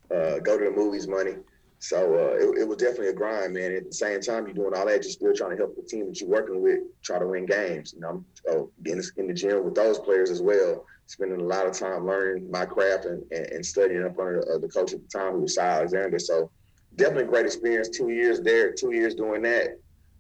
Uh, 0.10 0.40
go 0.40 0.58
to 0.58 0.66
the 0.66 0.72
movies 0.72 1.08
money. 1.08 1.36
So 1.78 2.14
uh, 2.14 2.36
it, 2.36 2.62
it, 2.62 2.68
was 2.68 2.78
definitely 2.78 3.08
a 3.08 3.14
grind, 3.14 3.54
man. 3.54 3.76
At 3.76 3.86
the 3.86 3.94
same 3.94 4.22
time, 4.22 4.46
you're 4.46 4.54
doing 4.54 4.74
all 4.76 4.86
that, 4.86 5.04
you're 5.04 5.12
still 5.12 5.34
trying 5.34 5.52
to 5.52 5.58
help 5.58 5.76
the 5.76 5.82
team 5.82 6.08
that 6.08 6.20
you're 6.20 6.30
working 6.30 6.62
with 6.62 6.80
try 7.02 7.18
to 7.18 7.26
win 7.26 7.48
games. 7.48 7.94
You 7.94 8.02
know, 8.02 8.24
so 8.46 8.72
in, 8.86 9.02
in 9.18 9.28
the 9.28 9.34
gym 9.34 9.64
with 9.64 9.74
those 9.74 9.98
players 9.98 10.30
as 10.30 10.42
well, 10.42 10.86
spending 11.12 11.40
a 11.40 11.44
lot 11.44 11.66
of 11.66 11.74
time 11.74 12.06
learning 12.06 12.50
my 12.50 12.66
craft 12.66 13.06
and, 13.06 13.24
and, 13.32 13.46
and 13.48 13.66
studying 13.66 14.04
up 14.04 14.18
under 14.18 14.40
uh, 14.54 14.58
the 14.58 14.68
coach 14.68 14.94
at 14.94 15.02
the 15.02 15.08
time, 15.08 15.34
who 15.34 15.42
was 15.42 15.56
Cy 15.56 15.68
Alexander. 15.68 16.20
So 16.20 16.50
definitely 16.96 17.26
great 17.26 17.46
experience. 17.46 17.90
Two 17.90 18.10
years 18.10 18.40
there, 18.42 18.72
two 18.72 18.94
years 18.94 19.16
doing 19.16 19.42
that. 19.44 19.80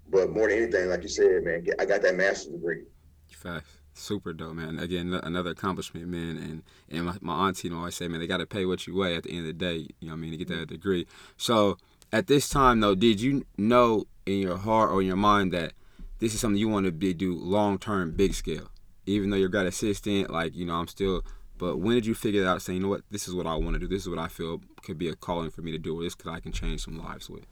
But 0.10 0.32
more 0.32 0.49
than 0.49 0.58
anything, 0.58 0.89
like 0.89 1.04
you 1.04 1.10
said, 1.10 1.43
man, 1.43 1.65
I 1.80 1.86
got 1.86 2.01
that 2.01 2.15
master's 2.15 2.54
degree. 2.54 2.84
Facts 3.30 3.82
super 3.93 4.34
dope, 4.34 4.56
man. 4.56 4.80
Again, 4.80 5.13
another 5.23 5.51
accomplishment, 5.51 6.08
man. 6.08 6.38
And 6.38 6.63
and 6.89 7.06
my, 7.06 7.17
my 7.21 7.47
auntie, 7.47 7.67
you 7.67 7.73
know, 7.73 7.80
always 7.80 7.95
say, 7.95 8.08
man, 8.08 8.19
they 8.19 8.27
got 8.27 8.38
to 8.38 8.45
pay 8.45 8.65
what 8.65 8.88
you 8.88 8.95
weigh 8.95 9.15
at 9.15 9.23
the 9.23 9.32
end 9.32 9.39
of 9.39 9.45
the 9.45 9.54
day. 9.54 9.88
You 9.99 10.08
know, 10.08 10.13
what 10.13 10.17
I 10.17 10.21
mean, 10.21 10.32
to 10.32 10.38
get 10.38 10.47
that 10.49 10.67
degree. 10.67 11.08
So 11.38 11.77
at 12.12 12.27
this 12.27 12.49
time, 12.49 12.80
though, 12.80 12.95
did 12.95 13.21
you 13.21 13.45
know 13.58 14.06
in 14.25 14.39
your 14.39 14.58
heart 14.58 14.91
or 14.91 15.01
in 15.01 15.08
your 15.08 15.15
mind 15.15 15.54
that 15.54 15.73
this 16.19 16.34
is 16.34 16.39
something 16.39 16.58
you 16.58 16.69
want 16.69 16.86
to 16.86 16.91
be 16.91 17.13
do 17.13 17.34
long 17.34 17.77
term, 17.77 18.12
big 18.12 18.34
scale? 18.34 18.69
Even 19.12 19.30
though 19.30 19.38
you're 19.38 19.50
grad 19.50 19.65
assistant, 19.65 20.30
like 20.30 20.56
you 20.56 20.65
know, 20.65 20.76
I'm 20.76 20.88
still. 20.88 21.24
But 21.58 21.78
when 21.78 21.93
did 21.93 22.08
you 22.08 22.15
figure 22.15 22.47
out, 22.47 22.60
saying, 22.63 22.78
you 22.78 22.84
know 22.84 22.89
what, 22.89 23.04
this 23.12 23.28
is 23.28 23.36
what 23.36 23.45
I 23.45 23.54
want 23.54 23.76
to 23.76 23.80
do. 23.80 23.88
This 23.88 24.02
is 24.02 24.10
what 24.10 24.17
I 24.17 24.28
feel 24.28 24.62
could 24.82 24.97
be 24.97 25.10
a 25.10 25.15
calling 25.15 25.52
for 25.52 25.62
me 25.62 25.71
to 25.71 25.78
do. 25.78 26.02
This 26.02 26.15
could 26.15 26.32
I 26.32 26.39
can 26.39 26.52
change 26.52 26.84
some 26.84 26.97
lives 26.97 27.30
with 27.30 27.45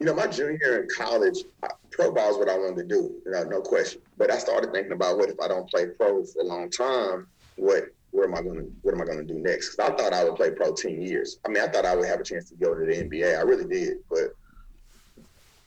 you 0.00 0.06
know, 0.06 0.14
my 0.14 0.26
junior 0.26 0.58
year 0.62 0.82
in 0.82 0.88
college, 0.88 1.44
pro 1.90 2.10
ball 2.10 2.30
is 2.30 2.38
what 2.38 2.48
I 2.48 2.56
wanted 2.56 2.76
to 2.76 2.84
do, 2.84 3.14
you 3.24 3.32
know, 3.32 3.44
no 3.44 3.60
question. 3.60 4.00
But 4.16 4.30
I 4.30 4.38
started 4.38 4.72
thinking 4.72 4.92
about 4.92 5.18
what 5.18 5.28
if 5.28 5.38
I 5.38 5.46
don't 5.46 5.68
play 5.68 5.86
pro 5.86 6.24
for 6.24 6.40
a 6.40 6.44
long 6.44 6.70
time? 6.70 7.26
What 7.56 7.84
where 8.12 8.24
am 8.24 8.34
I 8.34 8.40
to 8.40 8.72
what 8.80 8.94
am 8.94 9.02
I 9.02 9.04
to 9.04 9.22
do 9.22 9.34
next? 9.34 9.76
Because 9.76 9.92
I 9.92 9.96
thought 9.96 10.14
I 10.14 10.24
would 10.24 10.36
play 10.36 10.50
pro 10.52 10.72
ten 10.72 11.02
years. 11.02 11.38
I 11.44 11.50
mean, 11.50 11.62
I 11.62 11.68
thought 11.68 11.84
I 11.84 11.94
would 11.94 12.08
have 12.08 12.18
a 12.18 12.24
chance 12.24 12.48
to 12.48 12.54
go 12.56 12.74
to 12.74 12.86
the 12.86 12.92
NBA. 12.92 13.38
I 13.38 13.42
really 13.42 13.66
did, 13.66 13.98
but 14.08 14.34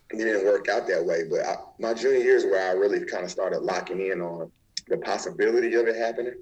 it 0.10 0.18
didn't 0.18 0.46
work 0.46 0.68
out 0.68 0.88
that 0.88 1.06
way. 1.06 1.26
But 1.30 1.46
I, 1.46 1.56
my 1.78 1.94
junior 1.94 2.20
year 2.20 2.36
is 2.36 2.46
where 2.46 2.72
I 2.72 2.74
really 2.74 3.06
kind 3.06 3.24
of 3.24 3.30
started 3.30 3.60
locking 3.60 4.02
in 4.02 4.20
on 4.20 4.52
the 4.88 4.98
possibility 4.98 5.74
of 5.76 5.88
it 5.88 5.96
happening. 5.96 6.36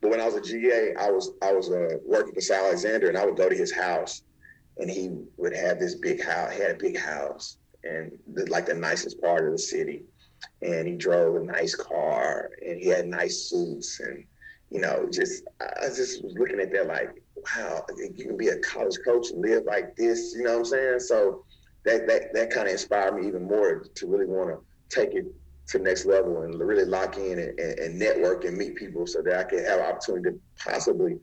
But 0.00 0.10
when 0.10 0.20
I 0.20 0.26
was 0.26 0.34
a 0.34 0.40
GA, 0.40 0.94
I 0.94 1.10
was 1.10 1.32
I 1.42 1.52
was 1.52 1.70
uh, 1.70 1.98
working 2.04 2.34
for 2.34 2.40
Cy 2.40 2.56
Alexander, 2.56 3.08
and 3.08 3.18
I 3.18 3.26
would 3.26 3.36
go 3.36 3.48
to 3.48 3.56
his 3.56 3.72
house 3.72 4.22
and 4.78 4.88
he 4.88 5.10
would 5.36 5.54
have 5.54 5.78
this 5.78 5.96
big 5.96 6.22
house. 6.22 6.54
He 6.54 6.60
had 6.60 6.70
a 6.72 6.78
big 6.78 6.96
house 6.96 7.58
and 7.84 8.12
the, 8.32 8.46
like 8.46 8.66
the 8.66 8.74
nicest 8.74 9.20
part 9.20 9.46
of 9.46 9.52
the 9.52 9.58
city. 9.58 10.04
And 10.62 10.86
he 10.86 10.94
drove 10.94 11.34
a 11.34 11.44
nice 11.44 11.74
car 11.74 12.50
and 12.64 12.80
he 12.80 12.88
had 12.88 13.08
nice 13.08 13.50
suits 13.50 13.98
and 14.00 14.24
you 14.70 14.80
know, 14.80 15.08
just 15.10 15.44
I 15.60 15.86
just 15.86 16.22
was 16.22 16.34
looking 16.38 16.60
at 16.60 16.72
that 16.72 16.86
like, 16.86 17.22
wow, 17.56 17.84
you 17.96 18.26
can 18.26 18.36
be 18.36 18.48
a 18.48 18.58
college 18.58 18.98
coach 19.04 19.30
and 19.30 19.40
live 19.40 19.64
like 19.64 19.96
this, 19.96 20.34
you 20.36 20.44
know 20.44 20.52
what 20.52 20.58
I'm 20.58 20.64
saying? 20.66 21.00
So 21.00 21.44
that 21.84 22.06
that 22.06 22.34
that 22.34 22.50
kind 22.50 22.66
of 22.66 22.72
inspired 22.72 23.14
me 23.14 23.26
even 23.26 23.44
more 23.44 23.84
to 23.94 24.06
really 24.06 24.26
want 24.26 24.50
to 24.50 24.60
take 24.94 25.14
it 25.14 25.26
to 25.68 25.78
the 25.78 25.84
next 25.84 26.06
level 26.06 26.42
and 26.42 26.58
really 26.58 26.84
lock 26.84 27.16
in 27.18 27.38
and, 27.38 27.58
and, 27.58 27.78
and 27.78 27.98
network 27.98 28.44
and 28.44 28.56
meet 28.56 28.74
people 28.74 29.06
so 29.06 29.22
that 29.22 29.38
I 29.38 29.44
could 29.44 29.64
have 29.64 29.80
an 29.80 29.86
opportunity 29.86 30.30
to 30.30 30.40
possibly 30.62 31.18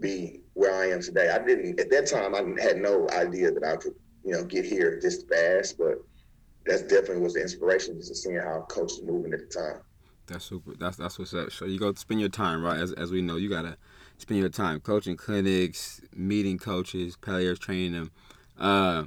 be 0.00 0.40
where 0.54 0.74
I 0.74 0.88
am 0.88 1.00
today. 1.00 1.30
I 1.30 1.38
didn't 1.38 1.80
at 1.80 1.90
that 1.90 2.06
time. 2.06 2.34
I 2.34 2.60
had 2.60 2.78
no 2.78 3.08
idea 3.10 3.52
that 3.52 3.64
I 3.64 3.76
could, 3.76 3.94
you 4.24 4.32
know, 4.32 4.44
get 4.44 4.64
here 4.64 4.98
this 5.00 5.22
fast. 5.24 5.78
But 5.78 6.02
that's 6.66 6.82
definitely 6.82 7.20
was 7.20 7.34
the 7.34 7.42
inspiration 7.42 7.96
just 7.96 8.22
seeing 8.22 8.36
how 8.36 8.66
coaches 8.68 9.02
moving 9.04 9.32
at 9.32 9.40
the 9.40 9.60
time. 9.60 9.80
That's 10.26 10.44
super. 10.44 10.74
That's 10.78 10.96
that's 10.96 11.18
what's 11.18 11.32
up. 11.32 11.52
So 11.52 11.64
you 11.64 11.78
go 11.78 11.94
spend 11.94 12.20
your 12.20 12.28
time, 12.28 12.62
right? 12.62 12.78
As 12.78 12.92
as 12.92 13.12
we 13.12 13.22
know, 13.22 13.36
you 13.36 13.48
gotta 13.48 13.76
spend 14.18 14.40
your 14.40 14.48
time 14.48 14.80
coaching 14.80 15.16
clinics, 15.16 16.00
meeting 16.14 16.58
coaches, 16.58 17.16
players, 17.16 17.60
training 17.60 17.92
them. 17.92 18.10
Uh, 18.58 19.04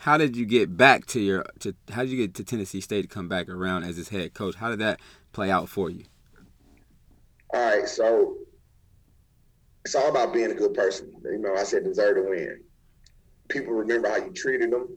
how 0.00 0.16
did 0.16 0.34
you 0.34 0.46
get 0.46 0.78
back 0.78 1.04
to 1.04 1.20
your 1.20 1.44
to 1.58 1.74
how 1.90 2.00
did 2.00 2.10
you 2.10 2.16
get 2.16 2.34
to 2.36 2.44
Tennessee 2.44 2.80
State 2.80 3.02
to 3.02 3.08
come 3.08 3.28
back 3.28 3.50
around 3.50 3.84
as 3.84 3.98
his 3.98 4.08
head 4.08 4.32
coach? 4.32 4.54
How 4.54 4.70
did 4.70 4.78
that 4.78 4.98
play 5.32 5.50
out 5.50 5.68
for 5.68 5.90
you? 5.90 6.04
All 7.52 7.60
right, 7.60 7.86
so 7.86 8.38
it's 9.84 9.94
all 9.94 10.08
about 10.08 10.32
being 10.32 10.50
a 10.50 10.54
good 10.54 10.72
person. 10.72 11.12
You 11.22 11.38
know, 11.38 11.54
I 11.54 11.64
said 11.64 11.84
deserve 11.84 12.16
to 12.16 12.22
win. 12.30 12.62
People 13.48 13.74
remember 13.74 14.08
how 14.08 14.16
you 14.16 14.32
treated 14.32 14.72
them. 14.72 14.88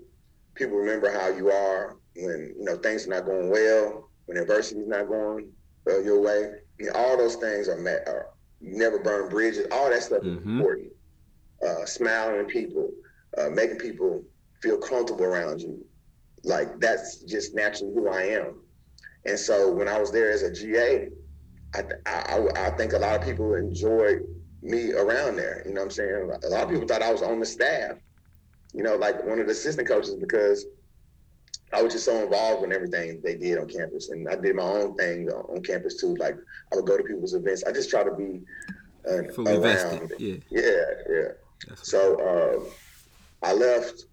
People 0.56 0.78
remember 0.78 1.12
how 1.12 1.28
you 1.28 1.52
are 1.52 1.98
when 2.16 2.56
you 2.58 2.64
know 2.64 2.78
things 2.78 3.06
are 3.06 3.10
not 3.10 3.26
going 3.26 3.50
well, 3.50 4.10
when 4.28 4.38
adversity 4.38 4.80
is 4.80 4.88
not 4.88 5.10
going 5.10 5.52
uh, 5.86 6.00
your 6.00 6.22
way. 6.22 6.50
You 6.80 6.86
know, 6.86 6.94
all 6.96 7.18
those 7.18 7.36
things 7.36 7.68
are 7.68 7.78
met. 7.78 8.08
Are, 8.08 8.28
never 8.62 9.00
burn 9.00 9.28
bridges. 9.28 9.68
All 9.70 9.90
that 9.90 10.02
stuff 10.02 10.22
mm-hmm. 10.22 10.38
is 10.38 10.46
important. 10.46 10.92
Uh, 11.62 11.86
smiling 11.86 12.40
at 12.40 12.48
people, 12.48 12.90
uh, 13.38 13.50
making 13.50 13.80
people 13.80 14.24
feel 14.64 14.78
comfortable 14.78 15.26
around 15.26 15.62
you. 15.62 15.86
Like 16.44 16.80
that's 16.80 17.18
just 17.18 17.54
naturally 17.54 17.94
who 17.94 18.10
I 18.10 18.24
am. 18.24 18.62
And 19.26 19.38
so 19.38 19.72
when 19.72 19.88
I 19.88 20.00
was 20.00 20.12
there 20.12 20.32
as 20.32 20.42
a 20.42 20.52
GA, 20.52 21.10
I, 21.76 21.84
I, 22.06 22.48
I 22.56 22.70
think 22.72 22.94
a 22.94 22.98
lot 22.98 23.16
of 23.16 23.24
people 23.24 23.54
enjoyed 23.56 24.24
me 24.62 24.94
around 24.94 25.36
there. 25.36 25.64
You 25.66 25.74
know 25.74 25.82
what 25.82 25.86
I'm 25.86 25.92
saying? 25.92 26.32
A 26.44 26.48
lot 26.48 26.64
of 26.64 26.70
people 26.70 26.88
thought 26.88 27.02
I 27.02 27.12
was 27.12 27.22
on 27.22 27.40
the 27.40 27.46
staff, 27.46 27.98
you 28.74 28.84
know, 28.84 28.96
like 28.96 29.24
one 29.26 29.40
of 29.40 29.48
the 29.48 29.52
assistant 29.52 29.88
coaches 29.88 30.16
because 30.16 30.66
I 31.74 31.82
was 31.82 31.94
just 31.94 32.06
so 32.06 32.24
involved 32.24 32.64
in 32.64 32.72
everything 32.72 33.22
they 33.24 33.36
did 33.36 33.58
on 33.58 33.68
campus. 33.68 34.10
And 34.10 34.28
I 34.30 34.36
did 34.36 34.56
my 34.56 34.64
own 34.64 34.96
thing 34.96 35.30
on 35.30 35.62
campus 35.64 36.00
too. 36.00 36.16
Like 36.16 36.38
I 36.72 36.76
would 36.76 36.86
go 36.86 36.98
to 36.98 37.04
people's 37.04 37.34
events. 37.34 37.64
I 37.64 37.72
just 37.72 37.90
try 37.90 38.04
to 38.04 38.12
be 38.12 38.42
uh, 39.10 39.32
Fully 39.34 39.54
around. 39.54 39.62
Vested. 39.62 40.14
Yeah. 40.20 40.36
Yeah. 40.50 40.84
Yeah. 41.10 41.28
That's 41.68 41.90
so 41.90 42.20
uh, 42.20 43.48
I 43.48 43.54
left, 43.54 44.06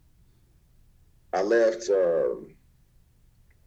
I 1.33 1.43
left 1.43 1.88
um, 1.90 2.55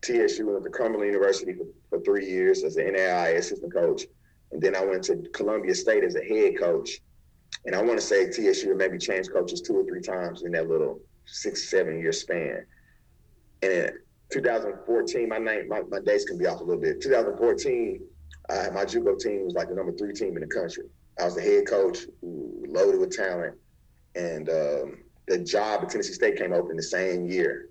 TSU 0.01 0.55
at 0.57 0.63
the 0.63 0.69
Cumberland 0.69 1.11
University 1.13 1.53
for, 1.53 1.65
for 1.89 2.03
three 2.03 2.29
years 2.29 2.63
as 2.63 2.77
an 2.77 2.93
NAIA 2.93 3.37
assistant 3.37 3.73
coach. 3.73 4.03
And 4.51 4.61
then 4.61 4.75
I 4.75 4.85
went 4.85 5.03
to 5.05 5.23
Columbia 5.33 5.73
State 5.73 6.03
as 6.03 6.15
a 6.15 6.23
head 6.23 6.59
coach. 6.59 7.01
And 7.65 7.75
I 7.75 7.81
want 7.81 7.99
to 7.99 8.05
say 8.05 8.29
TSU 8.29 8.75
maybe 8.75 8.97
changed 8.97 9.31
coaches 9.31 9.61
two 9.61 9.77
or 9.77 9.85
three 9.85 10.01
times 10.01 10.43
in 10.43 10.51
that 10.51 10.67
little 10.67 10.99
six, 11.25 11.69
seven 11.69 11.99
year 11.99 12.11
span. 12.11 12.65
And 13.61 13.71
in 13.71 13.91
2014, 14.31 15.29
my 15.29 15.37
name, 15.37 15.69
my, 15.69 15.81
my 15.89 15.99
dates 15.99 16.25
can 16.25 16.37
be 16.37 16.45
off 16.45 16.59
a 16.59 16.63
little 16.63 16.81
bit. 16.81 17.01
2014, 17.01 18.01
uh, 18.49 18.67
my 18.73 18.83
JUCO 18.83 19.17
team 19.19 19.45
was 19.45 19.53
like 19.53 19.69
the 19.69 19.75
number 19.75 19.93
three 19.93 20.13
team 20.13 20.35
in 20.35 20.41
the 20.41 20.47
country. 20.47 20.85
I 21.19 21.25
was 21.25 21.35
the 21.35 21.41
head 21.41 21.67
coach, 21.67 21.99
loaded 22.21 22.99
with 22.99 23.15
talent, 23.15 23.55
and 24.15 24.49
um, 24.49 25.02
the 25.27 25.39
job 25.39 25.83
at 25.83 25.89
Tennessee 25.89 26.13
State 26.13 26.37
came 26.37 26.53
open 26.53 26.75
the 26.75 26.83
same 26.83 27.27
year. 27.27 27.69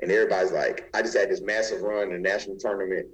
And 0.00 0.10
everybody's 0.12 0.52
like, 0.52 0.88
I 0.94 1.02
just 1.02 1.16
had 1.16 1.30
this 1.30 1.40
massive 1.40 1.82
run 1.82 2.04
in 2.04 2.22
the 2.22 2.28
national 2.28 2.56
tournament 2.56 3.08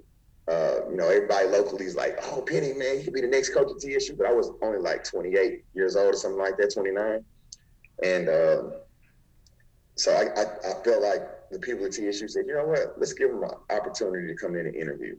uh, 0.47 0.87
you 0.89 0.95
know, 0.95 1.09
everybody 1.09 1.47
locally 1.47 1.85
is 1.85 1.95
like, 1.95 2.19
oh, 2.23 2.41
Penny, 2.41 2.73
man, 2.73 2.97
you 2.97 3.03
could 3.03 3.13
be 3.13 3.21
the 3.21 3.27
next 3.27 3.53
coach 3.53 3.67
at 3.71 3.81
TSU. 3.81 4.15
But 4.15 4.27
I 4.27 4.33
was 4.33 4.51
only 4.61 4.79
like 4.79 5.03
28 5.03 5.63
years 5.73 5.95
old 5.95 6.13
or 6.13 6.17
something 6.17 6.39
like 6.39 6.57
that, 6.57 6.71
29. 6.73 7.23
And 8.03 8.29
uh, 8.29 8.63
so 9.95 10.13
I, 10.13 10.39
I, 10.39 10.43
I, 10.43 10.83
felt 10.83 11.01
like 11.01 11.49
the 11.49 11.57
people 11.59 11.85
at 11.85 11.93
TSU 11.93 12.27
said, 12.27 12.45
you 12.45 12.53
know 12.53 12.65
what, 12.65 12.95
let's 12.97 13.13
give 13.13 13.31
them 13.31 13.43
an 13.43 13.51
opportunity 13.75 14.27
to 14.27 14.35
come 14.35 14.55
in 14.55 14.67
and 14.67 14.75
interview. 14.75 15.17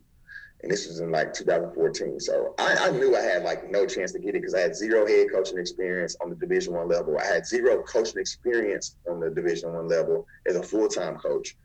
And 0.62 0.72
this 0.72 0.88
was 0.88 1.00
in 1.00 1.10
like 1.10 1.32
2014. 1.32 2.18
So 2.18 2.54
I, 2.58 2.76
I 2.80 2.90
knew 2.90 3.14
I 3.14 3.20
had 3.20 3.42
like 3.42 3.70
no 3.70 3.86
chance 3.86 4.12
to 4.12 4.18
get 4.18 4.34
it 4.34 4.40
because 4.40 4.54
I 4.54 4.60
had 4.60 4.74
zero 4.74 5.06
head 5.06 5.28
coaching 5.32 5.58
experience 5.58 6.16
on 6.22 6.30
the 6.30 6.36
Division 6.36 6.74
One 6.74 6.88
level. 6.88 7.18
I 7.18 7.24
had 7.26 7.46
zero 7.46 7.82
coaching 7.82 8.20
experience 8.20 8.96
on 9.08 9.20
the 9.20 9.30
Division 9.30 9.72
One 9.72 9.88
level 9.88 10.26
as 10.46 10.56
a 10.56 10.62
full 10.62 10.88
time 10.88 11.16
coach 11.16 11.56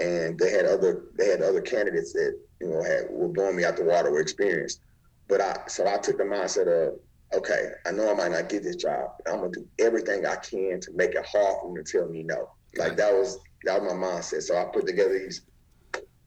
and 0.00 0.38
they 0.38 0.50
had 0.50 0.64
other 0.64 1.04
they 1.16 1.26
had 1.26 1.42
other 1.42 1.60
candidates 1.60 2.12
that 2.14 2.38
you 2.60 2.68
know 2.68 2.82
had 2.82 3.06
were 3.10 3.28
blowing 3.28 3.56
me 3.56 3.64
out 3.64 3.76
the 3.76 3.84
water 3.84 4.10
were 4.10 4.20
experienced. 4.20 4.80
But 5.28 5.40
I 5.40 5.56
so 5.68 5.86
I 5.86 5.98
took 5.98 6.16
the 6.18 6.24
mindset 6.24 6.66
of 6.66 6.98
okay, 7.34 7.68
I 7.86 7.92
know 7.92 8.10
I 8.10 8.14
might 8.14 8.32
not 8.32 8.48
get 8.48 8.62
this 8.62 8.76
job, 8.76 9.10
I'm 9.26 9.40
gonna 9.40 9.50
do 9.52 9.68
everything 9.78 10.26
I 10.26 10.36
can 10.36 10.80
to 10.80 10.92
make 10.94 11.10
it 11.10 11.24
hard 11.24 11.56
for 11.60 11.74
them 11.74 11.84
to 11.84 11.92
tell 11.92 12.08
me 12.08 12.22
no. 12.22 12.50
Like 12.76 12.96
that 12.96 13.12
was 13.12 13.38
that 13.64 13.80
was 13.80 13.92
my 13.92 14.06
mindset. 14.06 14.42
So 14.42 14.56
I 14.56 14.64
put 14.64 14.86
together 14.86 15.18
these 15.18 15.42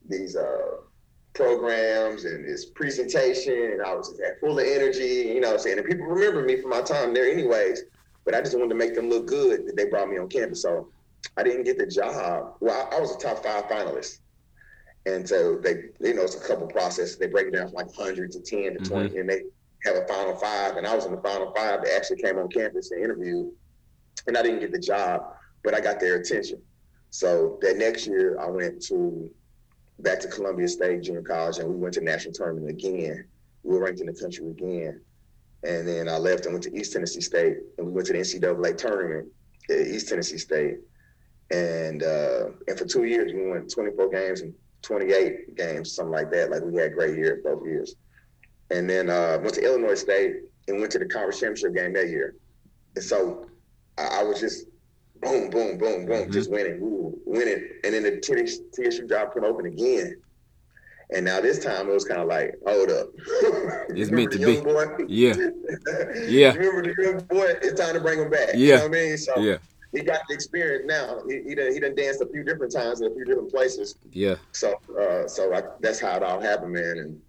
these 0.08 0.36
uh, 0.36 0.78
programs 1.34 2.26
and 2.26 2.46
his 2.46 2.66
presentation, 2.66 3.72
and 3.74 3.82
I 3.82 3.94
was 3.94 4.20
full 4.40 4.60
of 4.60 4.66
energy. 4.66 5.32
You 5.34 5.42
know, 5.42 5.50
what 5.50 5.54
I'm 5.56 5.60
saying, 5.60 5.78
and 5.80 5.88
people 5.88 6.06
remember 6.06 6.44
me 6.44 6.62
from 6.62 6.70
my 6.70 6.82
time 6.82 7.14
there, 7.14 7.30
anyways. 7.30 7.84
But 8.26 8.36
I 8.36 8.42
just 8.42 8.56
wanted 8.58 8.70
to 8.70 8.76
make 8.76 8.96
them 8.96 9.10
look 9.10 9.28
good 9.28 9.68
that 9.68 9.76
they 9.76 9.86
brought 9.86 10.10
me 10.10 10.18
on 10.18 10.30
campus. 10.30 10.62
So 10.62 10.90
I 11.36 11.44
didn't 11.44 11.64
get 11.64 11.78
the 11.78 11.88
job. 11.88 12.56
Well, 12.60 12.90
I, 12.92 12.98
I 12.98 13.00
was 13.00 13.16
a 13.16 13.20
top 13.20 13.44
five 13.44 13.66
finalist. 13.66 14.20
And 15.06 15.28
so 15.28 15.58
they, 15.58 15.90
you 16.00 16.14
know, 16.14 16.22
it's 16.22 16.36
a 16.36 16.48
couple 16.48 16.68
processes. 16.68 17.18
They 17.18 17.28
break 17.28 17.48
it 17.48 17.54
down 17.54 17.68
from 17.68 17.76
like 17.76 17.98
100 17.98 18.32
to 18.32 18.40
10 18.40 18.64
to 18.64 18.70
mm-hmm. 18.72 18.86
20, 18.86 19.18
and 19.20 19.30
they 19.30 19.42
have 19.84 19.98
a 19.98 20.08
final 20.08 20.36
five. 20.36 20.78
And 20.78 20.88
I 20.88 20.96
was 20.96 21.06
in 21.06 21.12
the 21.12 21.22
final 21.22 21.52
five 21.54 21.84
that 21.84 21.94
actually 21.96 22.22
came 22.22 22.38
on 22.38 22.48
campus 22.48 22.92
and 22.92 23.04
interviewed. 23.04 23.52
And 24.28 24.38
I 24.38 24.42
didn't 24.42 24.62
get 24.62 24.72
the 24.72 24.80
job, 24.80 25.36
but 25.64 25.74
I 25.74 25.82
got 25.82 26.00
their 26.00 26.16
attention. 26.16 26.62
So 27.10 27.60
that 27.62 27.78
next 27.78 28.08
year, 28.08 28.40
I 28.40 28.48
went 28.48 28.82
to 28.84 29.30
back 30.00 30.20
to 30.22 30.28
Columbia 30.28 30.68
State 30.68 31.04
Junior 31.04 31.22
College, 31.22 31.60
and 31.60 31.70
we 31.70 31.76
went 31.76 31.94
to 31.96 32.02
national 32.02 32.34
tournament 32.34 32.70
again. 32.70 33.26
We 33.64 33.74
were 33.74 33.84
ranked 33.84 34.02
in 34.02 34.08
the 34.08 34.14
country 34.14 34.50
again, 34.50 35.02
and 35.64 35.88
then 35.88 36.10
I 36.10 36.18
left 36.18 36.46
and 36.46 36.54
went 36.54 36.64
to 36.66 36.76
East 36.76 36.94
Tennessee 36.94 37.22
State, 37.22 37.58
and 37.78 37.88
we 37.88 37.94
went 37.94 38.08
to 38.08 38.14
the 38.14 38.20
NCAA 38.20 38.78
tournament 38.78 39.28
at 39.70 39.78
East 39.88 40.10
Tennessee 40.10 40.38
State, 40.38 40.78
and 41.52 42.04
uh, 42.04 42.46
and 42.68 42.78
for 42.78 42.86
two 42.86 43.06
years 43.06 43.34
we 43.34 43.48
won 43.48 43.68
24 43.68 44.10
games 44.10 44.42
and 44.42 44.54
28 44.82 45.56
games, 45.56 45.94
something 45.94 46.12
like 46.12 46.30
that. 46.32 46.52
Like 46.52 46.64
we 46.64 46.76
had 46.80 46.94
great 46.94 47.18
years 47.18 47.42
both 47.44 47.66
years, 47.66 47.96
and 48.72 48.90
then 48.90 49.10
uh, 49.10 49.38
went 49.42 49.56
to 49.56 49.64
Illinois 49.64 49.96
State 49.96 50.36
and 50.68 50.80
went 50.80 50.92
to 50.92 51.00
the 51.00 51.06
conference 51.06 51.40
championship 51.40 51.76
game 51.76 51.94
that 51.94 52.10
year, 52.10 52.36
and 52.96 53.04
so 53.04 53.48
I, 53.98 54.20
I 54.20 54.24
was 54.24 54.40
just 54.40 54.68
boom, 55.24 55.50
boom, 55.50 55.78
boom, 55.78 56.06
boom, 56.06 56.24
mm-hmm. 56.24 56.32
just 56.32 56.52
winning, 56.52 56.80
ooh, 56.82 57.20
winning, 57.26 57.70
and 57.84 57.94
then 57.94 58.04
the 58.04 58.20
TSU 58.20 59.08
job 59.08 59.34
put 59.34 59.44
open 59.44 59.66
again. 59.66 60.18
And 61.14 61.26
now 61.26 61.42
this 61.42 61.64
time 61.64 61.90
it 61.90 61.94
was 61.94 62.06
kind 62.06 62.22
of 62.22 62.28
like, 62.28 62.56
hold 62.66 62.90
up. 62.90 63.10
it's 63.90 64.10
meant 64.10 64.32
to 64.32 64.40
be. 64.40 64.62
Boy? 64.62 64.86
Yeah. 65.08 65.36
yeah. 66.28 66.54
Remember 66.54 66.82
the 66.82 66.96
young 66.98 67.20
boy? 67.20 67.54
It's 67.62 67.80
time 67.80 67.94
to 67.94 68.00
bring 68.00 68.20
him 68.20 68.32
back. 68.32 68.50
Yeah. 68.54 68.58
You 68.58 68.68
know 68.68 68.82
what 68.82 68.86
I 68.86 68.90
mean? 68.90 69.18
So 69.18 69.38
yeah. 69.38 69.58
he 69.92 70.02
got 70.02 70.22
the 70.28 70.34
experience 70.34 70.86
now. 70.88 71.22
He, 71.28 71.44
he 71.44 71.56
done 71.56 71.72
he 71.72 71.80
done 71.80 71.94
danced 71.94 72.22
a 72.22 72.26
few 72.26 72.44
different 72.44 72.74
times 72.74 73.02
in 73.02 73.12
a 73.12 73.14
few 73.14 73.26
different 73.26 73.52
places. 73.52 73.96
Yeah. 74.12 74.36
So 74.54 74.80
uh, 75.00 75.28
so 75.28 75.54
I, 75.54 75.62
that's 75.82 76.00
how 76.00 76.16
it 76.16 76.24
all 76.24 76.42
happened, 76.42 76.74
man. 76.74 76.98
And 76.98 77.22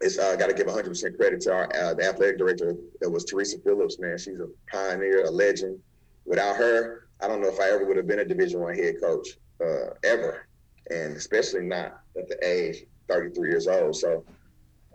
it's 0.00 0.18
uh, 0.18 0.34
got 0.36 0.48
to 0.48 0.54
give 0.54 0.66
100 0.66 0.88
percent 0.88 1.16
credit 1.18 1.42
to 1.42 1.52
our 1.52 1.64
uh, 1.76 1.92
the 1.92 2.04
athletic 2.08 2.38
director. 2.38 2.74
It 3.02 3.10
was 3.10 3.24
Teresa 3.26 3.58
Phillips, 3.58 3.98
man. 3.98 4.16
She's 4.16 4.40
a 4.40 4.48
pioneer, 4.72 5.24
a 5.24 5.30
legend. 5.30 5.78
Without 6.24 6.56
her, 6.56 7.05
I 7.20 7.28
don't 7.28 7.40
know 7.40 7.48
if 7.48 7.60
I 7.60 7.70
ever 7.70 7.84
would 7.86 7.96
have 7.96 8.06
been 8.06 8.18
a 8.20 8.24
Division 8.24 8.60
One 8.60 8.74
head 8.74 8.96
coach 9.00 9.28
uh, 9.60 9.94
ever, 10.04 10.46
and 10.90 11.16
especially 11.16 11.62
not 11.62 12.00
at 12.16 12.28
the 12.28 12.38
age 12.42 12.84
33 13.08 13.48
years 13.48 13.66
old. 13.66 13.96
So 13.96 14.24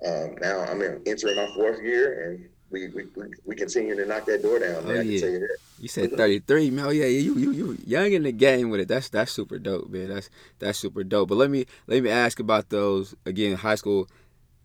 um, 0.05 0.35
now 0.41 0.61
I'm 0.61 0.81
in, 0.81 1.01
entering 1.05 1.35
my 1.35 1.47
fourth 1.55 1.81
year, 1.81 2.29
and 2.29 2.49
we, 2.69 2.87
we, 2.89 3.05
we, 3.15 3.23
we 3.45 3.55
continue 3.55 3.95
to 3.95 4.05
knock 4.05 4.25
that 4.25 4.41
door 4.41 4.59
down. 4.59 4.85
Man. 4.85 4.97
Oh, 4.97 5.01
yeah. 5.01 5.01
You, 5.01 5.47
you, 5.79 5.87
said 5.87 6.11
33, 6.11 6.71
man. 6.71 6.85
Oh, 6.85 6.89
yeah, 6.89 7.05
you 7.05 7.35
you 7.37 7.51
you 7.51 7.77
young 7.85 8.11
in 8.11 8.23
the 8.23 8.31
game 8.31 8.69
with 8.69 8.79
it. 8.79 8.87
That's 8.87 9.09
that's 9.09 9.31
super 9.31 9.59
dope, 9.59 9.89
man. 9.89 10.09
That's 10.09 10.29
that's 10.59 10.79
super 10.79 11.03
dope. 11.03 11.29
But 11.29 11.35
let 11.35 11.49
me 11.49 11.65
let 11.87 12.01
me 12.03 12.09
ask 12.09 12.39
about 12.39 12.69
those 12.69 13.15
again. 13.25 13.57
High 13.57 13.75
school 13.75 14.07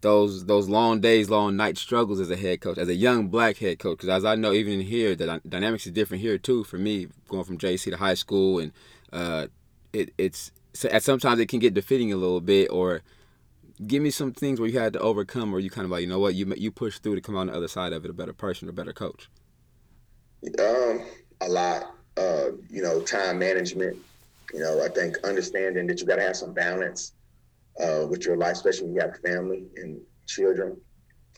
those 0.01 0.47
those 0.47 0.69
long 0.69 1.01
days, 1.01 1.31
long 1.31 1.57
night 1.57 1.79
struggles 1.79 2.21
as 2.21 2.31
a 2.31 2.37
head 2.37 2.61
coach, 2.61 2.79
as 2.79 2.89
a 2.89 2.95
young 2.95 3.29
black 3.29 3.57
head 3.59 3.79
coach. 3.79 3.99
Because 3.99 4.09
as 4.09 4.25
I 4.25 4.35
know, 4.35 4.53
even 4.53 4.81
here, 4.81 5.15
the 5.15 5.41
dynamics 5.49 5.87
is 5.87 5.93
different 5.93 6.23
here 6.23 6.39
too. 6.39 6.65
For 6.65 6.79
me, 6.79 7.09
going 7.29 7.45
from 7.45 7.59
JC 7.59 7.91
to 7.91 7.97
high 7.97 8.15
school, 8.15 8.59
and 8.59 8.73
uh, 9.13 9.47
it, 9.93 10.13
it's 10.19 10.53
at 10.91 11.03
sometimes 11.03 11.41
it 11.41 11.49
can 11.49 11.59
get 11.59 11.75
defeating 11.75 12.13
a 12.13 12.17
little 12.17 12.41
bit. 12.41 12.71
Or 12.71 13.03
give 13.87 14.03
me 14.03 14.11
some 14.11 14.33
things 14.33 14.61
where 14.61 14.69
you 14.69 14.79
had 14.79 14.93
to 14.93 15.01
overcome, 15.01 15.55
or 15.55 15.61
you 15.61 15.71
kind 15.71 15.85
of 15.85 15.91
like, 15.91 16.03
you 16.03 16.09
know 16.09 16.19
what, 16.19 16.35
you 16.35 16.53
you 16.57 16.71
push 16.71 16.99
through 16.99 17.15
to 17.15 17.21
come 17.21 17.37
on 17.37 17.47
the 17.47 17.55
other 17.55 17.69
side 17.69 17.93
of 17.93 18.05
it, 18.05 18.11
a 18.11 18.15
better 18.15 18.35
person, 18.35 18.69
a 18.69 18.73
better 18.73 18.93
coach. 18.93 19.29
Um, 20.59 21.05
a 21.41 21.49
lot. 21.49 21.93
Uh, 22.17 22.53
you 22.71 22.83
know, 22.83 23.03
time 23.03 23.39
management. 23.39 23.97
You 24.55 24.61
know, 24.61 24.83
I 24.83 24.89
think 24.89 25.19
understanding 25.25 25.87
that 25.89 26.01
you 26.01 26.07
got 26.07 26.17
to 26.17 26.23
have 26.23 26.37
some 26.37 26.53
balance 26.53 27.13
uh, 27.83 28.07
with 28.07 28.25
your 28.25 28.37
life, 28.37 28.53
especially 28.53 28.87
when 28.87 28.95
you 28.95 29.01
have 29.01 29.19
family 29.21 29.67
and 29.77 30.01
children. 30.27 30.77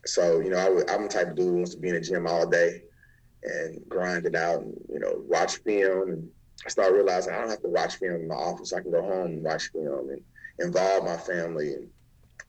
So, 0.06 0.40
you 0.40 0.50
know, 0.50 0.58
I 0.58 0.94
am 0.94 1.02
the 1.02 1.08
type 1.08 1.28
of 1.28 1.36
dude 1.36 1.46
who 1.46 1.54
wants 1.56 1.74
to 1.74 1.80
be 1.80 1.88
in 1.88 1.94
the 1.94 2.00
gym 2.00 2.26
all 2.26 2.46
day 2.46 2.82
and 3.42 3.80
grind 3.88 4.26
it 4.26 4.34
out 4.34 4.62
and, 4.62 4.74
you 4.88 4.98
know, 4.98 5.22
watch 5.26 5.56
film. 5.58 6.10
And 6.10 6.28
I 6.64 6.68
started 6.70 6.94
realizing 6.94 7.34
I 7.34 7.40
don't 7.40 7.50
have 7.50 7.62
to 7.62 7.68
watch 7.68 7.96
film 7.96 8.14
in 8.14 8.28
my 8.28 8.34
office. 8.34 8.72
I 8.72 8.80
can 8.80 8.90
go 8.90 9.02
home 9.02 9.26
and 9.26 9.42
watch 9.42 9.70
film 9.72 10.10
and 10.10 10.22
involve 10.58 11.04
my 11.04 11.16
family. 11.16 11.74
And 11.74 11.88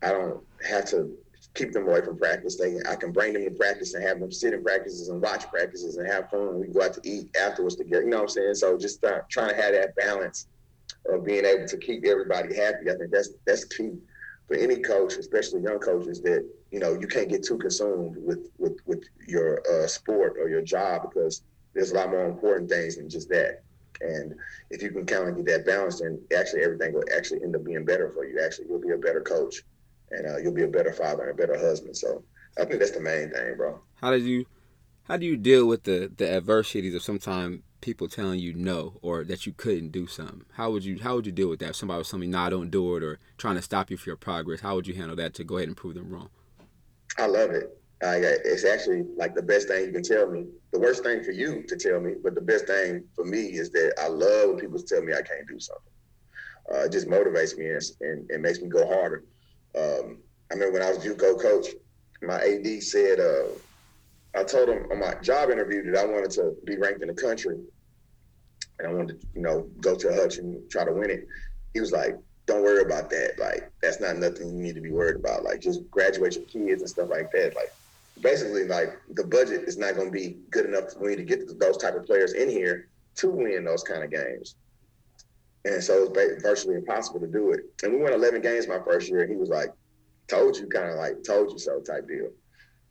I 0.02 0.12
don't 0.12 0.44
have 0.68 0.86
to 0.92 1.16
keep 1.56 1.72
them 1.72 1.88
away 1.88 2.02
from 2.02 2.18
practice. 2.18 2.58
They, 2.58 2.78
I 2.88 2.96
can 2.96 3.12
bring 3.12 3.34
them 3.34 3.44
to 3.44 3.52
practice 3.52 3.94
and 3.94 4.04
have 4.04 4.20
them 4.20 4.32
sit 4.32 4.54
in 4.54 4.64
practices 4.64 5.10
and 5.10 5.22
watch 5.22 5.50
practices 5.50 5.98
and 5.98 6.08
have 6.08 6.30
fun. 6.30 6.60
We 6.60 6.68
go 6.68 6.84
out 6.84 6.94
to 6.94 7.02
eat 7.04 7.36
afterwards 7.36 7.76
together. 7.76 8.04
You 8.04 8.10
know 8.10 8.18
what 8.18 8.24
I'm 8.24 8.30
saying? 8.30 8.56
So 8.56 8.78
just 8.78 9.04
trying 9.30 9.50
to 9.50 9.62
have 9.62 9.74
that 9.74 9.96
balance 9.96 10.48
of 11.08 11.26
being 11.26 11.46
able 11.46 11.68
to 11.68 11.78
keep 11.78 12.06
everybody 12.06 12.56
happy. 12.56 12.90
I 12.90 12.96
think 12.96 13.12
that's 13.12 13.30
that's 13.46 13.66
key 13.66 13.94
for 14.48 14.56
any 14.56 14.78
coach, 14.78 15.14
especially 15.14 15.62
young 15.62 15.80
coaches, 15.80 16.22
that 16.22 16.48
you 16.72 16.80
know 16.80 16.94
you 17.00 17.08
can't 17.08 17.30
get 17.30 17.44
too 17.44 17.58
consumed 17.58 18.16
with 18.18 18.50
with 18.58 18.78
with 18.86 19.04
your 19.28 19.62
uh, 19.72 19.88
sport 19.88 20.38
or 20.40 20.50
your 20.50 20.62
job 20.62 21.04
because 21.04 21.44
there's 21.74 21.92
a 21.92 21.96
lot 21.96 22.10
more 22.10 22.26
important 22.26 22.70
things 22.70 22.98
than 22.98 23.10
just 23.10 23.30
that. 23.30 23.62
And 24.02 24.34
if 24.70 24.82
you 24.82 24.92
can 24.92 25.06
kind 25.06 25.30
of 25.30 25.36
get 25.36 25.46
that 25.46 25.66
balance, 25.66 26.00
then 26.00 26.22
actually 26.36 26.64
everything 26.64 26.94
will 26.94 27.04
actually 27.16 27.44
end 27.44 27.56
up 27.56 27.64
being 27.64 27.86
better 27.86 28.12
for 28.12 28.26
you. 28.26 28.40
Actually, 28.44 28.68
you'll 28.70 28.82
be 28.82 28.92
a 28.92 28.98
better 28.98 29.22
coach, 29.22 29.64
and 30.12 30.26
uh, 30.26 30.38
you'll 30.38 30.54
be 30.54 30.64
a 30.64 30.68
better 30.68 30.94
father 30.94 31.24
and 31.24 31.32
a 31.32 31.34
better 31.34 31.60
husband. 31.60 31.96
So 31.96 32.24
I 32.58 32.66
think 32.66 32.80
that's 32.80 32.92
the 32.92 33.02
main 33.02 33.30
thing, 33.32 33.56
bro. 33.56 33.80
How 33.96 34.12
did 34.12 34.24
you, 34.24 34.46
how 35.04 35.18
do 35.18 35.26
you 35.26 35.38
deal 35.38 35.66
with 35.66 35.84
the 35.84 36.12
the 36.16 36.32
adversities 36.32 36.96
of 36.96 37.04
sometimes 37.04 37.62
people 37.82 38.08
telling 38.08 38.40
you 38.40 38.54
no 38.54 38.94
or 39.02 39.24
that 39.24 39.46
you 39.46 39.54
couldn't 39.54 39.92
do 39.92 40.08
something? 40.08 40.44
How 40.54 40.72
would 40.72 40.84
you 40.84 41.00
how 41.00 41.16
would 41.16 41.26
you 41.26 41.32
deal 41.32 41.50
with 41.50 41.60
that 41.60 41.72
if 41.72 41.76
somebody 41.76 42.00
was 42.00 42.10
telling 42.10 42.24
you 42.24 42.30
no 42.30 42.50
don't 42.50 42.72
do 42.72 42.96
it 42.96 43.04
or 43.04 43.20
trying 43.38 43.56
to 43.56 43.62
stop 43.62 43.90
you 43.90 43.98
from 43.98 44.12
your 44.12 44.18
progress? 44.18 44.62
How 44.62 44.76
would 44.76 44.88
you 44.88 44.96
handle 44.96 45.16
that 45.18 45.34
to 45.36 45.44
go 45.44 45.58
ahead 45.58 45.68
and 45.68 45.78
prove 45.78 45.96
them 45.96 46.10
wrong? 46.10 46.30
I 47.18 47.26
love 47.28 47.52
it. 47.52 47.76
It's 48.02 48.66
actually 48.66 49.06
like 49.18 49.36
the 49.36 49.42
best 49.42 49.68
thing 49.68 49.86
you 49.86 49.92
can 49.92 50.04
tell 50.04 50.30
me. 50.30 50.46
The 50.72 50.80
worst 50.80 51.04
thing 51.04 51.24
for 51.24 51.32
you 51.32 51.64
to 51.68 51.76
tell 51.76 52.00
me 52.00 52.14
but 52.24 52.36
the 52.36 52.42
best 52.42 52.68
thing 52.68 53.04
for 53.16 53.26
me 53.26 53.40
is 53.40 53.72
that 53.72 53.94
i 54.00 54.08
love 54.08 54.50
when 54.50 54.58
people 54.60 54.80
tell 54.80 55.02
me 55.02 55.14
i 55.14 55.22
can't 55.22 55.48
do 55.48 55.60
something. 55.60 55.92
Uh, 56.72 56.86
it 56.86 56.92
just 56.92 57.08
motivates 57.08 57.58
me 57.58 57.72
and, 57.72 57.82
and, 58.02 58.30
and, 58.30 58.44
makes 58.44 58.62
me 58.62 58.70
go 58.70 58.88
harder. 58.88 59.24
Um, 59.76 60.20
i 60.52 60.54
remember 60.54 60.74
when 60.74 60.84
i 60.84 60.92
was 60.92 61.04
JUCO 61.04 61.42
coach 61.42 61.68
my 62.22 62.36
ad 62.36 62.84
said 62.84 63.20
uh, 63.20 63.48
I 64.36 64.44
told 64.44 64.70
him 64.70 64.88
on 64.92 65.00
my 65.00 65.16
job 65.16 65.50
interview 65.50 65.92
that 65.92 66.00
I 66.00 66.06
wanted 66.06 66.32
to 66.32 66.56
be 66.66 66.78
ranked 66.78 67.02
in 67.02 67.08
the 67.08 67.14
country 67.14 67.58
and 68.78 68.88
I 68.88 68.94
wanted 68.94 69.20
to, 69.20 69.28
you 69.34 69.42
know, 69.42 69.68
go 69.82 69.96
to 69.96 70.14
Hutch 70.14 70.38
and 70.38 70.70
try 70.70 70.86
to 70.86 70.94
win 70.94 71.10
it. 71.10 71.28
He 71.74 71.80
was 71.80 71.92
like, 71.92 72.18
don't 72.46 72.64
worry 72.64 72.82
about 72.82 73.10
that. 73.12 73.40
Like, 73.40 73.72
that's 73.82 74.00
not 74.00 74.18
nothing 74.18 74.48
you 74.48 74.62
need 74.62 74.76
to 74.76 74.82
be 74.82 74.92
worried 74.92 75.18
about. 75.18 75.44
Like, 75.44 75.60
just 75.60 75.90
graduate 75.92 76.36
your 76.36 76.46
kids 76.46 76.82
and 76.82 76.90
stuff 76.90 77.10
like 77.10 77.32
that. 77.32 77.56
Like, 77.56 77.74
basically, 78.22 78.66
like, 78.66 79.00
the 79.14 79.24
budget 79.24 79.64
is 79.68 79.78
not 79.78 79.96
going 79.96 80.08
to 80.08 80.12
be 80.12 80.38
good 80.50 80.66
enough 80.66 80.94
for 80.94 81.02
me 81.02 81.16
to 81.16 81.24
get 81.24 81.60
those 81.60 81.78
type 81.78 81.96
of 81.96 82.06
players 82.06 82.34
in 82.34 82.50
here 82.50 82.88
to 83.16 83.30
win 83.30 83.66
those 83.66 83.84
kind 83.84 84.04
of 84.04 84.10
games. 84.10 84.56
And 85.66 85.84
so 85.84 86.04
it 86.04 86.12
was 86.12 86.42
virtually 86.42 86.76
impossible 86.76 87.20
to 87.20 87.28
do 87.28 87.52
it. 87.52 87.62
And 87.84 87.94
we 87.94 88.00
won 88.00 88.14
11 88.14 88.42
games 88.42 88.68
my 88.68 88.80
first 88.80 89.10
year. 89.10 89.28
He 89.28 89.36
was 89.36 89.50
like, 89.50 89.74
told 90.28 90.58
you, 90.58 90.68
kind 90.68 90.90
of 90.90 90.96
like, 90.96 91.24
told 91.24 91.52
you 91.52 91.60
so 91.60 91.80
type 91.82 92.08
deal. 92.08 92.30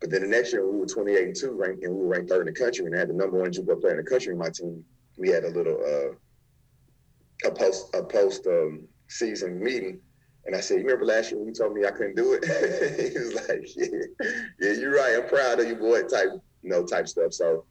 But 0.00 0.10
then 0.10 0.22
the 0.22 0.28
next 0.28 0.52
year 0.52 0.68
we 0.68 0.78
were 0.78 0.86
28 0.86 1.24
and 1.24 1.36
2 1.36 1.50
ranked 1.52 1.82
and 1.82 1.94
we 1.94 2.00
were 2.00 2.08
ranked 2.08 2.30
third 2.30 2.46
in 2.46 2.52
the 2.52 2.58
country 2.58 2.86
and 2.86 2.94
I 2.94 2.98
had 2.98 3.08
the 3.08 3.14
number 3.14 3.40
one 3.40 3.50
JUCO 3.50 3.80
player 3.80 3.98
in 3.98 4.04
the 4.04 4.10
country 4.10 4.32
in 4.32 4.38
my 4.38 4.50
team. 4.50 4.84
We 5.16 5.28
had 5.28 5.44
a 5.44 5.50
little 5.50 5.78
uh, 5.84 7.48
a 7.48 7.52
post 7.52 7.94
a 7.94 8.02
post 8.02 8.46
um, 8.46 8.86
season 9.08 9.60
meeting 9.62 10.00
and 10.46 10.56
I 10.56 10.60
said, 10.60 10.78
You 10.78 10.84
remember 10.84 11.04
last 11.04 11.30
year 11.30 11.38
when 11.38 11.48
you 11.48 11.54
told 11.54 11.74
me 11.74 11.84
I 11.84 11.90
couldn't 11.90 12.16
do 12.16 12.38
it? 12.40 12.44
he 13.12 13.18
was 13.18 13.34
like, 13.34 13.68
Yeah, 13.76 14.26
yeah, 14.60 14.80
you're 14.80 14.96
right. 14.96 15.16
I'm 15.16 15.28
proud 15.28 15.60
of 15.60 15.66
you, 15.66 15.76
boy, 15.76 16.02
type, 16.02 16.30
you 16.62 16.70
know, 16.70 16.86
type 16.86 17.08
stuff. 17.08 17.32
So 17.32 17.64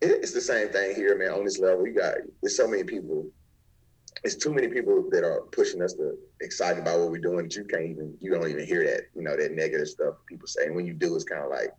it's 0.00 0.32
the 0.32 0.40
same 0.40 0.70
thing 0.70 0.94
here, 0.94 1.16
man, 1.16 1.30
on 1.32 1.44
this 1.44 1.58
level. 1.58 1.86
You 1.86 1.94
got 1.94 2.14
there's 2.42 2.56
so 2.56 2.66
many 2.66 2.84
people 2.84 3.26
it's 4.22 4.36
too 4.36 4.52
many 4.52 4.68
people 4.68 5.08
that 5.10 5.24
are 5.24 5.42
pushing 5.52 5.82
us 5.82 5.94
to 5.94 6.16
excited 6.40 6.80
about 6.80 7.00
what 7.00 7.10
we're 7.10 7.20
doing 7.20 7.44
that 7.44 7.56
you 7.56 7.64
can't 7.64 7.84
even 7.84 8.14
you 8.20 8.30
don't 8.30 8.48
even 8.48 8.66
hear 8.66 8.84
that 8.84 9.02
you 9.14 9.22
know 9.22 9.36
that 9.36 9.52
negative 9.52 9.88
stuff 9.88 10.14
people 10.26 10.46
say. 10.46 10.66
And 10.66 10.74
when 10.74 10.86
you 10.86 10.94
do 10.94 11.14
it's 11.14 11.24
kind 11.24 11.42
of 11.42 11.50
like 11.50 11.72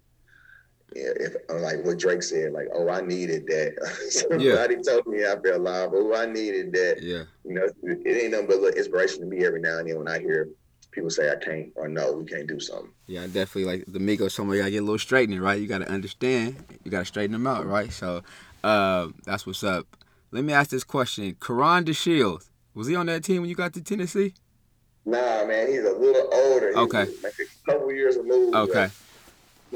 yeah 0.95 1.11
if 1.15 1.35
like 1.49 1.85
what 1.85 1.97
drake 1.97 2.21
said 2.21 2.51
like 2.51 2.67
oh 2.73 2.89
i 2.89 3.01
needed 3.01 3.45
that. 3.47 3.75
Somebody 4.09 4.75
yeah. 4.75 4.81
told 4.81 5.07
me 5.07 5.23
i 5.23 5.35
felt 5.39 5.45
alive. 5.45 5.89
Oh 5.93 6.15
i 6.15 6.25
needed 6.25 6.71
that. 6.73 7.01
Yeah. 7.01 7.23
You 7.45 7.53
know 7.53 7.67
it 7.83 8.23
ain't 8.23 8.31
nothing 8.31 8.47
but 8.47 8.75
inspiration 8.75 9.21
to 9.21 9.25
me 9.25 9.45
every 9.45 9.61
now 9.61 9.79
and 9.79 9.89
then 9.89 9.97
when 9.97 10.07
i 10.07 10.19
hear 10.19 10.49
people 10.91 11.09
say 11.09 11.31
i 11.31 11.35
can't 11.35 11.71
or 11.75 11.87
no 11.87 12.13
we 12.13 12.25
can't 12.25 12.47
do 12.47 12.59
something. 12.59 12.91
Yeah 13.07 13.25
definitely 13.27 13.65
like 13.65 13.85
the 13.87 13.99
Migos 13.99 14.31
somewhere 14.31 14.57
you 14.57 14.61
gotta 14.63 14.71
get 14.71 14.79
a 14.79 14.85
little 14.85 14.99
straightening 14.99 15.39
right? 15.39 15.59
You 15.59 15.67
gotta 15.67 15.89
understand 15.89 16.55
you 16.83 16.91
gotta 16.91 17.05
straighten 17.05 17.33
them 17.33 17.47
out 17.47 17.65
right? 17.65 17.91
So 17.91 18.23
uh, 18.63 19.07
that's 19.25 19.47
what's 19.47 19.63
up 19.63 19.87
let 20.31 20.43
me 20.43 20.53
ask 20.53 20.69
this 20.69 20.83
question. 20.83 21.35
Keron 21.35 21.83
DeShields, 21.83 22.49
was 22.73 22.87
he 22.87 22.95
on 22.95 23.05
that 23.07 23.23
team 23.23 23.41
when 23.41 23.49
you 23.49 23.55
got 23.55 23.73
to 23.73 23.81
Tennessee? 23.83 24.33
Nah, 25.05 25.45
man, 25.45 25.67
he's 25.67 25.83
a 25.83 25.93
little 25.93 26.29
older. 26.31 26.77
Okay. 26.77 27.07
Like 27.23 27.33
a 27.39 27.71
couple 27.71 27.91
years 27.91 28.17
removed. 28.17 28.55
Okay. 28.55 28.89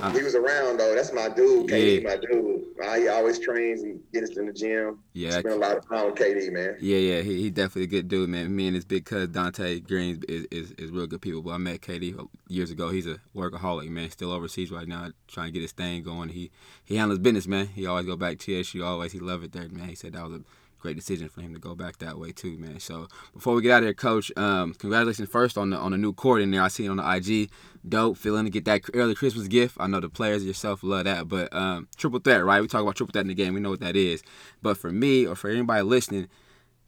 Uh, 0.01 0.11
he 0.11 0.23
was 0.23 0.35
around 0.35 0.77
though. 0.77 0.93
That's 0.93 1.13
my 1.13 1.29
dude. 1.29 1.67
KD, 1.67 2.01
yeah. 2.01 2.09
my 2.09 2.17
dude. 2.17 2.63
He 3.01 3.07
always 3.07 3.39
trains. 3.39 3.81
He 3.81 3.95
gets 4.13 4.31
us 4.31 4.37
in 4.37 4.45
the 4.47 4.53
gym. 4.53 4.99
Yeah, 5.13 5.31
spend 5.31 5.47
a 5.47 5.55
lot 5.55 5.77
of 5.77 5.87
time 5.87 6.07
with 6.07 6.15
KD, 6.15 6.51
man. 6.51 6.77
Yeah, 6.81 6.97
yeah. 6.97 7.21
He, 7.21 7.43
he 7.43 7.49
definitely 7.49 7.83
a 7.83 7.87
good 7.87 8.07
dude, 8.07 8.29
man. 8.29 8.53
Me 8.55 8.67
and 8.67 8.75
his 8.75 8.85
big 8.85 9.05
cousin 9.05 9.31
Dante 9.31 9.79
Green 9.79 10.21
is, 10.27 10.45
is, 10.51 10.71
is 10.71 10.91
real 10.91 11.07
good 11.07 11.21
people. 11.21 11.41
But 11.41 11.51
I 11.51 11.57
met 11.57 11.81
KD 11.81 12.27
years 12.47 12.71
ago. 12.71 12.89
He's 12.89 13.07
a 13.07 13.19
workaholic, 13.35 13.89
man. 13.89 14.09
Still 14.11 14.31
overseas 14.31 14.71
right 14.71 14.87
now, 14.87 15.11
trying 15.27 15.47
to 15.47 15.51
get 15.51 15.61
his 15.61 15.71
thing 15.71 16.03
going. 16.03 16.29
He 16.29 16.51
he 16.83 16.97
handles 16.97 17.19
business, 17.19 17.47
man. 17.47 17.67
He 17.67 17.85
always 17.85 18.05
go 18.05 18.17
back 18.17 18.39
to 18.39 18.63
TSU. 18.63 18.83
Always 18.83 19.13
he 19.13 19.19
love 19.19 19.43
it 19.43 19.53
there, 19.53 19.69
man. 19.69 19.89
He 19.89 19.95
said 19.95 20.13
that 20.13 20.23
was 20.23 20.33
a 20.33 20.41
great 20.85 20.95
decision 20.95 21.27
for 21.29 21.41
him 21.41 21.51
to 21.51 21.59
go 21.59 21.73
back 21.73 21.97
that 21.97 22.19
way 22.19 22.31
too, 22.31 22.59
man. 22.59 22.79
So 22.79 23.07
before 23.33 23.55
we 23.55 23.63
get 23.63 23.71
out 23.71 23.77
of 23.79 23.85
here, 23.85 23.93
coach, 23.95 24.31
um, 24.37 24.75
congratulations 24.75 25.27
first 25.29 25.57
on 25.57 25.71
the 25.71 25.77
on 25.77 25.91
the 25.91 25.97
new 25.97 26.13
court 26.13 26.43
in 26.43 26.51
there. 26.51 26.61
I 26.61 26.67
see 26.67 26.85
it 26.85 26.89
on 26.89 26.97
the 26.97 27.15
IG. 27.15 27.49
Dope, 27.87 28.17
feeling 28.17 28.45
to 28.45 28.51
get 28.51 28.65
that 28.65 28.81
early 28.93 29.15
Christmas 29.15 29.47
gift. 29.47 29.77
I 29.79 29.87
know 29.87 29.99
the 29.99 30.09
players 30.09 30.45
yourself 30.45 30.83
love 30.83 31.05
that, 31.05 31.27
but 31.27 31.51
um, 31.53 31.87
triple 31.97 32.19
threat, 32.19 32.45
right? 32.45 32.61
We 32.61 32.67
talk 32.67 32.83
about 32.83 32.95
triple 32.95 33.13
threat 33.13 33.23
in 33.23 33.29
the 33.29 33.33
game. 33.33 33.55
We 33.55 33.59
know 33.59 33.71
what 33.71 33.79
that 33.79 33.95
is. 33.95 34.21
But 34.61 34.77
for 34.77 34.91
me 34.91 35.25
or 35.25 35.35
for 35.35 35.49
anybody 35.49 35.81
listening, 35.81 36.27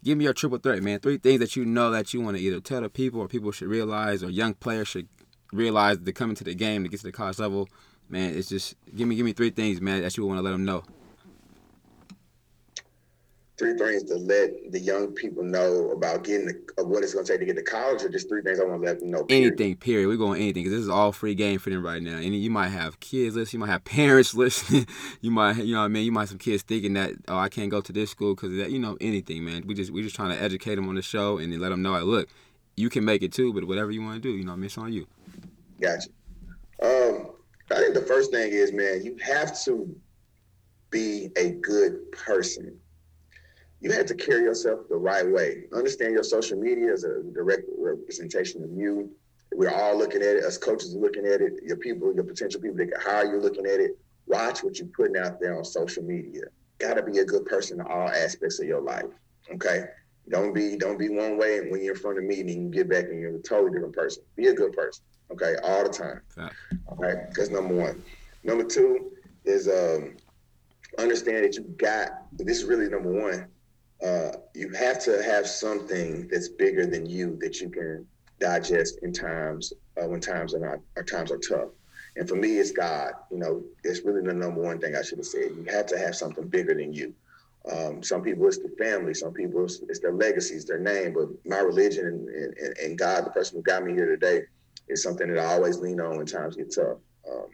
give 0.04 0.18
me 0.18 0.26
your 0.26 0.34
triple 0.34 0.60
threat, 0.60 0.84
man. 0.84 1.00
Three 1.00 1.18
things 1.18 1.40
that 1.40 1.56
you 1.56 1.66
know 1.66 1.90
that 1.90 2.14
you 2.14 2.22
want 2.22 2.38
to 2.38 2.44
either 2.44 2.60
tell 2.60 2.82
the 2.82 2.90
people 2.90 3.20
or 3.20 3.28
people 3.28 3.52
should 3.52 3.68
realize 3.68 4.24
or 4.24 4.30
young 4.30 4.54
players 4.54 4.88
should 4.88 5.08
realize 5.52 5.98
to 5.98 6.14
come 6.14 6.30
into 6.30 6.44
the 6.44 6.54
game 6.54 6.84
to 6.84 6.90
get 6.90 7.00
to 7.00 7.08
the 7.08 7.12
college 7.12 7.40
level. 7.40 7.68
Man, 8.10 8.36
it's 8.36 8.50
just 8.50 8.76
give 8.96 9.08
me 9.08 9.16
give 9.16 9.26
me 9.26 9.34
three 9.34 9.50
things, 9.50 9.82
man, 9.82 10.02
that 10.04 10.18
you 10.18 10.26
want 10.26 10.38
to 10.38 10.44
let 10.44 10.52
them 10.52 10.66
know 10.66 10.84
three 13.58 13.74
things 13.74 14.04
to 14.04 14.16
let 14.16 14.72
the 14.72 14.80
young 14.80 15.12
people 15.14 15.44
know 15.44 15.90
about 15.90 16.24
getting 16.24 16.46
the, 16.46 16.84
what 16.84 17.04
it's 17.04 17.14
going 17.14 17.26
to 17.26 17.32
take 17.32 17.40
to 17.40 17.46
get 17.46 17.56
to 17.56 17.64
college, 17.64 18.04
or 18.04 18.10
just 18.10 18.30
three 18.30 18.44
things 18.44 18.60
I 18.60 18.64
want 18.64 18.82
to 18.82 18.86
let 18.86 19.00
them 19.00 19.10
know. 19.10 19.24
Period. 19.24 19.54
Anything, 19.54 19.76
period. 19.78 20.08
We're 20.08 20.18
going 20.18 20.40
anything 20.40 20.64
because 20.64 20.78
this 20.78 20.84
is 20.84 20.90
all 20.90 21.12
free 21.12 21.34
game 21.34 21.58
for 21.58 21.72
them 21.72 21.84
right 21.84 22.02
now. 22.02 22.18
And 22.18 22.36
you 22.36 22.52
might 22.52 22.70
have 22.70 23.00
kids 23.00 23.36
listening, 23.36 23.62
you 23.62 23.66
might 23.66 23.72
have 23.72 23.84
parents 23.84 24.34
listening, 24.36 24.86
you 25.22 25.32
might, 25.32 25.58
you 25.58 25.74
know, 25.74 25.80
what 25.80 25.86
I 25.86 25.90
mean, 25.90 26.06
you 26.06 26.12
might 26.12 26.22
have 26.22 26.30
some 26.30 26.38
kids 26.38 26.62
thinking 26.62 26.94
that 26.94 27.14
oh, 27.28 27.38
I 27.38 27.50
can't 27.50 27.72
go 27.72 27.82
to 27.82 27.92
this 27.92 28.12
school 28.12 28.36
because 28.36 28.56
that, 28.58 28.72
you 28.72 28.80
know, 28.80 28.98
anything, 29.02 29.44
man. 29.44 29.66
We 29.66 29.74
just 29.74 29.92
we 29.92 30.04
just 30.04 30.16
trying 30.16 30.36
to 30.36 30.42
educate 30.42 30.76
them 30.76 30.88
on 30.88 30.96
the 30.96 31.02
show 31.02 31.40
and 31.40 31.52
then 31.52 31.60
let 31.60 31.70
them 31.70 31.82
know, 31.82 31.92
like, 31.92 32.04
look, 32.04 32.30
you 32.76 32.90
can 32.90 33.04
make 33.04 33.24
it 33.24 33.34
too, 33.34 33.54
but 33.54 33.66
whatever 33.66 33.92
you 33.92 34.04
want 34.04 34.22
to 34.22 34.30
do, 34.30 34.38
you 34.38 34.46
know, 34.46 34.54
I 34.54 34.58
it's 34.58 34.78
on 34.78 34.94
you. 34.94 35.08
Gotcha. 35.82 36.10
Um, 36.82 37.32
I 37.72 37.76
think 37.76 37.96
the 37.96 38.06
first 38.08 38.32
thing 38.32 38.52
is, 38.52 38.72
man, 38.72 39.04
you 39.04 39.18
have 39.24 39.60
to 39.64 39.96
be 40.92 41.30
a 41.36 41.52
good 41.52 42.12
person 42.12 42.80
you 43.80 43.92
have 43.92 44.06
to 44.08 44.16
carry 44.16 44.42
yourself 44.42 44.82
the 44.90 44.96
right 44.96 45.28
way. 45.28 45.66
Understand 45.74 46.14
your 46.14 46.24
social 46.24 46.60
media 46.60 46.92
is 46.92 47.04
a 47.04 47.22
direct 47.34 47.64
representation 47.78 48.64
of 48.64 48.72
you. 48.72 49.12
We're 49.54 49.74
all 49.74 49.98
looking 49.98 50.22
at 50.22 50.36
it. 50.36 50.44
Us 50.44 50.58
coaches 50.58 50.96
are 50.96 51.00
looking 51.00 51.26
at 51.26 51.42
it. 51.42 51.54
Your 51.64 51.78
people, 51.78 52.14
your 52.14 52.24
potential 52.24 52.60
people 52.60 52.78
that 52.78 52.92
can 52.92 53.02
hire 53.02 53.26
you, 53.26 53.40
looking 53.40 53.66
at 53.66 53.80
it. 53.80 53.98
Watch 54.26 54.64
what 54.64 54.78
you're 54.78 54.88
putting 54.90 55.18
out 55.18 55.40
there 55.40 55.58
on 55.58 55.64
social 55.64 56.04
media. 56.04 56.44
Got 56.80 56.96
to 56.96 57.04
be 57.04 57.20
a 57.20 57.26
good 57.26 57.46
person 57.46 57.80
in 57.80 57.86
all 57.86 58.10
aspects 58.10 58.60
of 58.60 58.68
your 58.68 58.82
life. 58.82 59.06
Okay. 59.54 59.86
Don't 60.30 60.54
be 60.54 60.76
don't 60.76 61.00
be 61.00 61.08
one 61.08 61.38
way, 61.38 61.70
when 61.70 61.82
you're 61.82 61.94
in 61.94 62.00
front 62.02 62.18
of 62.18 62.26
me, 62.26 62.42
and 62.42 62.50
you 62.50 62.70
get 62.70 62.90
back 62.90 63.06
and 63.06 63.20
you're 63.20 63.38
a 63.38 63.42
totally 63.42 63.72
different 63.72 63.96
person. 63.96 64.24
Be 64.36 64.48
a 64.48 64.54
good 64.54 64.74
person. 64.74 65.02
Okay, 65.32 65.56
all 65.64 65.84
the 65.84 65.90
time. 65.90 66.22
All 66.88 66.98
right, 66.98 67.16
that's 67.34 67.50
number 67.50 67.74
one. 67.74 68.04
Number 68.44 68.66
two 68.66 69.12
is 69.46 69.70
um, 69.70 70.18
understand 71.00 71.46
that 71.46 71.56
you 71.56 71.64
got. 71.78 72.28
This 72.34 72.58
is 72.58 72.66
really 72.66 72.90
number 72.90 73.10
one 73.10 73.48
uh, 74.06 74.32
you 74.54 74.70
have 74.72 75.00
to 75.04 75.24
have 75.24 75.48
something 75.48 76.28
that's 76.28 76.50
bigger 76.50 76.86
than 76.86 77.06
you 77.06 77.38
that 77.42 77.60
you 77.60 77.70
can 77.70 78.06
digest 78.40 79.00
in 79.02 79.12
times 79.12 79.74
uh, 80.02 80.08
when 80.08 80.20
times 80.20 80.54
are 80.54 80.60
not 80.60 80.80
or 80.96 81.04
times 81.04 81.32
are 81.32 81.40
tough. 81.40 81.70
And 82.16 82.28
for 82.28 82.36
me, 82.36 82.58
it's 82.58 82.72
God. 82.72 83.14
You 83.32 83.38
know, 83.38 83.64
it's 83.84 84.04
really 84.04 84.22
the 84.22 84.34
number 84.34 84.62
one 84.62 84.80
thing 84.80 84.96
I 84.96 85.02
should 85.02 85.20
have 85.20 85.26
said. 85.26 85.52
You 85.56 85.66
have 85.70 85.86
to 85.88 85.98
have 85.98 86.16
something 86.16 86.48
bigger 86.48 86.74
than 86.74 86.94
you. 86.94 87.14
Um, 87.72 88.02
some 88.02 88.22
people 88.22 88.48
it's 88.48 88.60
the 88.60 88.74
family, 88.80 89.14
some 89.14 89.34
people 89.34 89.66
it's, 89.66 89.82
it's, 89.90 90.00
their 90.00 90.14
legacies, 90.14 90.66
their 90.66 90.80
name. 90.80 91.14
But 91.14 91.28
my 91.46 91.60
religion 91.60 92.06
and, 92.06 92.58
and, 92.58 92.78
and, 92.78 92.98
God, 92.98 93.26
the 93.26 93.32
person 93.32 93.58
who 93.58 93.64
got 93.64 93.84
me 93.84 93.94
here 93.94 94.06
today, 94.06 94.44
is 94.88 95.04
something 95.04 95.28
that 95.28 95.40
I 95.40 95.54
always 95.54 95.80
lean 95.80 96.00
on 96.00 96.18
when 96.18 96.26
times 96.26 96.56
get 96.56 96.74
tough. 96.74 96.98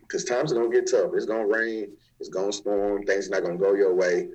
Because 0.02 0.30
um, 0.30 0.36
times 0.38 0.52
are 0.52 0.56
gonna 0.56 0.70
get 0.70 0.92
tough. 0.92 1.12
It's 1.16 1.26
gonna 1.26 1.48
rain. 1.48 1.94
It's 2.20 2.30
gonna 2.30 2.54
storm. 2.54 3.04
Things 3.06 3.28
are 3.28 3.32
not 3.32 3.44
gonna 3.44 3.58
go 3.58 3.74
your 3.74 3.96
way 3.96 4.28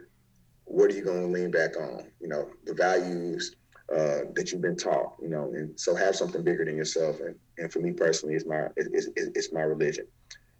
what 0.68 0.90
are 0.90 0.94
you 0.94 1.02
going 1.02 1.22
to 1.22 1.28
lean 1.28 1.50
back 1.50 1.76
on? 1.76 2.04
You 2.20 2.28
know, 2.28 2.48
the 2.64 2.74
values 2.74 3.56
uh, 3.90 4.28
that 4.34 4.50
you've 4.52 4.62
been 4.62 4.76
taught. 4.76 5.14
You 5.20 5.28
know, 5.28 5.50
and 5.54 5.78
so 5.78 5.94
have 5.94 6.14
something 6.14 6.42
bigger 6.42 6.64
than 6.64 6.76
yourself. 6.76 7.20
And 7.20 7.34
and 7.58 7.72
for 7.72 7.80
me 7.80 7.92
personally, 7.92 8.34
it's 8.34 8.46
my 8.46 8.68
it's, 8.76 9.08
it's, 9.16 9.30
it's 9.34 9.52
my 9.52 9.62
religion. 9.62 10.06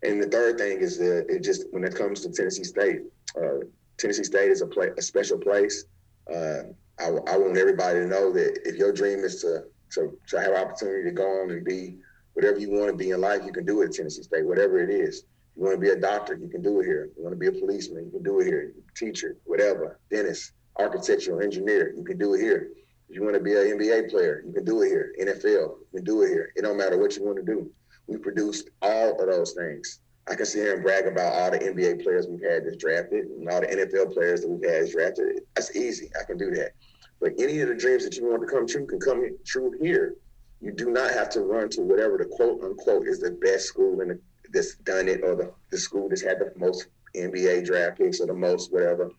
And 0.03 0.23
the 0.23 0.29
third 0.29 0.59
thing 0.59 0.81
is 0.81 0.99
that 0.99 1.27
it 1.29 1.43
just 1.43 1.67
when 1.71 1.85
it 1.85 1.95
comes 1.95 2.21
to 2.23 2.31
Tennessee 2.31 2.65
State, 2.65 3.03
uh, 3.37 3.65
Tennessee 3.97 4.25
State 4.25 4.51
is 4.51 4.63
a 4.63 4.67
play, 4.67 4.91
a 4.97 5.03
special 5.03 5.39
place. 5.39 5.85
Uh, 6.33 6.63
I, 7.01 7.07
I 7.07 7.37
want 7.37 7.57
everybody 7.57 8.01
to 8.01 8.07
know 8.07 8.33
that 8.33 8.61
if 8.65 8.77
your 8.77 8.93
dream 8.93 9.21
is 9.21 9.41
to 9.43 9.65
to, 9.93 10.19
to 10.29 10.41
have 10.41 10.55
opportunity 10.55 11.05
to 11.05 11.13
go 11.13 11.43
on 11.43 11.51
and 11.51 11.65
be 11.65 11.97
whatever 12.35 12.59
you 12.59 12.71
want 12.71 12.89
to 12.89 12.97
be 12.97 13.11
in 13.11 13.21
life, 13.21 13.43
you 13.45 13.53
can 13.53 13.65
do 13.65 13.83
it 13.83 13.87
at 13.87 13.93
Tennessee 13.95 14.23
State, 14.23 14.47
whatever 14.47 14.83
it 14.83 14.91
is. 14.91 15.25
You 15.59 15.65
want 15.65 15.75
to 15.75 15.81
be 15.81 15.91
a 15.91 15.97
doctor, 15.97 16.37
you 16.37 16.47
can 16.47 16.63
do 16.63 16.81
it 16.81 16.85
here. 16.85 17.11
You 17.17 17.25
want 17.25 17.35
to 17.35 17.39
be 17.39 17.49
a 17.49 17.61
policeman, 17.61 18.05
you 18.05 18.11
can 18.13 18.23
do 18.23 18.39
it 18.39 18.47
here. 18.47 18.73
Teacher, 18.95 19.39
whatever, 19.45 19.99
dentist, 20.09 20.53
architectural 20.79 21.41
engineer, 21.41 21.93
you 21.97 22.05
can 22.05 22.17
do 22.17 22.35
it 22.35 22.41
here. 22.41 22.69
If 23.09 23.17
you 23.17 23.25
want 23.25 23.35
to 23.35 23.41
be 23.41 23.55
an 23.55 23.77
NBA 23.77 24.09
player, 24.09 24.45
you 24.47 24.53
can 24.53 24.65
do 24.65 24.83
it 24.83 24.89
here. 24.89 25.15
NFL, 25.21 25.43
you 25.43 25.87
can 25.97 26.05
do 26.05 26.23
it 26.23 26.29
here. 26.29 26.53
It 26.55 26.63
don't 26.63 26.79
matter 26.79 26.97
what 26.97 27.17
you 27.17 27.25
want 27.25 27.39
to 27.39 27.45
do. 27.45 27.69
We 28.07 28.19
produced 28.19 28.71
all 28.83 29.21
of 29.21 29.27
those 29.27 29.53
things. 29.55 29.99
I 30.29 30.37
can 30.37 30.47
sit 30.47 30.61
here 30.61 30.75
and 30.75 30.83
brag 30.83 31.09
about 31.09 31.33
all 31.33 31.51
the 31.51 31.59
NBA 31.59 32.05
players 32.05 32.29
we've 32.29 32.49
had 32.49 32.65
that's 32.65 32.77
drafted 32.77 33.25
and 33.25 33.49
all 33.49 33.61
the 33.61 33.67
NFL 33.67 34.15
players 34.15 34.43
that 34.43 34.49
we've 34.49 34.71
had 34.71 34.89
drafted. 34.93 35.41
That's 35.57 35.75
easy. 35.75 36.09
I 36.21 36.23
can 36.23 36.39
do 36.39 36.53
that. 36.53 36.71
But 37.19 37.33
any 37.37 37.59
of 37.63 37.69
the 37.69 37.75
dreams 37.75 38.05
that 38.05 38.15
you 38.17 38.31
want 38.31 38.43
to 38.43 38.47
come 38.47 38.69
true 38.69 38.87
can 38.87 39.01
come 39.01 39.29
true 39.45 39.73
here. 39.83 40.15
You 40.61 40.71
do 40.71 40.91
not 40.91 41.11
have 41.11 41.31
to 41.31 41.41
run 41.41 41.69
to 41.71 41.83
whatever 41.83 42.17
the 42.17 42.27
quote 42.27 42.63
unquote 42.63 43.09
is 43.09 43.19
the 43.19 43.33
best 43.33 43.67
school 43.67 44.01
in 44.01 44.09
the 44.09 44.21
that's 44.53 44.77
done 44.77 45.09
it 45.09 45.23
or 45.23 45.35
the, 45.35 45.53
the 45.71 45.79
school 45.79 46.09
that's 46.09 46.23
had 46.23 46.39
the 46.39 46.53
most 46.57 46.89
NBA 47.17 47.67
draft 47.67 47.99
picks 47.99 48.21
or 48.21 48.27
the 48.27 48.35
most 48.35 48.73
whatever. 48.73 49.11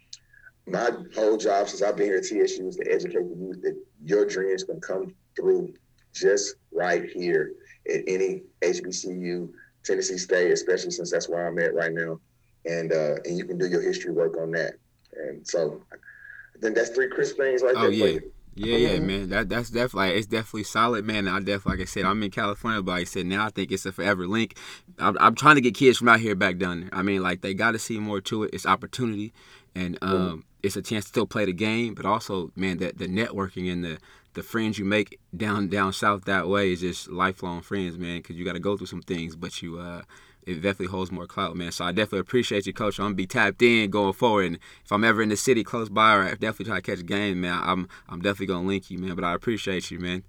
My 0.67 0.91
whole 1.15 1.37
job 1.37 1.67
since 1.67 1.81
I've 1.81 1.95
been 1.95 2.07
here 2.07 2.17
at 2.17 2.25
TSU 2.25 2.67
is 2.67 2.75
to 2.75 2.91
educate 2.91 3.27
the 3.27 3.35
youth 3.35 3.61
that 3.63 3.75
your 4.03 4.25
dreams 4.25 4.63
can 4.63 4.79
come 4.79 5.13
through 5.35 5.73
just 6.13 6.55
right 6.71 7.09
here 7.09 7.53
at 7.89 8.01
any 8.07 8.43
HBCU, 8.61 9.49
Tennessee 9.83 10.17
State, 10.17 10.51
especially 10.51 10.91
since 10.91 11.11
that's 11.11 11.29
where 11.29 11.47
I'm 11.47 11.57
at 11.59 11.73
right 11.73 11.93
now. 11.93 12.19
And 12.65 12.91
uh, 12.91 13.15
and 13.25 13.37
you 13.37 13.45
can 13.45 13.57
do 13.57 13.67
your 13.67 13.81
history 13.81 14.11
work 14.11 14.37
on 14.37 14.51
that. 14.51 14.73
And 15.13 15.47
so 15.47 15.81
I 15.91 16.59
think 16.61 16.75
that's 16.75 16.89
three 16.89 17.09
crisp 17.09 17.37
things 17.37 17.63
right 17.63 17.73
oh, 17.75 17.81
there. 17.83 17.91
Yeah. 17.91 18.19
Yeah, 18.55 18.75
yeah, 18.75 18.99
man. 18.99 19.29
That 19.29 19.47
that's 19.47 19.69
definitely 19.69 20.17
it's 20.17 20.27
definitely 20.27 20.63
solid, 20.63 21.05
man. 21.05 21.27
I 21.27 21.39
definitely, 21.39 21.77
like 21.77 21.81
I 21.81 21.85
said, 21.85 22.03
I'm 22.05 22.21
in 22.23 22.31
California, 22.31 22.81
but 22.81 22.91
like 22.93 23.01
I 23.01 23.05
said, 23.05 23.25
now 23.25 23.45
I 23.45 23.49
think 23.49 23.71
it's 23.71 23.85
a 23.85 23.91
forever 23.91 24.27
link. 24.27 24.57
I'm, 24.97 25.17
I'm 25.19 25.35
trying 25.35 25.55
to 25.55 25.61
get 25.61 25.75
kids 25.75 25.97
from 25.97 26.09
out 26.09 26.19
here 26.19 26.35
back 26.35 26.57
down 26.57 26.81
there. 26.81 26.89
I 26.91 27.01
mean, 27.01 27.21
like 27.23 27.41
they 27.41 27.53
got 27.53 27.71
to 27.71 27.79
see 27.79 27.99
more 27.99 28.19
to 28.21 28.43
it. 28.43 28.49
It's 28.53 28.65
opportunity, 28.65 29.31
and 29.75 29.97
um, 30.01 30.43
it's 30.61 30.75
a 30.75 30.81
chance 30.81 31.05
to 31.05 31.09
still 31.09 31.25
play 31.25 31.45
the 31.45 31.53
game, 31.53 31.93
but 31.93 32.05
also, 32.05 32.51
man, 32.55 32.79
that 32.79 32.97
the 32.97 33.07
networking 33.07 33.71
and 33.71 33.83
the 33.83 33.97
the 34.33 34.43
friends 34.43 34.77
you 34.77 34.85
make 34.85 35.19
down 35.35 35.69
down 35.69 35.93
south 35.93 36.25
that 36.25 36.47
way 36.49 36.73
is 36.73 36.81
just 36.81 37.09
lifelong 37.09 37.61
friends, 37.61 37.97
man. 37.97 38.17
Because 38.17 38.35
you 38.35 38.43
got 38.43 38.53
to 38.53 38.59
go 38.59 38.75
through 38.75 38.87
some 38.87 39.01
things, 39.01 39.35
but 39.37 39.61
you 39.61 39.79
uh, 39.79 40.01
it 40.49 40.55
definitely 40.55 40.87
holds 40.87 41.11
more 41.11 41.27
clout, 41.27 41.55
man. 41.55 41.71
So 41.71 41.85
I 41.85 41.91
definitely 41.91 42.19
appreciate 42.19 42.65
you, 42.65 42.73
coach. 42.73 42.99
I'm 42.99 43.05
gonna 43.05 43.15
be 43.15 43.27
tapped 43.27 43.61
in 43.61 43.89
going 43.89 44.13
forward, 44.13 44.45
and 44.45 44.59
if 44.83 44.91
I'm 44.91 45.03
ever 45.03 45.21
in 45.21 45.29
the 45.29 45.37
city 45.37 45.63
close 45.63 45.89
by, 45.89 46.15
or 46.15 46.23
I 46.23 46.31
definitely 46.31 46.65
try 46.65 46.75
to 46.77 46.81
catch 46.81 46.99
a 46.99 47.03
game, 47.03 47.41
man, 47.41 47.59
I'm 47.63 47.87
I'm 48.07 48.21
definitely 48.21 48.47
gonna 48.47 48.67
link 48.67 48.89
you, 48.89 48.97
man. 48.97 49.15
But 49.15 49.23
I 49.23 49.33
appreciate 49.33 49.91
you, 49.91 49.99
man. 49.99 50.23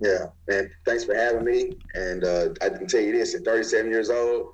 Yeah, 0.00 0.26
man. 0.46 0.70
Thanks 0.86 1.04
for 1.04 1.14
having 1.14 1.44
me. 1.44 1.72
And 1.94 2.24
uh, 2.24 2.50
I 2.62 2.68
can 2.68 2.86
tell 2.86 3.00
you 3.00 3.12
this: 3.12 3.34
at 3.34 3.44
37 3.44 3.90
years 3.90 4.10
old, 4.10 4.52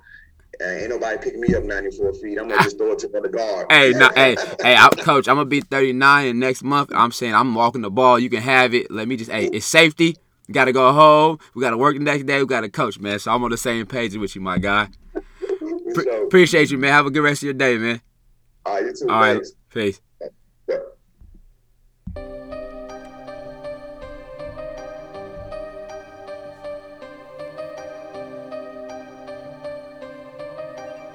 ain't 0.61 0.89
nobody 0.89 1.17
picking 1.19 1.41
me 1.41 1.53
up 1.53 1.63
94 1.63 2.13
feet. 2.15 2.39
I'm 2.39 2.47
gonna 2.47 2.63
just 2.63 2.77
throw 2.77 2.93
it 2.93 2.99
to 2.99 3.07
the 3.07 3.29
guard. 3.29 3.71
Hey, 3.71 3.91
no, 3.91 4.09
hey, 4.15 4.35
hey, 4.63 4.75
I, 4.75 4.89
coach. 4.89 5.27
I'm 5.27 5.35
gonna 5.35 5.45
be 5.45 5.61
39 5.61 6.27
in 6.27 6.39
next 6.39 6.63
month. 6.63 6.91
I'm 6.95 7.11
saying 7.11 7.35
I'm 7.35 7.53
walking 7.53 7.81
the 7.81 7.91
ball. 7.91 8.17
You 8.17 8.29
can 8.29 8.41
have 8.41 8.73
it. 8.73 8.89
Let 8.89 9.07
me 9.07 9.17
just. 9.17 9.29
Hey, 9.29 9.45
it's 9.45 9.65
safety. 9.65 10.17
Gotta 10.51 10.71
go 10.71 10.93
home. 10.93 11.39
We 11.55 11.61
gotta 11.61 11.77
work 11.77 11.97
the 11.97 12.03
next 12.03 12.25
day. 12.25 12.39
We 12.39 12.45
gotta 12.45 12.69
coach, 12.69 12.99
man. 12.99 13.19
So 13.19 13.31
I'm 13.31 13.43
on 13.43 13.51
the 13.51 13.57
same 13.57 13.85
page 13.85 14.15
with 14.15 14.35
you, 14.35 14.41
my 14.41 14.57
guy. 14.57 14.89
Pre- 15.93 16.23
appreciate 16.23 16.71
you, 16.71 16.77
man. 16.77 16.91
Have 16.91 17.05
a 17.05 17.11
good 17.11 17.21
rest 17.21 17.41
of 17.41 17.45
your 17.45 17.53
day, 17.53 17.77
man. 17.77 18.01
All 18.65 18.73
right, 18.73 18.85
you 18.85 18.93
too. 18.93 19.09
All 19.09 19.19
right, 19.19 19.41
peace. 19.73 20.01